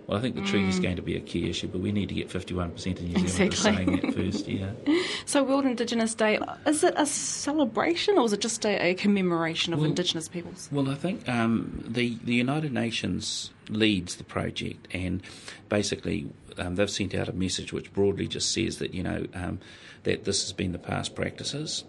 Well, 0.08 0.18
I 0.18 0.22
think 0.22 0.36
the 0.36 0.42
mm. 0.42 0.48
treaty 0.48 0.70
is 0.70 0.80
going 0.80 0.96
to 0.96 1.02
be 1.02 1.16
a 1.16 1.20
key 1.20 1.50
issue, 1.50 1.68
but 1.68 1.82
we 1.82 1.92
need 1.92 2.10
to 2.10 2.16
get 2.16 2.30
51% 2.30 2.72
of 2.72 2.84
New 2.84 2.94
Zealanders 2.94 3.40
exactly. 3.40 3.58
saying 3.58 4.02
that 4.02 4.14
first, 4.14 4.48
yeah. 4.48 4.72
so, 5.26 5.44
World 5.44 5.66
Indigenous 5.66 6.16
Day, 6.16 6.40
is 6.66 6.84
it 6.84 6.94
a 6.98 7.06
celebration 7.06 8.18
or 8.18 8.26
is 8.26 8.34
it 8.34 8.42
just 8.42 8.66
a, 8.66 8.92
a 8.92 8.94
commemoration 8.96 9.74
of 9.74 9.80
well, 9.80 9.90
Indigenous 9.90 10.28
peoples? 10.28 10.70
Well, 10.72 10.90
I 10.90 10.96
think 10.96 11.28
um, 11.28 11.84
the, 11.88 12.18
the 12.24 12.36
United 12.36 12.74
Nations 12.74 13.52
leads 13.70 14.16
the 14.16 14.24
project, 14.24 14.88
and 14.92 15.22
basically 15.70 16.30
um, 16.58 16.76
they've 16.76 16.90
sent 16.90 17.16
out 17.16 17.30
a 17.30 17.34
message 17.34 17.74
which 17.74 17.92
broadly 17.94 18.28
just 18.28 18.52
says 18.52 18.78
that, 18.78 18.94
you 18.94 19.04
know, 19.04 19.26
um, 19.34 19.60
that 20.04 20.26
this 20.26 20.44
has 20.44 20.54
been 20.54 20.72
the 20.72 20.80
past 20.80 21.16
practices. 21.16 21.84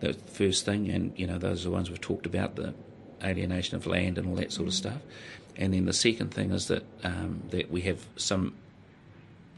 The 0.00 0.14
first 0.14 0.64
thing, 0.64 0.88
and 0.90 1.12
you 1.16 1.26
know, 1.26 1.38
those 1.38 1.62
are 1.62 1.68
the 1.68 1.74
ones 1.74 1.90
we've 1.90 2.00
talked 2.00 2.26
about, 2.26 2.56
the 2.56 2.74
alienation 3.22 3.76
of 3.76 3.86
land 3.86 4.18
and 4.18 4.28
all 4.28 4.36
that 4.36 4.52
sort 4.52 4.68
of 4.68 4.74
stuff. 4.74 5.02
And 5.56 5.74
then 5.74 5.84
the 5.84 5.92
second 5.92 6.32
thing 6.32 6.52
is 6.52 6.68
that 6.68 6.84
um, 7.04 7.42
that 7.50 7.70
we 7.70 7.82
have 7.82 8.06
some 8.16 8.54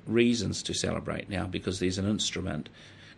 reasons 0.07 0.63
to 0.65 0.75
celebrate 0.75 1.29
now 1.31 1.47
because 1.47 1.79
there's 1.79 1.99
an 1.99 2.09
instrument 2.09 2.69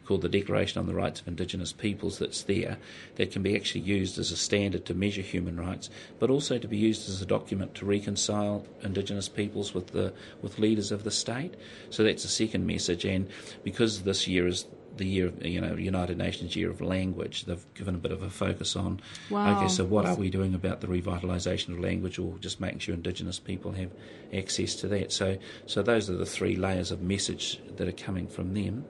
called 0.05 0.23
the 0.23 0.29
Declaration 0.29 0.79
on 0.79 0.87
the 0.87 0.95
Rights 0.95 1.21
of 1.21 1.29
Indigenous 1.29 1.73
Peoples 1.73 2.19
that's 2.19 2.43
there 2.43 2.79
that 3.17 3.31
can 3.31 3.43
be 3.43 3.57
actually 3.57 3.83
used 3.83 4.19
as 4.19 4.31
a 4.31 4.37
standard 4.37 4.85
to 4.87 4.95
measure 4.95 5.23
human 5.23 5.59
rights, 5.59 5.91
but 6.19 6.31
also 6.31 6.59
to 6.59 6.69
be 6.69 6.77
used 6.77 7.09
as 7.09 7.23
a 7.23 7.27
document 7.27 7.75
to 7.77 7.85
reconcile 7.85 8.67
Indigenous 8.83 9.29
peoples 9.29 9.75
with 9.75 9.89
the 9.89 10.13
with 10.43 10.59
leaders 10.59 10.93
of 10.93 11.05
the 11.05 11.11
state. 11.11 11.55
So 11.91 12.05
that's 12.05 12.25
a 12.25 12.29
second 12.29 12.67
message, 12.67 13.05
and 13.05 13.29
because 13.63 14.03
this 14.03 14.29
year 14.29 14.47
is 14.47 14.67
the 14.97 15.07
year 15.07 15.27
of, 15.27 15.45
you 15.45 15.61
know 15.61 15.75
United 15.75 16.19
Nations 16.19 16.55
Year 16.57 16.71
of 16.71 16.81
Language. 16.81 17.45
They've 17.45 17.75
given 17.75 17.95
a 17.95 17.99
bit 17.99 18.13
of 18.13 18.23
a 18.23 18.31
focus 18.31 18.77
on 18.77 19.01
wow. 19.31 19.59
okay, 19.59 19.69
so 19.69 19.85
what 19.85 20.07
are 20.07 20.15
we 20.15 20.31
doing 20.31 20.55
about 20.55 20.81
the 20.81 20.87
revitalisation 20.87 21.71
of 21.71 21.81
language, 21.81 22.19
or 22.19 22.39
just 22.39 22.61
making 22.61 22.81
sure 22.81 22.95
Indigenous 22.95 23.39
people 23.39 23.73
have 23.73 23.91
access 24.33 24.75
to 24.77 24.89
that? 24.89 25.13
So, 25.13 25.39
so 25.67 25.83
those 25.83 26.09
are 26.09 26.17
the 26.17 26.27
three 26.27 26.57
layers 26.57 26.91
of 26.91 27.03
message 27.03 27.61
that 27.77 27.89
are 27.89 27.93
coming 27.93 28.27
from 28.27 28.55
them. 28.55 28.85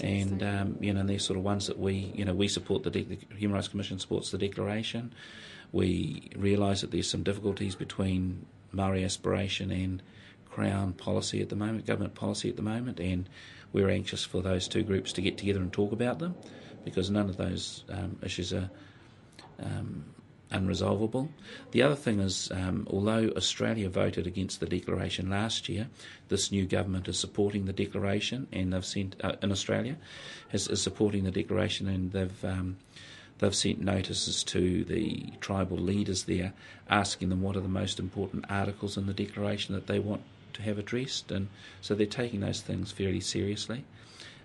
And 0.00 0.42
um, 0.42 0.76
you 0.80 0.92
know, 0.92 1.04
they're 1.04 1.18
sort 1.18 1.38
of 1.38 1.44
ones 1.44 1.66
that 1.66 1.78
we, 1.78 2.12
you 2.14 2.24
know, 2.24 2.34
we 2.34 2.48
support 2.48 2.82
the, 2.82 2.90
De- 2.90 3.02
the 3.02 3.18
Human 3.36 3.54
Rights 3.54 3.68
Commission 3.68 3.98
supports 3.98 4.30
the 4.30 4.38
declaration. 4.38 5.12
We 5.72 6.30
realise 6.36 6.82
that 6.82 6.90
there's 6.90 7.10
some 7.10 7.22
difficulties 7.22 7.74
between 7.74 8.46
Maori 8.72 9.04
aspiration 9.04 9.70
and 9.70 10.02
Crown 10.50 10.92
policy 10.92 11.42
at 11.42 11.48
the 11.48 11.56
moment, 11.56 11.84
government 11.86 12.14
policy 12.14 12.48
at 12.48 12.56
the 12.56 12.62
moment, 12.62 13.00
and 13.00 13.28
we're 13.72 13.90
anxious 13.90 14.24
for 14.24 14.40
those 14.40 14.68
two 14.68 14.84
groups 14.84 15.12
to 15.14 15.20
get 15.20 15.36
together 15.36 15.60
and 15.60 15.72
talk 15.72 15.90
about 15.90 16.20
them 16.20 16.36
because 16.84 17.10
none 17.10 17.28
of 17.28 17.36
those 17.36 17.82
um, 17.88 18.16
issues 18.22 18.52
are 18.52 18.70
um, 19.60 20.04
unresolvable. 20.54 21.28
The 21.72 21.82
other 21.82 21.96
thing 21.96 22.20
is, 22.20 22.50
um, 22.52 22.86
although 22.90 23.32
Australia 23.36 23.88
voted 23.88 24.26
against 24.26 24.60
the 24.60 24.66
declaration 24.66 25.28
last 25.28 25.68
year, 25.68 25.88
this 26.28 26.52
new 26.52 26.64
government 26.64 27.08
is 27.08 27.18
supporting 27.18 27.66
the 27.66 27.72
declaration, 27.72 28.46
and 28.52 28.72
they've 28.72 28.84
sent 28.84 29.16
uh, 29.22 29.34
in 29.42 29.50
Australia 29.50 29.96
is, 30.52 30.68
is, 30.68 30.80
supporting 30.80 31.24
the 31.24 31.30
declaration, 31.30 31.88
and 31.88 32.12
they've 32.12 32.44
um, 32.44 32.76
they've 33.38 33.54
sent 33.54 33.80
notices 33.80 34.44
to 34.44 34.84
the 34.84 35.32
tribal 35.40 35.76
leaders 35.76 36.24
there, 36.24 36.52
asking 36.88 37.28
them 37.28 37.42
what 37.42 37.56
are 37.56 37.60
the 37.60 37.68
most 37.68 37.98
important 37.98 38.44
articles 38.48 38.96
in 38.96 39.06
the 39.06 39.14
declaration 39.14 39.74
that 39.74 39.88
they 39.88 39.98
want 39.98 40.22
to 40.52 40.62
have 40.62 40.78
addressed, 40.78 41.32
and 41.32 41.48
so 41.80 41.94
they're 41.94 42.06
taking 42.06 42.40
those 42.40 42.60
things 42.60 42.92
fairly 42.92 43.20
seriously. 43.20 43.84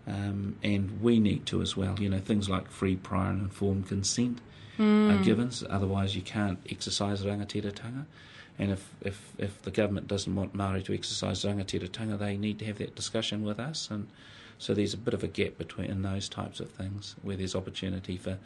Um, 0.08 0.56
and 0.64 1.02
we 1.02 1.20
need 1.20 1.46
to 1.48 1.62
as 1.62 1.78
well. 1.78 2.00
You 2.00 2.10
know, 2.10 2.20
things 2.20 2.50
like 2.50 2.72
free, 2.72 2.96
prior, 2.96 3.30
and 3.30 3.42
informed 3.42 3.88
consent 3.90 4.40
mm. 4.80 5.12
are 5.12 5.18
hmm. 5.18 5.24
given. 5.24 5.52
Otherwise, 5.70 6.16
you 6.16 6.22
can't 6.22 6.60
exercise 6.70 7.24
rangatiratanga. 7.24 8.06
And 8.58 8.72
if, 8.72 8.90
if, 9.02 9.34
if 9.38 9.62
the 9.62 9.72
government 9.72 10.08
doesn't 10.08 10.36
want 10.36 10.56
Maori 10.56 10.82
to 10.84 10.94
exercise 10.94 11.44
rangatiratanga, 11.44 12.18
they 12.18 12.36
need 12.38 12.60
to 12.60 12.66
have 12.66 12.80
that 12.80 12.96
discussion 12.96 13.44
with 13.44 13.60
us. 13.60 13.90
And 13.92 14.08
So 14.60 14.74
there's 14.74 14.94
a 14.94 14.98
bit 14.98 15.14
of 15.14 15.24
a 15.24 15.28
gap 15.28 15.58
between 15.58 15.90
in 15.90 16.02
those 16.02 16.28
types 16.28 16.60
of 16.60 16.70
things 16.70 17.16
where 17.24 17.38
there's 17.38 17.56
opportunity 17.56 18.18
for 18.18 18.38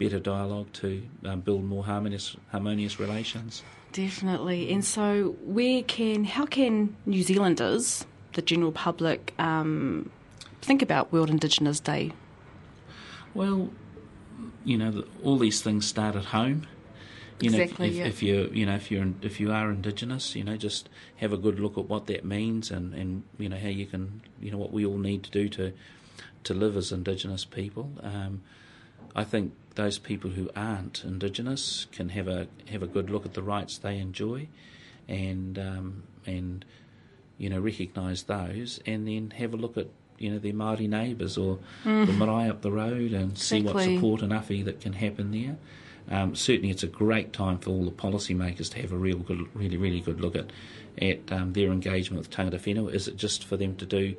better 0.00 0.18
dialogue 0.18 0.66
to 0.72 1.02
um, 1.24 1.40
build 1.40 1.64
more 1.64 1.84
harmonious 1.84 2.36
harmonious 2.50 2.98
relations. 2.98 3.62
Definitely. 3.92 4.72
And 4.72 4.84
so, 4.84 5.36
where 5.44 5.82
can 5.82 6.24
how 6.24 6.44
can 6.44 6.96
New 7.06 7.22
Zealanders, 7.22 8.04
the 8.32 8.42
general 8.42 8.72
public, 8.72 9.32
um, 9.38 10.10
think 10.60 10.82
about 10.82 11.12
World 11.12 11.30
Indigenous 11.30 11.78
Day? 11.78 12.10
Well, 13.32 13.70
you 14.64 14.78
know, 14.78 15.04
all 15.22 15.38
these 15.38 15.62
things 15.62 15.86
start 15.86 16.16
at 16.16 16.26
home. 16.26 16.66
You 17.40 17.50
exactly. 17.50 17.88
Know, 17.88 17.92
if, 17.92 17.98
yeah. 17.98 18.06
if 18.06 18.22
you 18.22 18.50
you 18.52 18.66
know 18.66 18.74
if 18.74 18.90
you're 18.90 19.06
if 19.22 19.40
you 19.40 19.50
are 19.50 19.70
Indigenous, 19.70 20.34
you 20.36 20.44
know, 20.44 20.56
just 20.56 20.88
have 21.16 21.32
a 21.32 21.38
good 21.38 21.58
look 21.58 21.78
at 21.78 21.88
what 21.88 22.06
that 22.06 22.24
means 22.24 22.70
and 22.70 22.92
and 22.94 23.22
you 23.38 23.48
know 23.48 23.56
how 23.56 23.68
you 23.68 23.86
can 23.86 24.20
you 24.40 24.50
know 24.50 24.58
what 24.58 24.72
we 24.72 24.84
all 24.84 24.98
need 24.98 25.22
to 25.24 25.30
do 25.30 25.48
to 25.48 25.72
to 26.44 26.54
live 26.54 26.76
as 26.76 26.92
Indigenous 26.92 27.44
people. 27.44 27.92
Um, 28.02 28.42
I 29.14 29.24
think 29.24 29.54
those 29.74 29.98
people 29.98 30.30
who 30.30 30.50
aren't 30.54 31.04
Indigenous 31.04 31.86
can 31.92 32.10
have 32.10 32.28
a 32.28 32.48
have 32.68 32.82
a 32.82 32.86
good 32.86 33.10
look 33.10 33.24
at 33.24 33.34
the 33.34 33.42
rights 33.42 33.78
they 33.78 33.98
enjoy, 33.98 34.48
and 35.08 35.58
um, 35.58 36.02
and 36.26 36.64
you 37.38 37.48
know 37.48 37.58
recognise 37.58 38.24
those, 38.24 38.80
and 38.86 39.08
then 39.08 39.30
have 39.30 39.54
a 39.54 39.56
look 39.56 39.76
at 39.76 39.88
you 40.20 40.30
know 40.30 40.38
their 40.38 40.52
Maori 40.54 40.86
neighbours 40.86 41.36
or 41.36 41.58
Mm. 41.84 42.06
the 42.06 42.12
marae 42.12 42.48
up 42.48 42.60
the 42.62 42.70
road 42.70 43.12
and 43.12 43.36
see 43.36 43.62
what 43.62 43.82
support 43.82 44.22
and 44.22 44.32
awhi 44.32 44.64
that 44.64 44.80
can 44.80 44.92
happen 44.92 45.32
there. 45.32 45.56
Um, 46.10 46.34
certainly, 46.34 46.70
it's 46.70 46.82
a 46.82 46.88
great 46.88 47.32
time 47.32 47.58
for 47.58 47.70
all 47.70 47.84
the 47.84 47.90
policymakers 47.90 48.70
to 48.72 48.80
have 48.82 48.92
a 48.92 48.96
real 48.96 49.18
good, 49.18 49.46
really, 49.54 49.76
really 49.76 50.00
good 50.00 50.20
look 50.20 50.36
at 50.36 50.50
at 51.00 51.32
um, 51.32 51.52
their 51.54 51.70
engagement 51.70 52.18
with 52.18 52.30
tangata 52.30 52.58
whenua. 52.60 52.92
Is 52.92 53.08
it 53.08 53.16
just 53.16 53.44
for 53.44 53.56
them 53.56 53.76
to 53.76 53.86
do 53.86 54.14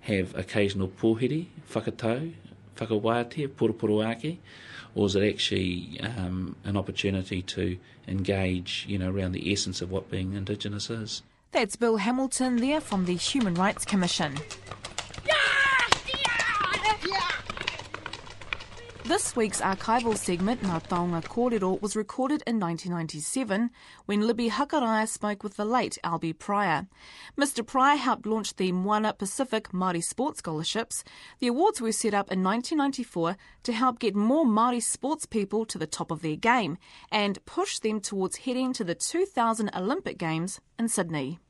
have 0.00 0.34
occasional 0.36 0.88
pōhiri, 0.88 1.46
whakatau, 1.72 2.32
whakawātea, 2.76 3.48
poroporoaki, 3.48 4.38
or 4.94 5.06
is 5.06 5.14
it 5.16 5.22
actually 5.22 6.00
um, 6.00 6.56
an 6.64 6.76
opportunity 6.76 7.42
to 7.42 7.76
engage, 8.08 8.84
you 8.88 8.98
know, 8.98 9.10
around 9.10 9.32
the 9.32 9.52
essence 9.52 9.80
of 9.82 9.90
what 9.90 10.10
being 10.10 10.32
Indigenous 10.34 10.90
is? 10.90 11.22
That's 11.52 11.76
Bill 11.76 11.98
Hamilton 11.98 12.56
there 12.56 12.80
from 12.80 13.04
the 13.04 13.14
Human 13.14 13.54
Rights 13.54 13.84
Commission. 13.84 14.36
This 19.06 19.36
week's 19.36 19.60
archival 19.60 20.16
segment, 20.16 20.62
Ngā 20.62 20.88
Taonga 20.88 21.22
Kōrero, 21.24 21.78
was 21.82 21.94
recorded 21.94 22.42
in 22.46 22.58
1997 22.58 23.68
when 24.06 24.26
Libby 24.26 24.48
Hakaraia 24.48 25.06
spoke 25.06 25.42
with 25.42 25.58
the 25.58 25.66
late 25.66 25.98
Albie 26.02 26.32
Pryor. 26.32 26.86
Mr 27.36 27.66
Pryor 27.66 27.96
helped 27.96 28.24
launch 28.24 28.56
the 28.56 28.72
Moana 28.72 29.12
Pacific 29.12 29.72
Māori 29.72 30.02
Sports 30.02 30.38
Scholarships. 30.38 31.04
The 31.38 31.48
awards 31.48 31.82
were 31.82 31.92
set 31.92 32.14
up 32.14 32.32
in 32.32 32.42
1994 32.42 33.36
to 33.64 33.72
help 33.74 33.98
get 33.98 34.16
more 34.16 34.46
Māori 34.46 34.82
sports 34.82 35.26
people 35.26 35.66
to 35.66 35.76
the 35.76 35.86
top 35.86 36.10
of 36.10 36.22
their 36.22 36.36
game 36.36 36.78
and 37.12 37.44
push 37.44 37.80
them 37.80 38.00
towards 38.00 38.36
heading 38.38 38.72
to 38.72 38.84
the 38.84 38.94
2000 38.94 39.70
Olympic 39.76 40.16
Games 40.16 40.62
in 40.78 40.88
Sydney. 40.88 41.40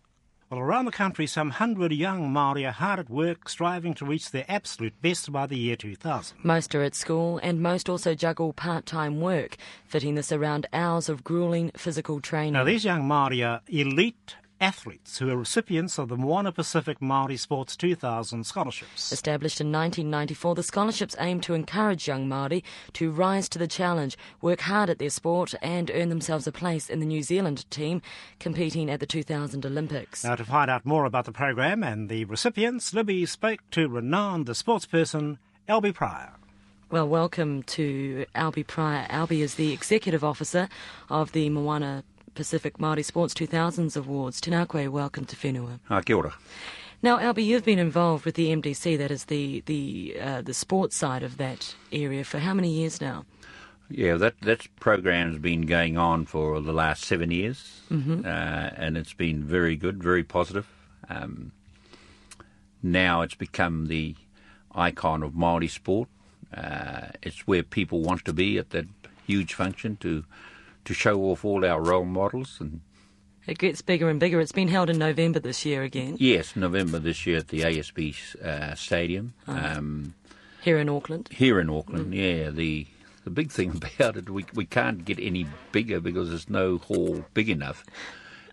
Well, 0.51 0.61
around 0.61 0.85
the 0.85 0.93
country, 0.93 1.27
some 1.27 1.51
hundred 1.51 1.93
young 1.93 2.31
Māori 2.31 2.69
are 2.69 2.73
hard 2.73 3.01
at 3.01 3.09
work, 3.09 3.49
striving 3.49 3.95
to 3.95 4.05
reach 4.05 4.31
their 4.31 4.45
absolute 4.47 5.01
best 5.01 5.33
by 5.33 5.47
the 5.47 5.57
year 5.57 5.75
2000. 5.75 6.37
Most 6.43 6.75
are 6.75 6.83
at 6.83 6.95
school, 6.95 7.41
and 7.43 7.63
most 7.63 7.89
also 7.89 8.15
juggle 8.15 8.53
part 8.53 8.85
time 8.85 9.23
work, 9.23 9.57
fitting 9.87 10.17
this 10.17 10.31
around 10.31 10.67
hours 10.73 11.09
of 11.09 11.25
grueling 11.25 11.71
physical 11.77 12.21
training. 12.21 12.53
Now, 12.53 12.65
these 12.65 12.85
young 12.85 13.03
Māori 13.05 13.45
are 13.47 13.63
elite 13.69 14.37
athletes 14.65 15.19
who 15.19 15.29
are 15.29 15.37
recipients 15.37 15.99
of 15.99 16.09
the 16.09 16.17
Moana 16.17 16.51
Pacific 16.51 16.99
Māori 16.99 17.39
Sports 17.39 17.77
2000 17.77 18.45
scholarships. 18.47 19.13
Established 19.13 19.61
in 19.61 19.71
1994, 19.71 20.55
the 20.55 20.63
scholarships 20.63 21.15
aim 21.21 21.39
to 21.43 21.53
encourage 21.53 22.09
young 22.09 22.27
Māori 22.27 22.63
to 22.95 23.11
rise 23.11 23.47
to 23.51 23.59
the 23.59 23.69
challenge, 23.69 24.17
work 24.41 24.63
hard 24.63 24.89
at 24.89 24.99
their 24.99 25.11
sport, 25.11 25.55
and 25.61 25.91
earn 25.93 26.09
themselves 26.09 26.47
a 26.47 26.53
place 26.53 26.89
in 26.89 26.99
the 27.01 27.05
New 27.05 27.23
Zealand 27.23 27.71
team 27.71 28.01
competing 28.41 28.91
at 28.91 29.01
the 29.01 29.07
2000 29.07 29.67
Olympics. 29.67 30.25
Now, 30.25 30.35
to 30.35 30.47
find 30.47 30.71
out 30.71 30.87
more 30.87 31.05
about 31.05 31.27
the 31.27 31.33
program 31.33 31.85
and 31.85 32.09
the 32.09 32.25
recipients, 32.25 32.95
Libby 32.95 33.27
spoke 33.27 33.61
to 33.73 33.87
renowned 33.87 34.47
sportsperson 34.47 35.37
Albie 35.69 35.93
Pryor. 35.93 36.33
Well, 36.91 37.07
welcome 37.07 37.65
to 37.65 38.25
Albie 38.35 38.67
Pryor. 38.67 39.07
Albie 39.11 39.43
is 39.43 39.57
the 39.57 39.75
executive 39.75 40.25
officer 40.25 40.71
of 41.11 41.33
the 41.33 41.51
Moana 41.51 42.03
Pacific 42.35 42.79
Māori 42.79 43.05
Sports 43.05 43.35
2000s 43.35 43.97
Awards. 43.97 44.41
Tēnā 44.41 44.67
koe, 44.69 44.91
welcome 44.91 45.25
to 45.27 45.37
Whenua. 45.37 45.79
Ah, 45.91 46.01
kia 46.01 46.17
ora. 46.17 46.35
Now, 47.03 47.19
Albie, 47.19 47.45
you've 47.45 47.65
been 47.65 47.79
involved 47.79 48.25
with 48.25 48.35
the 48.35 48.49
MDC, 48.55 48.97
that 48.99 49.11
is 49.11 49.27
the 49.27 49.63
the 49.67 50.17
uh, 50.21 50.43
the 50.43 50.55
sports 50.55 50.97
side 50.97 51.23
of 51.23 51.37
that 51.37 51.75
area, 51.93 52.25
for 52.25 52.39
how 52.39 52.55
many 52.55 52.71
years 52.71 53.01
now? 53.01 53.25
Yeah, 53.91 54.15
that 54.17 54.41
that 54.41 54.67
program's 54.81 55.39
been 55.39 55.63
going 55.67 55.99
on 55.99 56.25
for 56.25 56.61
the 56.61 56.73
last 56.73 57.05
seven 57.05 57.31
years, 57.31 57.83
Mhm. 57.91 58.25
uh, 58.25 58.71
and 58.77 58.97
it's 58.97 59.13
been 59.13 59.45
very 59.45 59.77
good, 59.77 60.03
very 60.03 60.25
positive. 60.25 60.67
Um, 61.11 61.53
now 62.83 63.21
it's 63.23 63.35
become 63.35 63.87
the 63.89 64.15
icon 64.75 65.23
of 65.23 65.35
Maori 65.35 65.69
sport. 65.69 66.09
Uh, 66.57 67.09
it's 67.23 67.47
where 67.47 67.63
people 67.63 68.01
want 68.01 68.25
to 68.25 68.33
be 68.33 68.57
at 68.59 68.71
that 68.71 68.87
huge 69.27 69.53
function 69.55 69.97
to 69.99 70.25
to 70.85 70.95
show 70.95 71.21
off 71.23 71.45
all 71.45 71.65
our 71.65 71.81
role 71.81 72.05
models. 72.05 72.59
And 72.61 72.81
It 73.47 73.59
gets 73.59 73.83
bigger 73.83 74.09
and 74.09 74.21
bigger. 74.21 74.41
It's 74.41 74.53
been 74.53 74.69
held 74.69 74.91
in 74.91 74.99
November 74.99 75.39
this 75.39 75.65
year 75.65 75.83
again, 75.83 76.17
yes, 76.19 76.57
November 76.57 76.99
this 76.99 77.27
year 77.27 77.39
at 77.39 77.49
the 77.49 77.61
ASB 77.61 78.43
uh, 78.43 78.75
Stadium. 78.75 79.35
Ah. 79.49 79.77
Um, 79.77 80.15
here 80.63 80.79
in 80.79 80.89
Auckland. 80.89 81.29
Here 81.31 81.61
in 81.61 81.69
Auckland, 81.69 82.15
yeah. 82.15 82.51
The 82.51 82.87
the 83.25 83.31
big 83.31 83.51
thing 83.51 83.83
about 83.99 84.17
it, 84.17 84.31
we 84.31 84.47
we 84.55 84.65
can't 84.65 85.05
get 85.05 85.19
any 85.19 85.47
bigger 85.73 86.01
because 86.01 86.31
there's 86.31 86.49
no 86.49 86.79
hall 86.79 87.25
big 87.35 87.49
enough. 87.51 87.85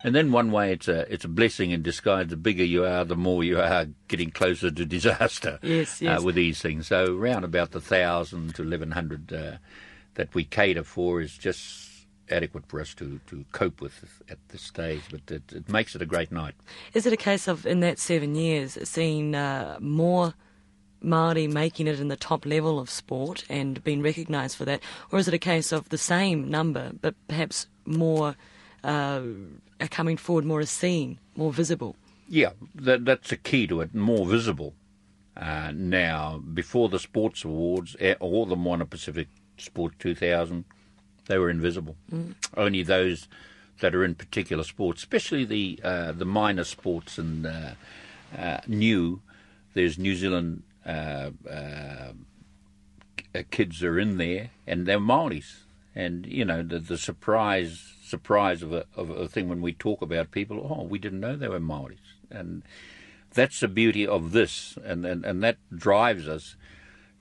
And 0.04 0.16
then 0.16 0.32
one 0.32 0.52
way, 0.52 0.74
it's 0.74 0.88
a 0.88 1.12
it's 1.14 1.26
a 1.26 1.30
blessing 1.30 1.72
in 1.72 1.84
disguise. 1.84 2.28
The 2.28 2.36
bigger 2.36 2.64
you 2.66 2.86
are, 2.86 3.06
the 3.06 3.16
more 3.16 3.44
you 3.44 3.62
are 3.62 3.86
getting 4.08 4.32
closer 4.32 4.72
to 4.72 4.86
disaster. 4.86 5.60
Yes, 5.62 6.02
yes. 6.02 6.20
Uh, 6.20 6.24
with 6.24 6.36
these 6.36 6.62
things, 6.62 6.88
so 6.88 7.16
around 7.16 7.44
about 7.44 7.72
the 7.72 7.82
thousand 7.82 8.56
to 8.56 8.64
eleven 8.64 8.92
hundred 8.92 9.32
uh, 9.32 9.58
that 10.16 10.34
we 10.34 10.44
cater 10.44 10.84
for 10.84 11.22
is 11.22 11.38
just 11.38 11.91
adequate 12.32 12.66
for 12.68 12.80
us 12.80 12.94
to, 12.96 13.20
to 13.28 13.46
cope 13.52 13.82
with 13.82 14.22
at 14.30 14.38
this 14.50 14.62
stage. 14.62 15.02
But 15.10 15.22
it, 15.30 15.52
it 15.52 15.70
makes 15.70 15.96
it 15.96 16.02
a 16.02 16.06
great 16.06 16.32
night. 16.32 16.56
Is 16.94 17.06
it 17.06 17.14
a 17.14 17.18
case 17.18 17.48
of, 17.48 17.66
in 17.66 17.80
that 17.82 18.00
seven 18.00 18.36
years, 18.36 18.78
seeing 18.84 19.36
uh, 19.36 19.78
more 19.80 20.34
Māori 21.04 21.52
making 21.52 21.88
it 21.88 22.00
in 22.00 22.08
the 22.08 22.16
top 22.16 22.46
level 22.46 22.80
of 22.80 22.90
sport 22.90 23.44
and 23.50 23.84
being 23.84 24.02
recognised 24.02 24.56
for 24.56 24.66
that? 24.66 24.82
Or 25.12 25.20
is 25.20 25.28
it 25.28 25.34
a 25.34 25.40
case 25.40 25.72
of 25.72 25.90
the 25.90 25.98
same 25.98 26.50
number, 26.50 26.92
but 27.02 27.16
perhaps 27.28 27.68
more 27.86 28.36
uh, 28.84 29.22
are 29.80 29.88
coming 29.90 30.18
forward, 30.18 30.46
more 30.46 30.60
as 30.60 30.70
seen, 30.70 31.20
more 31.36 31.52
visible? 31.52 31.96
Yeah, 32.30 32.52
that, 32.76 33.06
that's 33.06 33.32
a 33.32 33.38
key 33.38 33.68
to 33.68 33.82
it, 33.82 33.94
more 33.94 34.26
visible. 34.26 34.74
Uh, 35.36 35.72
now, 35.74 36.38
before 36.54 36.90
the 36.90 37.00
Sports 37.00 37.44
Awards 37.44 37.96
or 38.20 38.46
the 38.46 38.56
Moana 38.56 38.86
Pacific 38.86 39.28
Sport 39.58 39.94
2000, 40.00 40.66
they 41.32 41.38
were 41.38 41.50
invisible. 41.50 41.96
Mm. 42.12 42.36
Only 42.58 42.84
those 42.84 43.28
that 43.80 43.96
are 43.96 44.04
in 44.04 44.16
particular 44.16 44.64
sports, 44.64 45.02
especially 45.02 45.46
the 45.46 45.80
uh, 45.84 46.12
the 46.12 46.26
minor 46.26 46.64
sports 46.64 47.18
and 47.18 47.46
uh, 47.46 47.72
uh, 48.38 48.60
new. 48.68 49.22
There's 49.74 49.98
New 49.98 50.16
Zealand 50.16 50.64
uh, 50.86 51.32
uh, 51.50 52.12
kids 53.50 53.82
are 53.84 53.98
in 53.98 54.18
there, 54.18 54.50
and 54.68 54.86
they're 54.86 55.00
Maoris. 55.00 55.64
And 55.96 56.26
you 56.26 56.46
know 56.46 56.64
the 56.64 56.80
the 56.80 56.98
surprise 56.98 57.94
surprise 58.04 58.62
of 58.62 58.74
a 58.74 58.86
of 58.96 59.10
a 59.10 59.28
thing 59.28 59.50
when 59.50 59.62
we 59.62 59.74
talk 59.74 60.02
about 60.02 60.32
people. 60.32 60.58
Oh, 60.70 60.84
we 60.84 61.00
didn't 61.00 61.20
know 61.20 61.36
they 61.36 61.48
were 61.48 61.60
Maoris, 61.60 62.16
and 62.30 62.64
that's 63.34 63.60
the 63.60 63.68
beauty 63.68 64.06
of 64.08 64.32
this, 64.32 64.78
and 64.84 65.06
and, 65.06 65.26
and 65.26 65.44
that 65.44 65.58
drives 65.76 66.28
us 66.28 66.56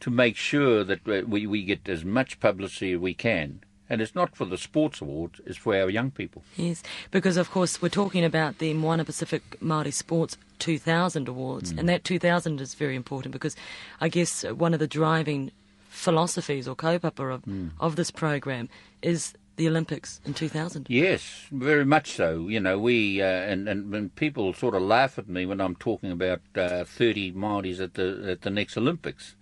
to 0.00 0.11
make 0.11 0.36
sure 0.36 0.82
that 0.82 1.04
we, 1.28 1.46
we 1.46 1.62
get 1.62 1.88
as 1.88 2.04
much 2.04 2.40
publicity 2.40 2.94
as 2.94 3.00
we 3.00 3.14
can. 3.14 3.61
And 3.91 4.01
it's 4.01 4.14
not 4.14 4.36
for 4.36 4.45
the 4.45 4.57
sports 4.57 5.01
awards, 5.01 5.41
it's 5.45 5.59
for 5.59 5.74
our 5.74 5.91
young 5.91 6.11
people. 6.12 6.45
Yes, 6.57 6.82
because 7.11 7.36
of 7.36 7.51
course 7.51 7.82
we're 7.82 7.88
talking 7.88 8.24
about 8.24 8.59
the 8.59 8.72
Moana 8.72 9.05
Pacific 9.05 9.43
Māori 9.61 9.93
Sports 9.93 10.36
2000 10.61 11.26
Awards, 11.26 11.72
and 11.72 11.88
that 11.88 12.05
2000 12.05 12.61
is 12.61 12.74
very 12.74 12.95
important 12.95 13.32
because 13.32 13.57
I 14.01 14.09
guess 14.09 14.45
one 14.45 14.74
of 14.74 14.80
the 14.80 14.86
driving 14.86 15.51
philosophies 15.88 16.68
or 16.68 16.76
kaupapa 16.76 17.34
of, 17.34 17.43
of 17.80 17.97
this 17.97 18.11
program 18.11 18.68
is 19.03 19.34
the 19.57 19.68
Olympics 19.68 20.20
in 20.24 20.32
2000. 20.32 20.86
Yes, 20.88 21.47
very 21.53 21.84
much 21.84 22.12
so. 22.12 22.49
You 22.49 22.61
know, 22.61 22.78
we 22.78 23.20
uh, 23.20 23.26
and, 23.26 23.68
and 23.68 23.95
and 23.95 24.14
people 24.16 24.55
sort 24.55 24.74
of 24.74 24.82
laugh 24.82 25.18
at 25.18 25.28
me 25.28 25.45
when 25.45 25.61
I'm 25.61 25.74
talking 25.74 26.11
about 26.11 26.41
uh, 26.57 26.84
30 26.84 27.32
Māoris 27.32 27.80
at 27.80 27.95
the 27.95 28.30
at 28.30 28.41
the 28.43 28.51
next 28.51 28.78
Olympics. 28.78 29.36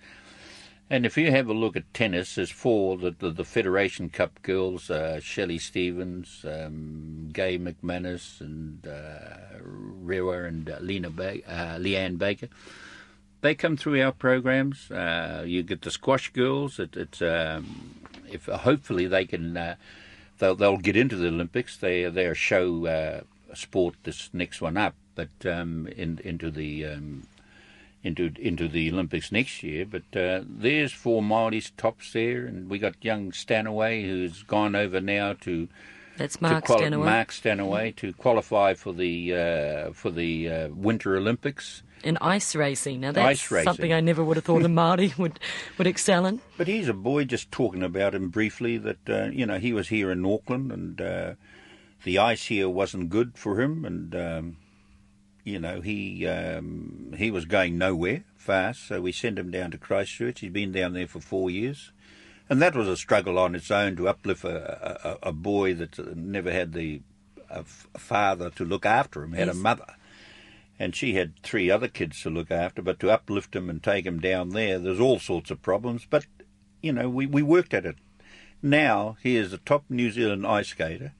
And 0.90 1.04
if 1.04 1.18
you 1.18 1.30
have 1.30 1.48
a 1.48 1.52
look 1.52 1.76
at 1.76 1.92
tennis, 1.92 2.36
there's 2.36 2.50
four 2.50 2.96
the 2.96 3.10
the, 3.10 3.30
the 3.30 3.44
Federation 3.44 4.08
Cup 4.08 4.40
girls: 4.42 4.90
uh, 4.90 5.20
Shelley 5.20 5.58
Stevens, 5.58 6.44
um, 6.48 7.28
Gay 7.32 7.58
McManus, 7.58 8.40
and 8.40 8.86
uh, 8.86 9.58
Rewa 9.62 10.44
and 10.44 10.70
uh, 10.70 10.78
Lena 10.80 11.10
ba- 11.10 11.46
uh, 11.46 11.78
Leanne 11.78 12.16
Baker. 12.16 12.48
they 13.42 13.54
come 13.54 13.76
through 13.76 14.02
our 14.02 14.12
programs. 14.12 14.90
Uh, 14.90 15.44
you 15.46 15.62
get 15.62 15.82
the 15.82 15.90
squash 15.90 16.32
girls. 16.32 16.78
It, 16.78 16.96
it's 16.96 17.20
um, 17.20 17.94
if 18.30 18.46
hopefully 18.46 19.06
they 19.06 19.26
can 19.26 19.56
uh, 19.56 19.76
they'll 20.38 20.54
they'll 20.54 20.78
get 20.78 20.96
into 20.96 21.16
the 21.16 21.28
Olympics. 21.28 21.76
They 21.76 22.04
they're 22.04 22.34
show 22.34 22.86
uh, 22.86 23.20
sport 23.54 23.94
this 24.04 24.30
next 24.32 24.60
one 24.60 24.76
up, 24.76 24.94
but 25.14 25.28
um, 25.44 25.86
in, 25.88 26.18
into 26.24 26.50
the 26.50 26.86
um, 26.86 27.24
into 28.02 28.32
into 28.38 28.68
the 28.68 28.90
Olympics 28.90 29.32
next 29.32 29.62
year. 29.62 29.86
But 29.86 30.18
uh, 30.18 30.42
there's 30.46 30.92
four 30.92 31.22
Māoris 31.22 31.72
tops 31.76 32.12
there, 32.12 32.46
and 32.46 32.68
we 32.68 32.78
got 32.78 33.04
young 33.04 33.32
Stanaway 33.32 34.02
who's 34.02 34.42
gone 34.42 34.74
over 34.74 35.00
now 35.00 35.34
to. 35.40 35.68
That's 36.16 36.40
Mark 36.40 36.64
to 36.64 36.66
quali- 36.66 36.82
Stanaway. 36.82 37.06
Mark 37.06 37.32
Stanaway 37.32 37.92
to 37.92 38.12
qualify 38.12 38.74
for 38.74 38.92
the 38.92 39.34
uh, 39.34 39.92
for 39.92 40.10
the 40.10 40.48
uh, 40.48 40.68
Winter 40.68 41.16
Olympics. 41.16 41.82
In 42.04 42.16
ice 42.20 42.54
racing. 42.54 43.00
Now 43.00 43.10
that's 43.12 43.50
racing. 43.50 43.64
something 43.64 43.92
I 43.92 44.00
never 44.00 44.22
would 44.22 44.36
have 44.36 44.44
thought 44.44 44.64
a 44.64 44.68
Māori 44.68 45.16
would 45.18 45.40
would 45.78 45.86
excel 45.86 46.26
in. 46.26 46.40
But 46.56 46.68
he's 46.68 46.88
a 46.88 46.94
boy. 46.94 47.24
Just 47.24 47.50
talking 47.50 47.82
about 47.82 48.14
him 48.14 48.28
briefly, 48.30 48.78
that 48.78 49.08
uh, 49.08 49.30
you 49.32 49.46
know 49.46 49.58
he 49.58 49.72
was 49.72 49.88
here 49.88 50.10
in 50.10 50.24
Auckland, 50.24 50.72
and 50.72 51.00
uh, 51.00 51.34
the 52.04 52.18
ice 52.18 52.46
here 52.46 52.68
wasn't 52.68 53.10
good 53.10 53.36
for 53.36 53.60
him, 53.60 53.84
and 53.84 54.14
um, 54.14 54.56
you 55.48 55.58
know 55.58 55.80
he 55.80 56.26
um, 56.26 57.14
he 57.16 57.30
was 57.30 57.44
going 57.44 57.78
nowhere 57.78 58.24
fast. 58.36 58.86
So 58.88 59.00
we 59.00 59.12
sent 59.12 59.38
him 59.38 59.50
down 59.50 59.70
to 59.72 59.78
Christchurch. 59.78 60.40
He'd 60.40 60.52
been 60.52 60.72
down 60.72 60.92
there 60.92 61.08
for 61.08 61.20
four 61.20 61.50
years, 61.50 61.92
and 62.48 62.60
that 62.62 62.76
was 62.76 62.88
a 62.88 62.96
struggle 62.96 63.38
on 63.38 63.54
its 63.54 63.70
own 63.70 63.96
to 63.96 64.08
uplift 64.08 64.44
a, 64.44 65.18
a, 65.24 65.28
a 65.30 65.32
boy 65.32 65.74
that 65.74 66.16
never 66.16 66.52
had 66.52 66.72
the 66.72 67.02
father 67.96 68.50
to 68.50 68.64
look 68.64 68.84
after 68.84 69.22
him, 69.24 69.32
had 69.32 69.46
Yes. 69.48 69.56
a 69.56 69.58
mother. 69.58 69.94
And 70.78 70.94
she 70.94 71.14
had 71.14 71.42
three 71.42 71.70
other 71.70 71.88
kids 71.88 72.22
to 72.22 72.30
look 72.30 72.50
after, 72.50 72.82
but 72.82 73.00
to 73.00 73.10
uplift 73.10 73.56
him 73.56 73.68
and 73.70 73.82
take 73.82 74.06
him 74.06 74.20
down 74.20 74.50
there, 74.50 74.78
there's 74.78 75.00
all 75.00 75.18
sorts 75.18 75.50
of 75.50 75.60
problems. 75.62 76.06
But, 76.08 76.26
you 76.82 76.92
know, 76.92 77.08
we, 77.08 77.26
we 77.26 77.42
worked 77.42 77.74
at 77.74 77.86
it. 77.86 77.96
Now 78.62 79.16
he 79.22 79.36
is 79.36 79.52
a 79.52 79.58
top 79.58 79.84
New 79.88 80.10
Zealand 80.10 80.46
ice 80.46 80.68
skater, 80.68 81.14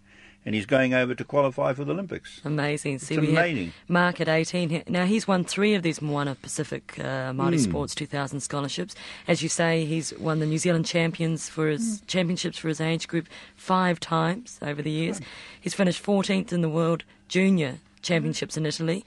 and 0.46 0.54
he's 0.54 0.66
going 0.66 0.94
over 0.94 1.14
to 1.14 1.24
qualify 1.24 1.72
for 1.74 1.84
the 1.84 1.92
Olympics. 1.92 2.40
Amazing. 2.44 3.00
See, 3.00 3.16
It's 3.16 3.28
amazing. 3.28 3.72
Mark 3.88 4.20
at 4.20 4.28
18. 4.28 4.84
Now, 4.88 5.04
he's 5.04 5.28
won 5.28 5.44
three 5.44 5.74
of 5.74 5.82
these 5.82 6.00
Moana 6.00 6.36
Pacific 6.40 6.94
uh, 6.98 7.32
Māori 7.32 7.54
Mm. 7.56 7.64
Sports 7.64 7.94
2000 7.94 8.40
scholarships. 8.40 8.94
As 9.26 9.42
you 9.42 9.48
say, 9.48 9.84
he's 9.84 10.12
won 10.18 10.38
the 10.38 10.46
New 10.46 10.58
Zealand 10.58 10.86
champions 10.86 11.48
for 11.48 11.68
his 11.68 12.02
championships 12.06 12.56
for 12.58 12.68
his 12.68 12.80
age 12.80 13.08
group 13.08 13.26
five 13.56 14.00
times 14.00 14.58
over 14.62 14.80
the 14.80 14.90
years. 14.90 15.20
He's 15.60 15.74
finished 15.74 16.02
14th 16.02 16.52
in 16.52 16.62
the 16.62 16.68
World 16.70 17.04
Junior 17.28 17.78
Championships 18.00 18.56
in 18.56 18.64
Italy. 18.64 19.04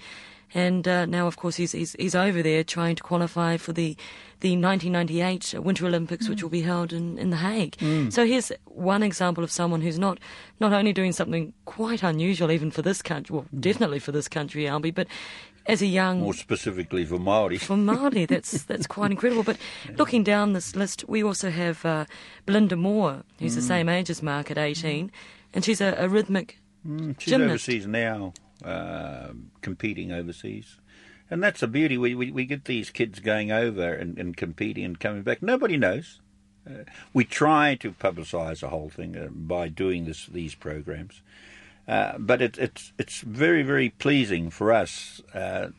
And 0.54 0.86
uh, 0.86 1.06
now, 1.06 1.28
of 1.28 1.38
course, 1.38 1.56
he's, 1.56 1.72
he's 1.72 1.94
he's 1.98 2.14
over 2.14 2.44
there 2.44 2.62
trying 2.66 2.98
to 2.98 3.04
qualify 3.04 3.56
for 3.56 3.72
the 3.72 3.96
the 4.42 4.58
1998 4.58 5.56
Winter 5.64 5.86
Olympics, 5.88 6.28
which 6.28 6.44
will 6.44 6.50
be 6.50 6.62
held 6.62 6.92
in, 6.94 7.18
in 7.18 7.30
The 7.30 7.38
Hague. 7.38 7.78
Mm. 7.78 8.12
So 8.12 8.26
here's 8.26 8.52
one 8.66 9.02
example 9.04 9.44
of 9.44 9.52
someone 9.52 9.82
who's 9.82 9.98
not 10.00 10.20
not 10.60 10.74
only 10.74 10.94
doing 10.94 11.12
something 11.14 11.54
quite 11.66 12.04
unusual, 12.04 12.52
even 12.52 12.70
for 12.72 12.82
this 12.82 13.02
country, 13.02 13.34
well, 13.36 13.46
definitely 13.60 14.00
for 14.00 14.12
this 14.12 14.28
country, 14.28 14.64
Albie, 14.66 14.94
but 14.94 15.08
as 15.68 15.82
a 15.82 15.86
young 15.86 16.22
More 16.22 16.34
specifically 16.34 17.06
for 17.06 17.20
Maori. 17.20 17.58
for 17.60 17.76
Māori, 17.78 18.28
that's 18.28 18.64
that's 18.70 18.88
quite 18.88 19.12
incredible. 19.12 19.44
But 19.44 19.58
looking 19.98 20.24
down 20.24 20.54
this 20.54 20.76
list, 20.76 21.08
we 21.08 21.24
also 21.24 21.50
have 21.52 21.86
uh, 21.86 22.06
Belinda 22.48 22.76
Moore, 22.76 23.24
who's 23.40 23.54
the 23.56 23.62
Mm. 23.62 23.68
same 23.68 23.90
age 23.90 24.10
as 24.10 24.24
Mark 24.24 24.50
at 24.52 24.58
18, 24.58 25.12
and 25.54 25.64
she's 25.64 25.82
a, 25.82 25.96
a 25.98 26.10
rhythmic 26.10 26.58
Mm, 26.88 27.14
she's 27.20 27.30
gymnast. 27.30 27.70
overseas 27.70 27.86
now, 27.86 28.34
uh, 28.66 29.28
competing 29.62 30.12
overseas. 30.12 30.78
And 31.32 31.42
that's 31.42 31.62
the 31.62 31.68
beauty. 31.68 31.98
We, 31.98 32.14
we, 32.14 32.30
we 32.30 32.46
get 32.46 32.66
these 32.66 32.90
kids 32.90 33.22
going 33.22 33.54
over 33.54 33.94
and, 33.94 34.18
and 34.20 34.36
competing 34.36 34.84
and 34.84 35.00
coming 35.00 35.24
back. 35.24 35.42
Nobody 35.42 35.78
knows. 35.78 36.20
Uh, 36.70 36.84
we 37.14 37.24
try 37.24 37.76
to 37.76 37.92
publicise 37.94 38.60
the 38.60 38.68
whole 38.68 38.90
thing 38.90 39.18
uh, 39.18 39.30
by 39.32 39.70
doing 39.70 40.06
this 40.06 40.28
these 40.28 40.54
programs. 40.54 41.22
Uh, 41.88 42.18
but 42.20 42.42
it, 42.42 42.58
it's 42.60 42.94
it's 43.00 43.22
very 43.22 43.64
very 43.64 43.90
pleasing 43.90 44.52
for 44.52 44.72
us 44.72 45.22
uh, 45.34 45.70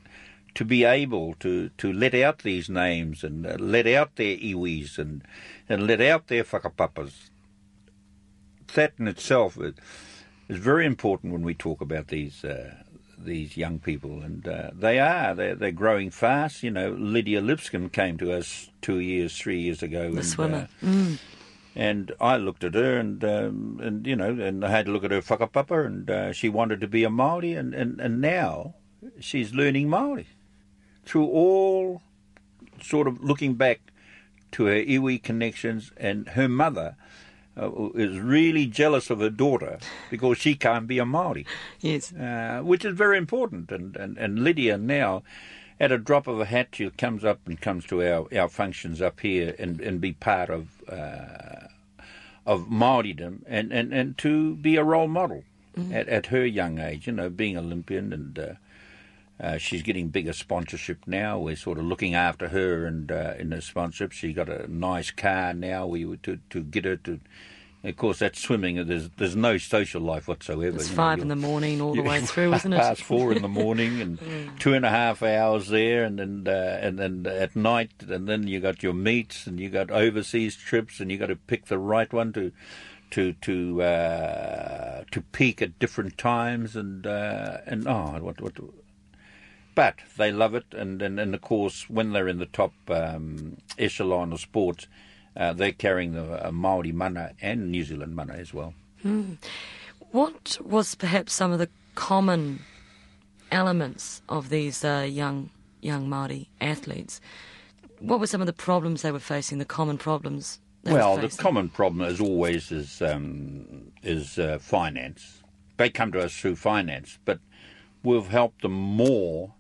to 0.55 0.64
be 0.64 0.84
able 0.84 1.34
to, 1.34 1.70
to 1.78 1.92
let 1.92 2.14
out 2.14 2.40
these 2.40 2.68
names 2.68 3.22
and 3.22 3.46
uh, 3.46 3.57
let 3.59 3.86
out 3.86 4.16
their 4.16 4.36
iwis 4.36 4.98
and 4.98 5.22
and 5.68 5.86
let 5.86 6.00
out 6.00 6.26
their 6.28 6.44
whakapapas. 6.44 7.30
That 8.74 8.94
in 8.98 9.07
itself 9.07 9.59
is, 9.61 9.74
is 10.48 10.59
very 10.59 10.86
important 10.86 11.32
when 11.32 11.42
we 11.42 11.55
talk 11.55 11.80
about 11.80 12.09
these 12.09 12.42
uh, 12.42 12.74
these 13.25 13.57
young 13.57 13.79
people, 13.79 14.23
and 14.23 14.47
uh, 14.47 14.70
they 14.75 14.99
are 14.99 15.35
they're, 15.35 15.55
they're 15.55 15.73
growing 15.73 16.11
fast. 16.11 16.62
You 16.62 16.70
know, 16.70 16.91
Lydia 16.99 17.41
Lipscomb 17.41 17.89
came 17.91 18.18
to 18.18 18.33
us 18.33 18.70
two 18.81 18.99
years, 19.01 19.37
three 19.37 19.61
years 19.61 19.83
ago. 19.83 20.11
the 20.11 20.16
and, 20.18 20.27
swimmer. 20.27 20.68
uh, 20.83 20.87
Mm. 20.87 21.18
and 21.75 22.12
I 22.20 22.37
looked 22.37 22.64
at 22.64 22.75
her, 22.75 22.99
and 22.99 23.23
um, 23.25 23.81
and 23.83 24.07
you 24.07 24.16
know, 24.16 24.31
and 24.31 24.64
I 24.64 24.70
had 24.70 24.87
to 24.87 24.93
look 24.93 25.05
at 25.05 25.11
her 25.11 25.20
whakapapa, 25.23 25.87
and 25.87 26.11
uh, 26.11 26.33
she 26.33 26.49
wanted 26.49 26.81
to 26.81 26.89
be 26.89 27.05
a 27.05 27.11
Maori, 27.11 27.55
and, 27.55 27.75
and, 27.75 28.01
and 28.01 28.20
now 28.20 28.75
she's 29.20 29.55
learning 29.55 29.89
Maori 29.89 30.27
through 31.05 31.27
all 31.27 32.03
sort 32.81 33.07
of 33.09 33.23
looking 33.23 33.55
back 33.55 33.81
to 34.53 34.66
her 34.66 34.75
iwi 34.85 35.23
connections, 35.23 35.93
and 35.97 36.29
her 36.31 36.49
mother 36.49 36.97
uh, 37.61 37.90
is 37.94 38.18
really 38.18 38.66
jealous 38.66 39.11
of 39.11 39.20
her 39.20 39.30
daughter 39.30 39.78
because 40.11 40.38
she 40.38 40.55
can't 40.55 40.86
be 40.86 40.98
a 40.98 41.05
Maori. 41.05 41.44
Yes, 41.80 42.12
uh, 42.12 42.61
which 42.64 42.84
is 42.84 42.94
very 42.96 43.18
important, 43.18 43.70
and, 43.72 43.96
and 43.96 44.16
and 44.18 44.42
Lydia 44.44 44.78
now. 44.78 45.22
At 45.80 45.90
a 45.90 45.98
drop 45.98 46.28
of 46.28 46.38
a 46.38 46.44
hat, 46.44 46.68
she 46.72 46.88
comes 46.90 47.24
up 47.24 47.40
and 47.44 47.61
comes 47.61 47.84
to 47.86 48.03
our, 48.03 48.28
our 48.38 48.48
functions 48.48 49.03
up 49.03 49.18
here 49.18 49.57
and, 49.59 49.80
and 49.80 50.00
be 50.00 50.12
part 50.12 50.48
of 50.48 50.68
uh, 50.88 51.66
of 52.46 52.68
Maoridom 52.68 53.40
and, 53.46 53.72
and, 53.72 53.92
and 53.92 54.16
to 54.18 54.55
be 54.57 54.76
a 54.76 54.84
role 54.84 55.09
model 55.09 55.42
Mhm. 55.76 55.92
at, 55.94 56.07
at 56.09 56.26
her 56.26 56.44
young 56.44 56.78
age, 56.78 57.07
you 57.07 57.14
know, 57.14 57.30
being 57.30 57.57
Olympian 57.57 58.12
and 58.12 58.38
uh, 59.43 59.59
she's 59.59 59.82
getting 59.82 60.09
bigger 60.09 60.32
sponsorship 60.32 60.99
now. 61.07 61.38
We're 61.38 61.57
sort 61.57 61.78
of 61.78 61.84
looking 61.84 62.14
after 62.14 62.49
her 62.49 62.86
and 62.86 63.11
uh, 63.11 63.34
in 63.38 63.51
the 63.51 63.61
sponsorship. 63.61 64.12
She 64.12 64.32
got 64.32 64.49
a 64.49 64.72
nice 64.72 65.11
car 65.11 65.53
now. 65.53 65.86
We 65.86 66.16
to 66.18 66.38
to 66.51 66.61
get 66.62 66.84
her 66.84 66.97
to. 66.99 67.20
Of 67.84 67.97
course, 67.97 68.20
that's 68.20 68.38
swimming. 68.38 68.86
There's 68.86 69.11
there's 69.16 69.34
no 69.34 69.59
social 69.59 70.01
life 70.01 70.28
whatsoever. 70.28 70.76
It's 70.76 70.90
you 70.90 70.93
know, 70.93 71.03
five 71.03 71.18
in 71.18 71.26
the 71.26 71.34
morning 71.34 71.80
all 71.80 71.97
the 71.97 72.03
way 72.03 72.20
through, 72.30 72.55
isn't 72.55 72.72
it? 72.72 72.78
Past 72.78 73.03
four 73.03 73.32
in 73.32 73.43
the 73.43 73.49
morning 73.49 74.01
and 74.01 74.20
Mm. 74.20 74.57
two 74.61 74.74
and 74.74 74.84
a 74.86 74.90
half 74.90 75.20
hours 75.24 75.66
there, 75.66 76.05
and 76.05 76.16
then 76.20 76.45
uh, 76.47 76.78
and 76.80 76.97
then 76.97 77.26
at 77.26 77.57
night, 77.57 77.90
and 78.09 78.28
then 78.28 78.47
you 78.47 78.61
got 78.61 78.84
your 78.84 78.95
meets, 78.95 79.49
and 79.49 79.59
you 79.59 79.68
got 79.68 79.90
overseas 79.90 80.55
trips, 80.55 81.01
and 81.01 81.11
you 81.11 81.18
got 81.18 81.26
to 81.26 81.34
pick 81.34 81.66
the 81.66 81.78
right 81.78 82.12
one 82.12 82.32
to 82.34 82.53
to 83.11 83.32
to 83.32 83.82
uh, 83.82 85.03
to 85.11 85.20
peak 85.32 85.61
at 85.61 85.80
different 85.80 86.16
times, 86.16 86.76
and 86.76 87.05
uh, 87.05 87.59
and 87.66 87.88
oh, 87.88 88.18
what 88.20 88.40
what. 88.40 88.55
But 89.75 89.97
they 90.18 90.33
love 90.33 90.55
it, 90.55 90.66
and, 90.73 91.01
and, 91.01 91.18
and 91.18 91.35
of 91.35 91.41
course, 91.41 91.89
when 91.89 92.12
they're 92.12 92.29
in 92.29 92.39
the 92.39 92.47
top 92.47 92.73
um, 92.89 93.57
echelon 93.79 94.33
of 94.33 94.41
sports, 94.41 94.87
uh, 95.37 95.55
they're 95.55 95.73
carrying 95.73 96.12
the 96.12 96.47
uh, 96.47 96.53
Maori 96.53 96.93
mana 96.93 97.33
and 97.41 97.70
New 97.70 97.85
Zealand 97.85 98.14
mana 98.14 98.35
as 98.35 98.53
well. 98.53 98.75
Mm. 99.05 99.39
What 100.11 100.59
was 100.62 100.95
perhaps 100.95 101.33
some 101.33 101.53
of 101.53 101.59
the 101.59 101.70
common 101.95 102.61
elements 103.51 104.23
of 104.29 104.51
these 104.51 104.85
uh, 104.85 105.07
young 105.09 105.51
young 105.81 106.07
Māori 106.07 106.49
athletes? 106.61 107.20
What 107.99 108.20
were 108.20 108.27
some 108.27 108.43
of 108.43 108.47
the 108.47 108.53
problems 108.53 109.03
they 109.03 109.12
were 109.12 109.18
facing? 109.18 109.59
The 109.59 109.64
common 109.64 109.97
problems. 109.97 110.61
Well, 110.85 111.16
the 111.16 111.29
common 111.29 111.68
problem, 111.68 112.03
as 112.07 112.20
always, 112.20 112.73
is 112.73 113.01
um, 113.01 113.93
is 114.03 114.39
uh, 114.39 114.59
finance. 114.61 115.43
They 115.79 115.89
come 115.89 116.12
to 116.12 116.20
us 116.20 116.37
through 116.37 116.57
finance, 116.57 117.18
but 117.25 117.39
we've 118.03 118.27
helped 118.27 118.62
them 118.62 118.73
more 118.73 119.55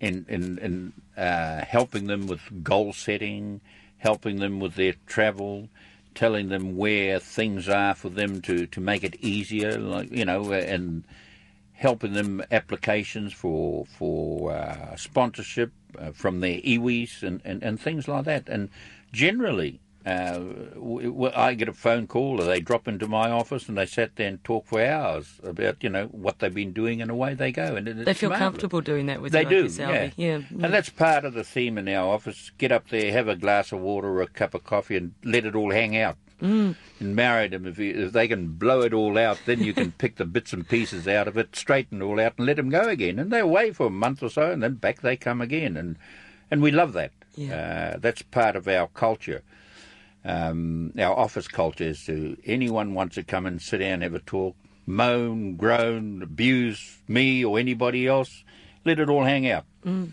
in 0.00 0.26
in, 0.28 0.58
in 0.58 0.92
uh, 1.16 1.64
helping 1.64 2.06
them 2.06 2.26
with 2.26 2.62
goal 2.62 2.92
setting, 2.92 3.60
helping 3.98 4.38
them 4.38 4.60
with 4.60 4.74
their 4.74 4.94
travel, 5.06 5.68
telling 6.14 6.48
them 6.48 6.76
where 6.76 7.18
things 7.18 7.68
are 7.68 7.94
for 7.94 8.08
them 8.08 8.40
to, 8.42 8.66
to 8.66 8.80
make 8.80 9.04
it 9.04 9.16
easier, 9.20 9.78
like 9.78 10.10
you 10.10 10.24
know, 10.24 10.52
and 10.52 11.04
helping 11.72 12.12
them 12.12 12.42
applications 12.50 13.32
for 13.32 13.86
for 13.86 14.52
uh, 14.52 14.96
sponsorship 14.96 15.72
uh, 15.98 16.10
from 16.12 16.40
their 16.40 16.58
iwis 16.60 17.22
and, 17.22 17.40
and, 17.44 17.62
and 17.62 17.80
things 17.80 18.08
like 18.08 18.24
that. 18.24 18.48
And 18.48 18.68
generally, 19.12 19.80
uh, 20.08 21.30
I 21.34 21.54
get 21.54 21.68
a 21.68 21.72
phone 21.72 22.06
call, 22.06 22.40
or 22.40 22.44
they 22.44 22.60
drop 22.60 22.88
into 22.88 23.06
my 23.06 23.30
office 23.30 23.68
and 23.68 23.76
they 23.76 23.86
sit 23.86 24.16
there 24.16 24.28
and 24.28 24.42
talk 24.44 24.66
for 24.66 24.82
hours 24.84 25.40
about 25.42 25.82
you 25.82 25.88
know 25.90 26.06
what 26.06 26.38
they've 26.38 26.52
been 26.54 26.72
doing, 26.72 27.00
and 27.02 27.10
away 27.10 27.34
they 27.34 27.52
go. 27.52 27.76
And 27.76 27.86
it- 27.88 28.04
They 28.04 28.14
feel 28.14 28.30
marvellous. 28.30 28.46
comfortable 28.50 28.80
doing 28.80 29.06
that 29.06 29.20
with 29.20 29.32
They 29.32 29.40
you, 29.40 29.44
like 29.46 29.50
do, 29.56 29.62
yourself. 29.64 29.92
yeah. 29.92 30.10
yeah. 30.16 30.40
And 30.62 30.72
that's 30.74 30.90
part 30.90 31.24
of 31.24 31.34
the 31.34 31.44
theme 31.44 31.78
in 31.78 31.88
our 31.88 32.12
office. 32.12 32.50
Get 32.58 32.72
up 32.72 32.88
there, 32.88 33.12
have 33.12 33.28
a 33.28 33.36
glass 33.36 33.72
of 33.72 33.80
water 33.80 34.08
or 34.08 34.22
a 34.22 34.26
cup 34.26 34.54
of 34.54 34.64
coffee, 34.64 34.96
and 34.96 35.12
let 35.24 35.44
it 35.44 35.54
all 35.54 35.72
hang 35.72 35.96
out. 35.96 36.16
Mm. 36.42 36.76
And 37.00 37.16
marry 37.16 37.48
them. 37.48 37.66
If, 37.66 37.78
you, 37.80 37.92
if 38.06 38.12
they 38.12 38.28
can 38.28 38.48
blow 38.52 38.82
it 38.82 38.94
all 38.94 39.18
out, 39.18 39.40
then 39.44 39.62
you 39.64 39.72
can 39.72 39.90
pick 39.98 40.16
the 40.16 40.24
bits 40.24 40.52
and 40.52 40.68
pieces 40.68 41.08
out 41.08 41.26
of 41.26 41.36
it, 41.36 41.56
straighten 41.56 42.00
it 42.00 42.04
all 42.04 42.20
out, 42.20 42.34
and 42.38 42.46
let 42.46 42.56
them 42.56 42.70
go 42.70 42.82
again. 42.88 43.18
And 43.18 43.32
they're 43.32 43.42
away 43.42 43.72
for 43.72 43.86
a 43.86 43.90
month 43.90 44.22
or 44.22 44.28
so, 44.30 44.50
and 44.52 44.62
then 44.62 44.74
back 44.74 45.00
they 45.00 45.16
come 45.16 45.40
again. 45.40 45.76
And 45.76 45.96
and 46.50 46.62
we 46.62 46.70
love 46.70 46.92
that. 46.94 47.10
Yeah. 47.34 47.92
Uh, 47.94 47.98
that's 47.98 48.22
part 48.22 48.54
of 48.56 48.66
our 48.68 48.86
culture. 48.88 49.42
Um, 50.28 50.92
our 50.98 51.16
office 51.16 51.48
culture 51.48 51.84
is 51.84 52.04
to 52.04 52.36
anyone 52.44 52.92
wants 52.92 53.14
to 53.14 53.22
come 53.22 53.46
and 53.46 53.60
sit 53.62 53.78
down, 53.78 54.02
have 54.02 54.12
a 54.14 54.18
talk, 54.20 54.54
moan, 54.86 55.56
groan, 55.56 56.22
abuse 56.22 56.98
me 57.08 57.44
or 57.44 57.58
anybody 57.58 58.06
else, 58.06 58.44
let 58.84 58.98
it 59.00 59.08
all 59.08 59.24
hang 59.24 59.48
out. 59.50 59.64
Mm. 59.86 60.10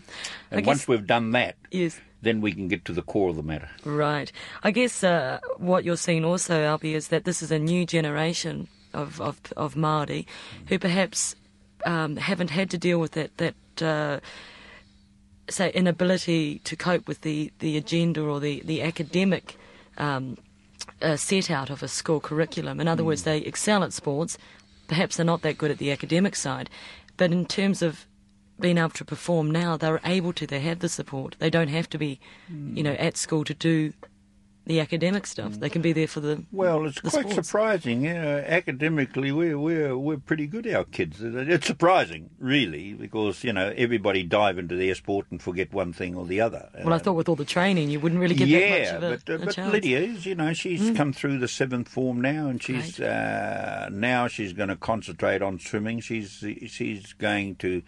And 0.50 0.60
guess- 0.60 0.66
once 0.66 0.88
we've 0.88 1.06
done 1.06 1.32
that, 1.32 1.56
Yes. 1.70 2.00
then 2.22 2.40
we 2.40 2.52
can 2.52 2.66
get 2.68 2.86
to 2.86 2.94
the 2.94 3.02
core 3.02 3.28
of 3.28 3.36
the 3.36 3.42
matter. 3.42 3.68
Right. 3.84 4.32
I 4.62 4.70
guess 4.70 5.04
uh, 5.04 5.38
what 5.58 5.84
you're 5.84 5.98
seeing 5.98 6.24
also, 6.24 6.62
Albie, 6.62 6.94
is 6.94 7.08
that 7.08 7.24
this 7.24 7.42
is 7.42 7.50
a 7.52 7.58
new 7.58 7.84
generation 7.84 8.68
of 8.94 9.20
of, 9.20 9.38
of 9.54 9.74
Māori 9.74 10.24
who 10.68 10.78
perhaps 10.78 11.36
um, 11.84 12.16
haven't 12.16 12.50
had 12.50 12.70
to 12.70 12.78
deal 12.78 12.98
with 12.98 13.12
that 13.12 13.36
that 13.36 13.54
uh, 13.82 14.20
say 15.50 15.70
inability 15.72 16.60
to 16.60 16.74
cope 16.74 17.06
with 17.06 17.20
the, 17.20 17.52
the 17.58 17.76
agenda 17.76 18.22
or 18.22 18.40
the 18.40 18.62
the 18.64 18.80
academic. 18.82 19.58
Um, 19.98 20.36
uh, 21.02 21.16
set 21.16 21.50
out 21.50 21.70
of 21.70 21.82
a 21.82 21.88
school 21.88 22.20
curriculum. 22.20 22.80
In 22.80 22.88
other 22.88 23.04
words, 23.04 23.22
they 23.22 23.38
excel 23.38 23.82
at 23.82 23.92
sports. 23.92 24.38
Perhaps 24.88 25.16
they're 25.16 25.26
not 25.26 25.42
that 25.42 25.58
good 25.58 25.70
at 25.70 25.78
the 25.78 25.90
academic 25.90 26.36
side, 26.36 26.70
but 27.16 27.32
in 27.32 27.46
terms 27.46 27.82
of 27.82 28.06
being 28.60 28.78
able 28.78 28.90
to 28.90 29.04
perform 29.04 29.50
now, 29.50 29.76
they're 29.76 30.00
able 30.04 30.32
to. 30.34 30.46
They 30.46 30.60
have 30.60 30.78
the 30.78 30.88
support. 30.88 31.36
They 31.38 31.50
don't 31.50 31.68
have 31.68 31.88
to 31.90 31.98
be, 31.98 32.20
you 32.48 32.82
know, 32.82 32.92
at 32.92 33.16
school 33.16 33.44
to 33.44 33.54
do 33.54 33.92
the 34.66 34.80
academic 34.80 35.26
stuff. 35.28 35.54
They 35.60 35.68
can 35.70 35.80
be 35.80 35.92
there 35.92 36.08
for 36.08 36.18
the 36.20 36.42
Well, 36.50 36.86
it's 36.86 37.00
the 37.00 37.10
quite 37.10 37.30
sports. 37.30 37.46
surprising. 37.48 38.04
You 38.04 38.14
know, 38.14 38.38
academically, 38.38 39.30
we're 39.30 39.58
we're 39.58 39.96
we're 39.96 40.16
pretty 40.18 40.46
good. 40.48 40.66
Our 40.66 40.84
kids. 40.84 41.18
It's 41.22 41.66
surprising, 41.66 42.30
really, 42.40 42.92
because 42.94 43.44
you 43.44 43.52
know 43.52 43.72
everybody 43.76 44.24
dive 44.24 44.58
into 44.58 44.74
their 44.74 44.94
sport 44.96 45.26
and 45.30 45.40
forget 45.40 45.72
one 45.72 45.92
thing 45.92 46.16
or 46.16 46.26
the 46.26 46.40
other. 46.40 46.68
Well, 46.84 46.92
I 46.94 46.98
thought 46.98 47.14
with 47.14 47.28
all 47.28 47.36
the 47.36 47.44
training, 47.44 47.90
you 47.90 48.00
wouldn't 48.00 48.20
really 48.20 48.34
get 48.34 48.48
yeah, 48.48 48.98
that 48.98 49.02
much 49.02 49.02
of 49.02 49.02
a, 49.02 49.16
but, 49.24 49.30
uh, 49.32 49.34
a 49.42 49.46
but 49.46 49.54
chance. 49.54 49.72
Lydia 49.72 50.00
is, 50.00 50.26
you 50.26 50.34
know, 50.34 50.52
she's 50.52 50.80
Mm. 50.90 50.96
come 50.96 51.12
through 51.12 51.38
the 51.38 51.48
seventh 51.48 51.88
form 51.88 52.20
now, 52.20 52.48
and 52.48 52.62
she's 52.62 52.98
uh, 53.00 53.88
now 53.92 54.26
she's 54.26 54.52
going 54.52 54.68
to 54.68 54.76
concentrate 54.76 55.42
on 55.42 55.58
swimming. 55.60 56.00
She's 56.00 56.44
she's 56.66 57.12
going 57.12 57.54
to 57.56 57.82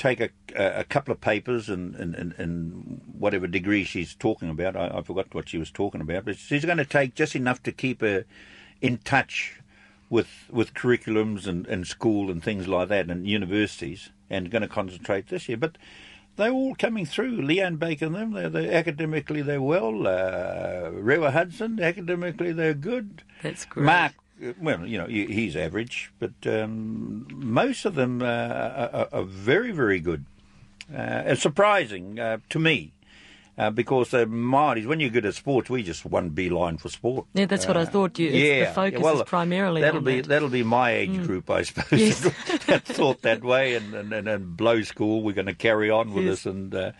take 0.00 0.20
a, 0.20 0.30
a 0.56 0.84
couple 0.84 1.12
of 1.12 1.20
papers 1.20 1.68
and, 1.68 1.94
and, 1.94 2.14
and, 2.14 2.34
and 2.38 3.00
whatever 3.18 3.46
degree 3.46 3.84
she's 3.84 4.14
talking 4.14 4.48
about. 4.48 4.74
I, 4.74 4.98
I 4.98 5.02
forgot 5.02 5.34
what 5.34 5.50
she 5.50 5.58
was 5.58 5.70
talking 5.70 6.00
about, 6.00 6.24
but 6.24 6.38
she's 6.38 6.64
going 6.64 6.78
to 6.78 6.86
take 6.86 7.14
just 7.14 7.36
enough 7.36 7.62
to 7.64 7.72
keep 7.72 8.00
her 8.00 8.24
in 8.80 8.98
touch 8.98 9.60
with 10.08 10.46
with 10.50 10.74
curriculums 10.74 11.46
and, 11.46 11.66
and 11.66 11.86
school 11.86 12.30
and 12.30 12.42
things 12.42 12.66
like 12.66 12.88
that 12.88 13.08
and 13.08 13.28
universities, 13.28 14.08
and 14.28 14.50
going 14.50 14.62
to 14.62 14.68
concentrate 14.68 15.28
this 15.28 15.48
year. 15.48 15.58
But 15.58 15.76
they're 16.36 16.50
all 16.50 16.74
coming 16.74 17.04
through. 17.04 17.42
Leanne 17.42 17.78
Baker 17.78 18.06
and 18.06 18.14
them, 18.14 18.32
they're, 18.32 18.48
they're 18.48 18.72
academically 18.72 19.42
they're 19.42 19.62
well. 19.62 20.08
Uh, 20.08 20.90
Rewa 20.92 21.30
Hudson, 21.30 21.78
academically 21.80 22.52
they're 22.52 22.74
good. 22.74 23.22
That's 23.42 23.66
great. 23.66 23.84
Mark, 23.84 24.12
well, 24.60 24.86
you 24.86 24.98
know, 24.98 25.06
he's 25.06 25.56
average, 25.56 26.12
but 26.18 26.32
um, 26.46 27.26
most 27.30 27.84
of 27.84 27.94
them 27.94 28.22
uh, 28.22 28.26
are, 28.26 29.08
are- 29.12 29.22
very, 29.24 29.72
very 29.72 30.00
good. 30.00 30.24
Uh, 30.92 31.22
it's 31.26 31.42
surprising 31.42 32.18
uh, 32.18 32.38
to 32.48 32.58
me. 32.58 32.92
Uh, 33.58 33.68
because 33.68 34.10
the 34.10 34.24
Māoris, 34.24 34.86
when 34.86 35.00
you're 35.00 35.10
good 35.10 35.26
at 35.26 35.34
sports, 35.34 35.68
we 35.68 35.82
just 35.82 36.06
one 36.06 36.30
beeline 36.30 36.78
for 36.78 36.88
sport. 36.88 37.26
Yeah, 37.34 37.44
that's 37.44 37.66
what 37.66 37.76
I 37.76 37.84
thought 37.84 38.18
you- 38.18 38.28
it's- 38.28 38.40
the 38.40 38.48
yeah, 38.48 38.72
focus 38.72 39.00
well, 39.02 39.20
is 39.20 39.28
primarily 39.28 39.82
that'll 39.82 39.98
on 39.98 40.04
be 40.04 40.20
that. 40.22 40.28
that'll 40.28 40.48
be 40.48 40.62
my 40.62 40.92
age 40.92 41.10
Mm. 41.10 41.26
group, 41.26 41.50
I 41.50 41.62
suppose. 41.62 42.00
Yes. 42.00 42.20
that 42.66 42.84
thought 42.84 43.20
that 43.22 43.44
way, 43.44 43.74
and 43.74 43.92
and, 43.92 44.12
and, 44.14 44.28
and 44.28 44.56
blow 44.56 44.80
school, 44.82 45.22
we're 45.22 45.34
going 45.34 45.46
to 45.46 45.54
carry 45.54 45.90
on 45.90 46.14
with 46.14 46.24
Yes. 46.24 46.44
this, 46.44 46.46
and 46.46 46.74
uh, 46.74 46.92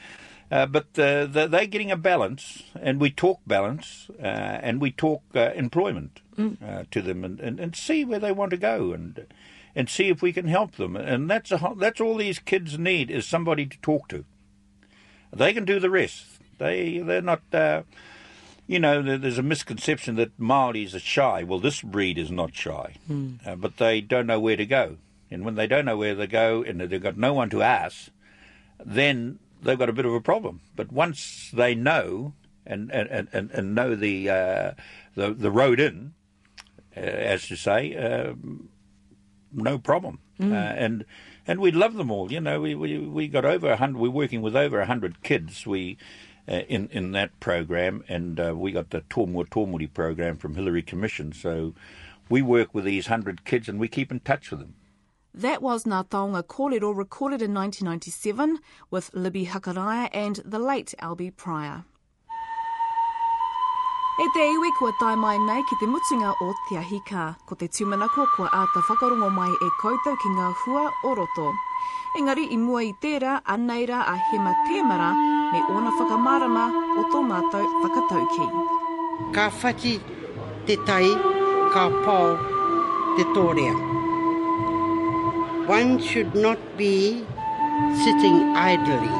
uh, 0.50 0.66
but 0.66 0.86
uh, 0.98 1.24
they- 1.26 1.46
they're 1.46 1.66
getting 1.66 1.92
a 1.92 1.96
balance, 1.96 2.62
and 2.78 3.00
we 3.00 3.08
talk 3.10 3.40
balance, 3.46 4.10
uh, 4.20 4.26
and 4.26 4.82
we 4.82 4.90
talk 4.90 5.22
uh, 5.34 5.52
employment. 5.54 6.20
Uh, 6.64 6.84
to 6.90 7.00
them, 7.02 7.24
and, 7.24 7.40
and, 7.40 7.58
and 7.60 7.74
see 7.76 8.04
where 8.04 8.18
they 8.18 8.32
want 8.32 8.50
to 8.50 8.56
go, 8.56 8.92
and 8.92 9.26
and 9.76 9.88
see 9.88 10.08
if 10.08 10.20
we 10.20 10.32
can 10.32 10.46
help 10.48 10.72
them, 10.76 10.96
and 10.96 11.30
that's 11.30 11.52
a, 11.52 11.74
that's 11.78 12.00
all 12.00 12.16
these 12.16 12.38
kids 12.40 12.78
need 12.78 13.10
is 13.10 13.26
somebody 13.26 13.66
to 13.66 13.78
talk 13.80 14.08
to. 14.08 14.24
They 15.32 15.52
can 15.52 15.64
do 15.64 15.78
the 15.78 15.90
rest. 15.90 16.24
They 16.58 16.98
they're 16.98 17.22
not. 17.22 17.42
Uh, 17.52 17.82
you 18.66 18.78
know, 18.78 19.02
there's 19.02 19.38
a 19.38 19.42
misconception 19.42 20.14
that 20.14 20.38
Maoris 20.38 20.94
are 20.94 21.00
shy. 21.00 21.42
Well, 21.42 21.58
this 21.58 21.82
breed 21.82 22.16
is 22.18 22.30
not 22.30 22.54
shy, 22.54 22.94
Hmm. 23.08 23.34
uh, 23.44 23.56
but 23.56 23.78
they 23.78 24.00
don't 24.00 24.28
know 24.28 24.38
where 24.38 24.56
to 24.56 24.64
go. 24.66 24.98
And 25.28 25.44
when 25.44 25.56
they 25.56 25.66
don't 25.66 25.84
know 25.84 25.96
where 25.96 26.14
to 26.14 26.26
go, 26.28 26.62
and 26.62 26.80
they've 26.80 27.02
got 27.02 27.16
no 27.16 27.32
one 27.32 27.50
to 27.50 27.62
ask, 27.62 28.10
then 28.84 29.40
they've 29.62 29.78
got 29.78 29.88
a 29.88 29.92
bit 29.92 30.04
of 30.06 30.14
a 30.14 30.20
problem. 30.20 30.60
But 30.76 30.92
once 30.92 31.50
they 31.52 31.74
know 31.74 32.32
and 32.66 32.90
and, 32.92 33.28
and, 33.32 33.50
and 33.50 33.74
know 33.74 33.94
the 33.96 34.28
uh, 34.30 34.72
the 35.16 35.34
the 35.34 35.50
road 35.50 35.80
in, 35.80 36.14
as 36.94 37.46
to 37.48 37.56
say, 37.56 37.94
um, 37.96 38.68
no 39.52 39.78
problem. 39.78 40.20
Mm. 40.38 40.52
Uh, 40.52 40.54
and 40.54 41.04
and 41.46 41.60
we 41.60 41.70
love 41.70 41.94
them 41.94 42.10
all. 42.10 42.30
You 42.32 42.40
know, 42.40 42.60
we 42.60 42.74
we, 42.74 42.98
we 42.98 43.28
got 43.28 43.44
over 43.44 43.70
a 43.70 43.76
hundred. 43.76 43.98
We're 43.98 44.10
working 44.10 44.42
with 44.42 44.56
over 44.56 44.80
a 44.80 44.86
hundred 44.86 45.22
kids. 45.22 45.66
We. 45.66 45.98
Uh, 46.48 46.64
in 46.68 46.88
in 46.88 47.12
that 47.12 47.38
program, 47.38 48.02
and 48.08 48.40
uh, 48.40 48.56
we 48.56 48.72
got 48.72 48.90
the 48.90 49.02
Tōmua 49.02 49.46
Tōmuri 49.50 49.92
program 49.92 50.36
from 50.36 50.56
Hillary 50.56 50.82
Commission. 50.82 51.32
So 51.32 51.74
we 52.28 52.42
work 52.42 52.74
with 52.74 52.86
these 52.86 53.06
hundred 53.06 53.44
kids, 53.44 53.68
and 53.68 53.78
we 53.78 53.86
keep 53.86 54.10
in 54.10 54.20
touch 54.20 54.50
with 54.50 54.60
them. 54.60 54.74
That 55.32 55.62
was 55.62 55.84
Ngā 55.84 56.08
Taonga 56.08 56.42
Kōrero 56.42 56.96
recorded 56.96 57.40
in 57.40 57.54
1997 57.54 58.58
with 58.90 59.10
Libby 59.14 59.46
Hakaraia 59.46 60.08
and 60.12 60.36
the 60.44 60.58
late 60.58 60.92
Albie 61.00 61.36
Pryor. 61.36 61.84
E 64.18 64.26
te 64.34 64.42
iwi 64.42 64.70
kua 64.78 64.90
tai 64.98 65.14
mai 65.16 65.38
nei 65.38 65.62
ki 65.68 65.76
te 65.80 65.86
mutunga 65.86 66.34
o 66.42 66.52
Te 66.66 66.76
Ahika, 66.76 67.36
ko 67.46 67.54
te 67.54 67.68
tūmanako 67.70 68.26
kua 68.34 68.48
āta 68.52 68.82
whakarongo 68.82 69.28
mai 69.30 69.48
e 69.48 69.68
koutou 69.80 70.18
ki 70.18 70.30
ngā 70.34 70.48
hua 70.62 70.82
o 71.06 71.14
roto. 71.14 71.52
Engari 72.18 72.48
i 72.50 72.58
mua 72.58 72.82
i 72.82 72.90
tērā, 73.02 73.38
aneira 73.46 74.00
a 74.12 74.16
hema 74.28 74.52
tēmara, 74.66 75.10
me 75.52 75.60
ona 75.76 75.92
whakamarama 75.94 76.64
o 76.98 77.04
tō 77.12 77.20
mātou 77.28 77.68
whakatauki. 77.84 78.48
Ka 79.32 79.46
whaki 79.62 79.94
te 80.66 80.76
tai, 80.90 81.14
ka 81.72 81.86
pau 82.02 82.34
te 83.16 83.24
tōrea. 83.30 83.76
One 85.70 86.02
should 86.02 86.34
not 86.34 86.58
be 86.76 87.24
sitting 88.02 88.42
idly 88.56 89.14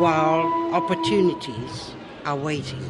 while 0.00 0.48
opportunities 0.72 1.97
are 2.28 2.36
waiting. 2.36 2.82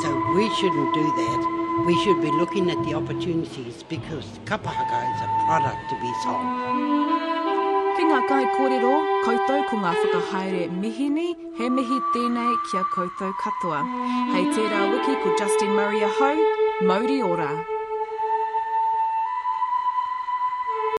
So 0.00 0.08
we 0.36 0.46
shouldn't 0.54 0.94
do 0.94 1.02
that. 1.02 1.40
We 1.86 1.94
should 2.04 2.20
be 2.22 2.30
looking 2.30 2.70
at 2.70 2.78
the 2.84 2.94
opportunities 2.94 3.82
because 3.82 4.26
kapahaka 4.44 4.98
is 5.12 5.20
a 5.26 5.30
product 5.44 5.82
to 5.90 5.96
be 5.98 6.12
sold. 6.22 6.46
Ki 7.96 8.06
ngā 8.06 8.20
kai 8.28 8.44
kōrero, 8.54 8.92
koutou 9.24 9.66
ko 9.72 9.80
ngā 9.82 9.90
whakahaere 9.98 10.62
mihini, 10.84 11.34
he 11.58 11.66
mihi 11.80 11.98
tēnei 12.14 12.54
kia 12.70 12.84
koutou 12.94 13.34
katoa. 13.42 13.82
Hei 14.30 14.46
tērā 14.54 14.86
wiki 14.94 15.18
ko 15.24 15.34
Justin 15.42 15.74
Murray 15.74 16.06
Ho, 16.06 16.32
Mauri 16.86 17.20
ora. 17.32 17.50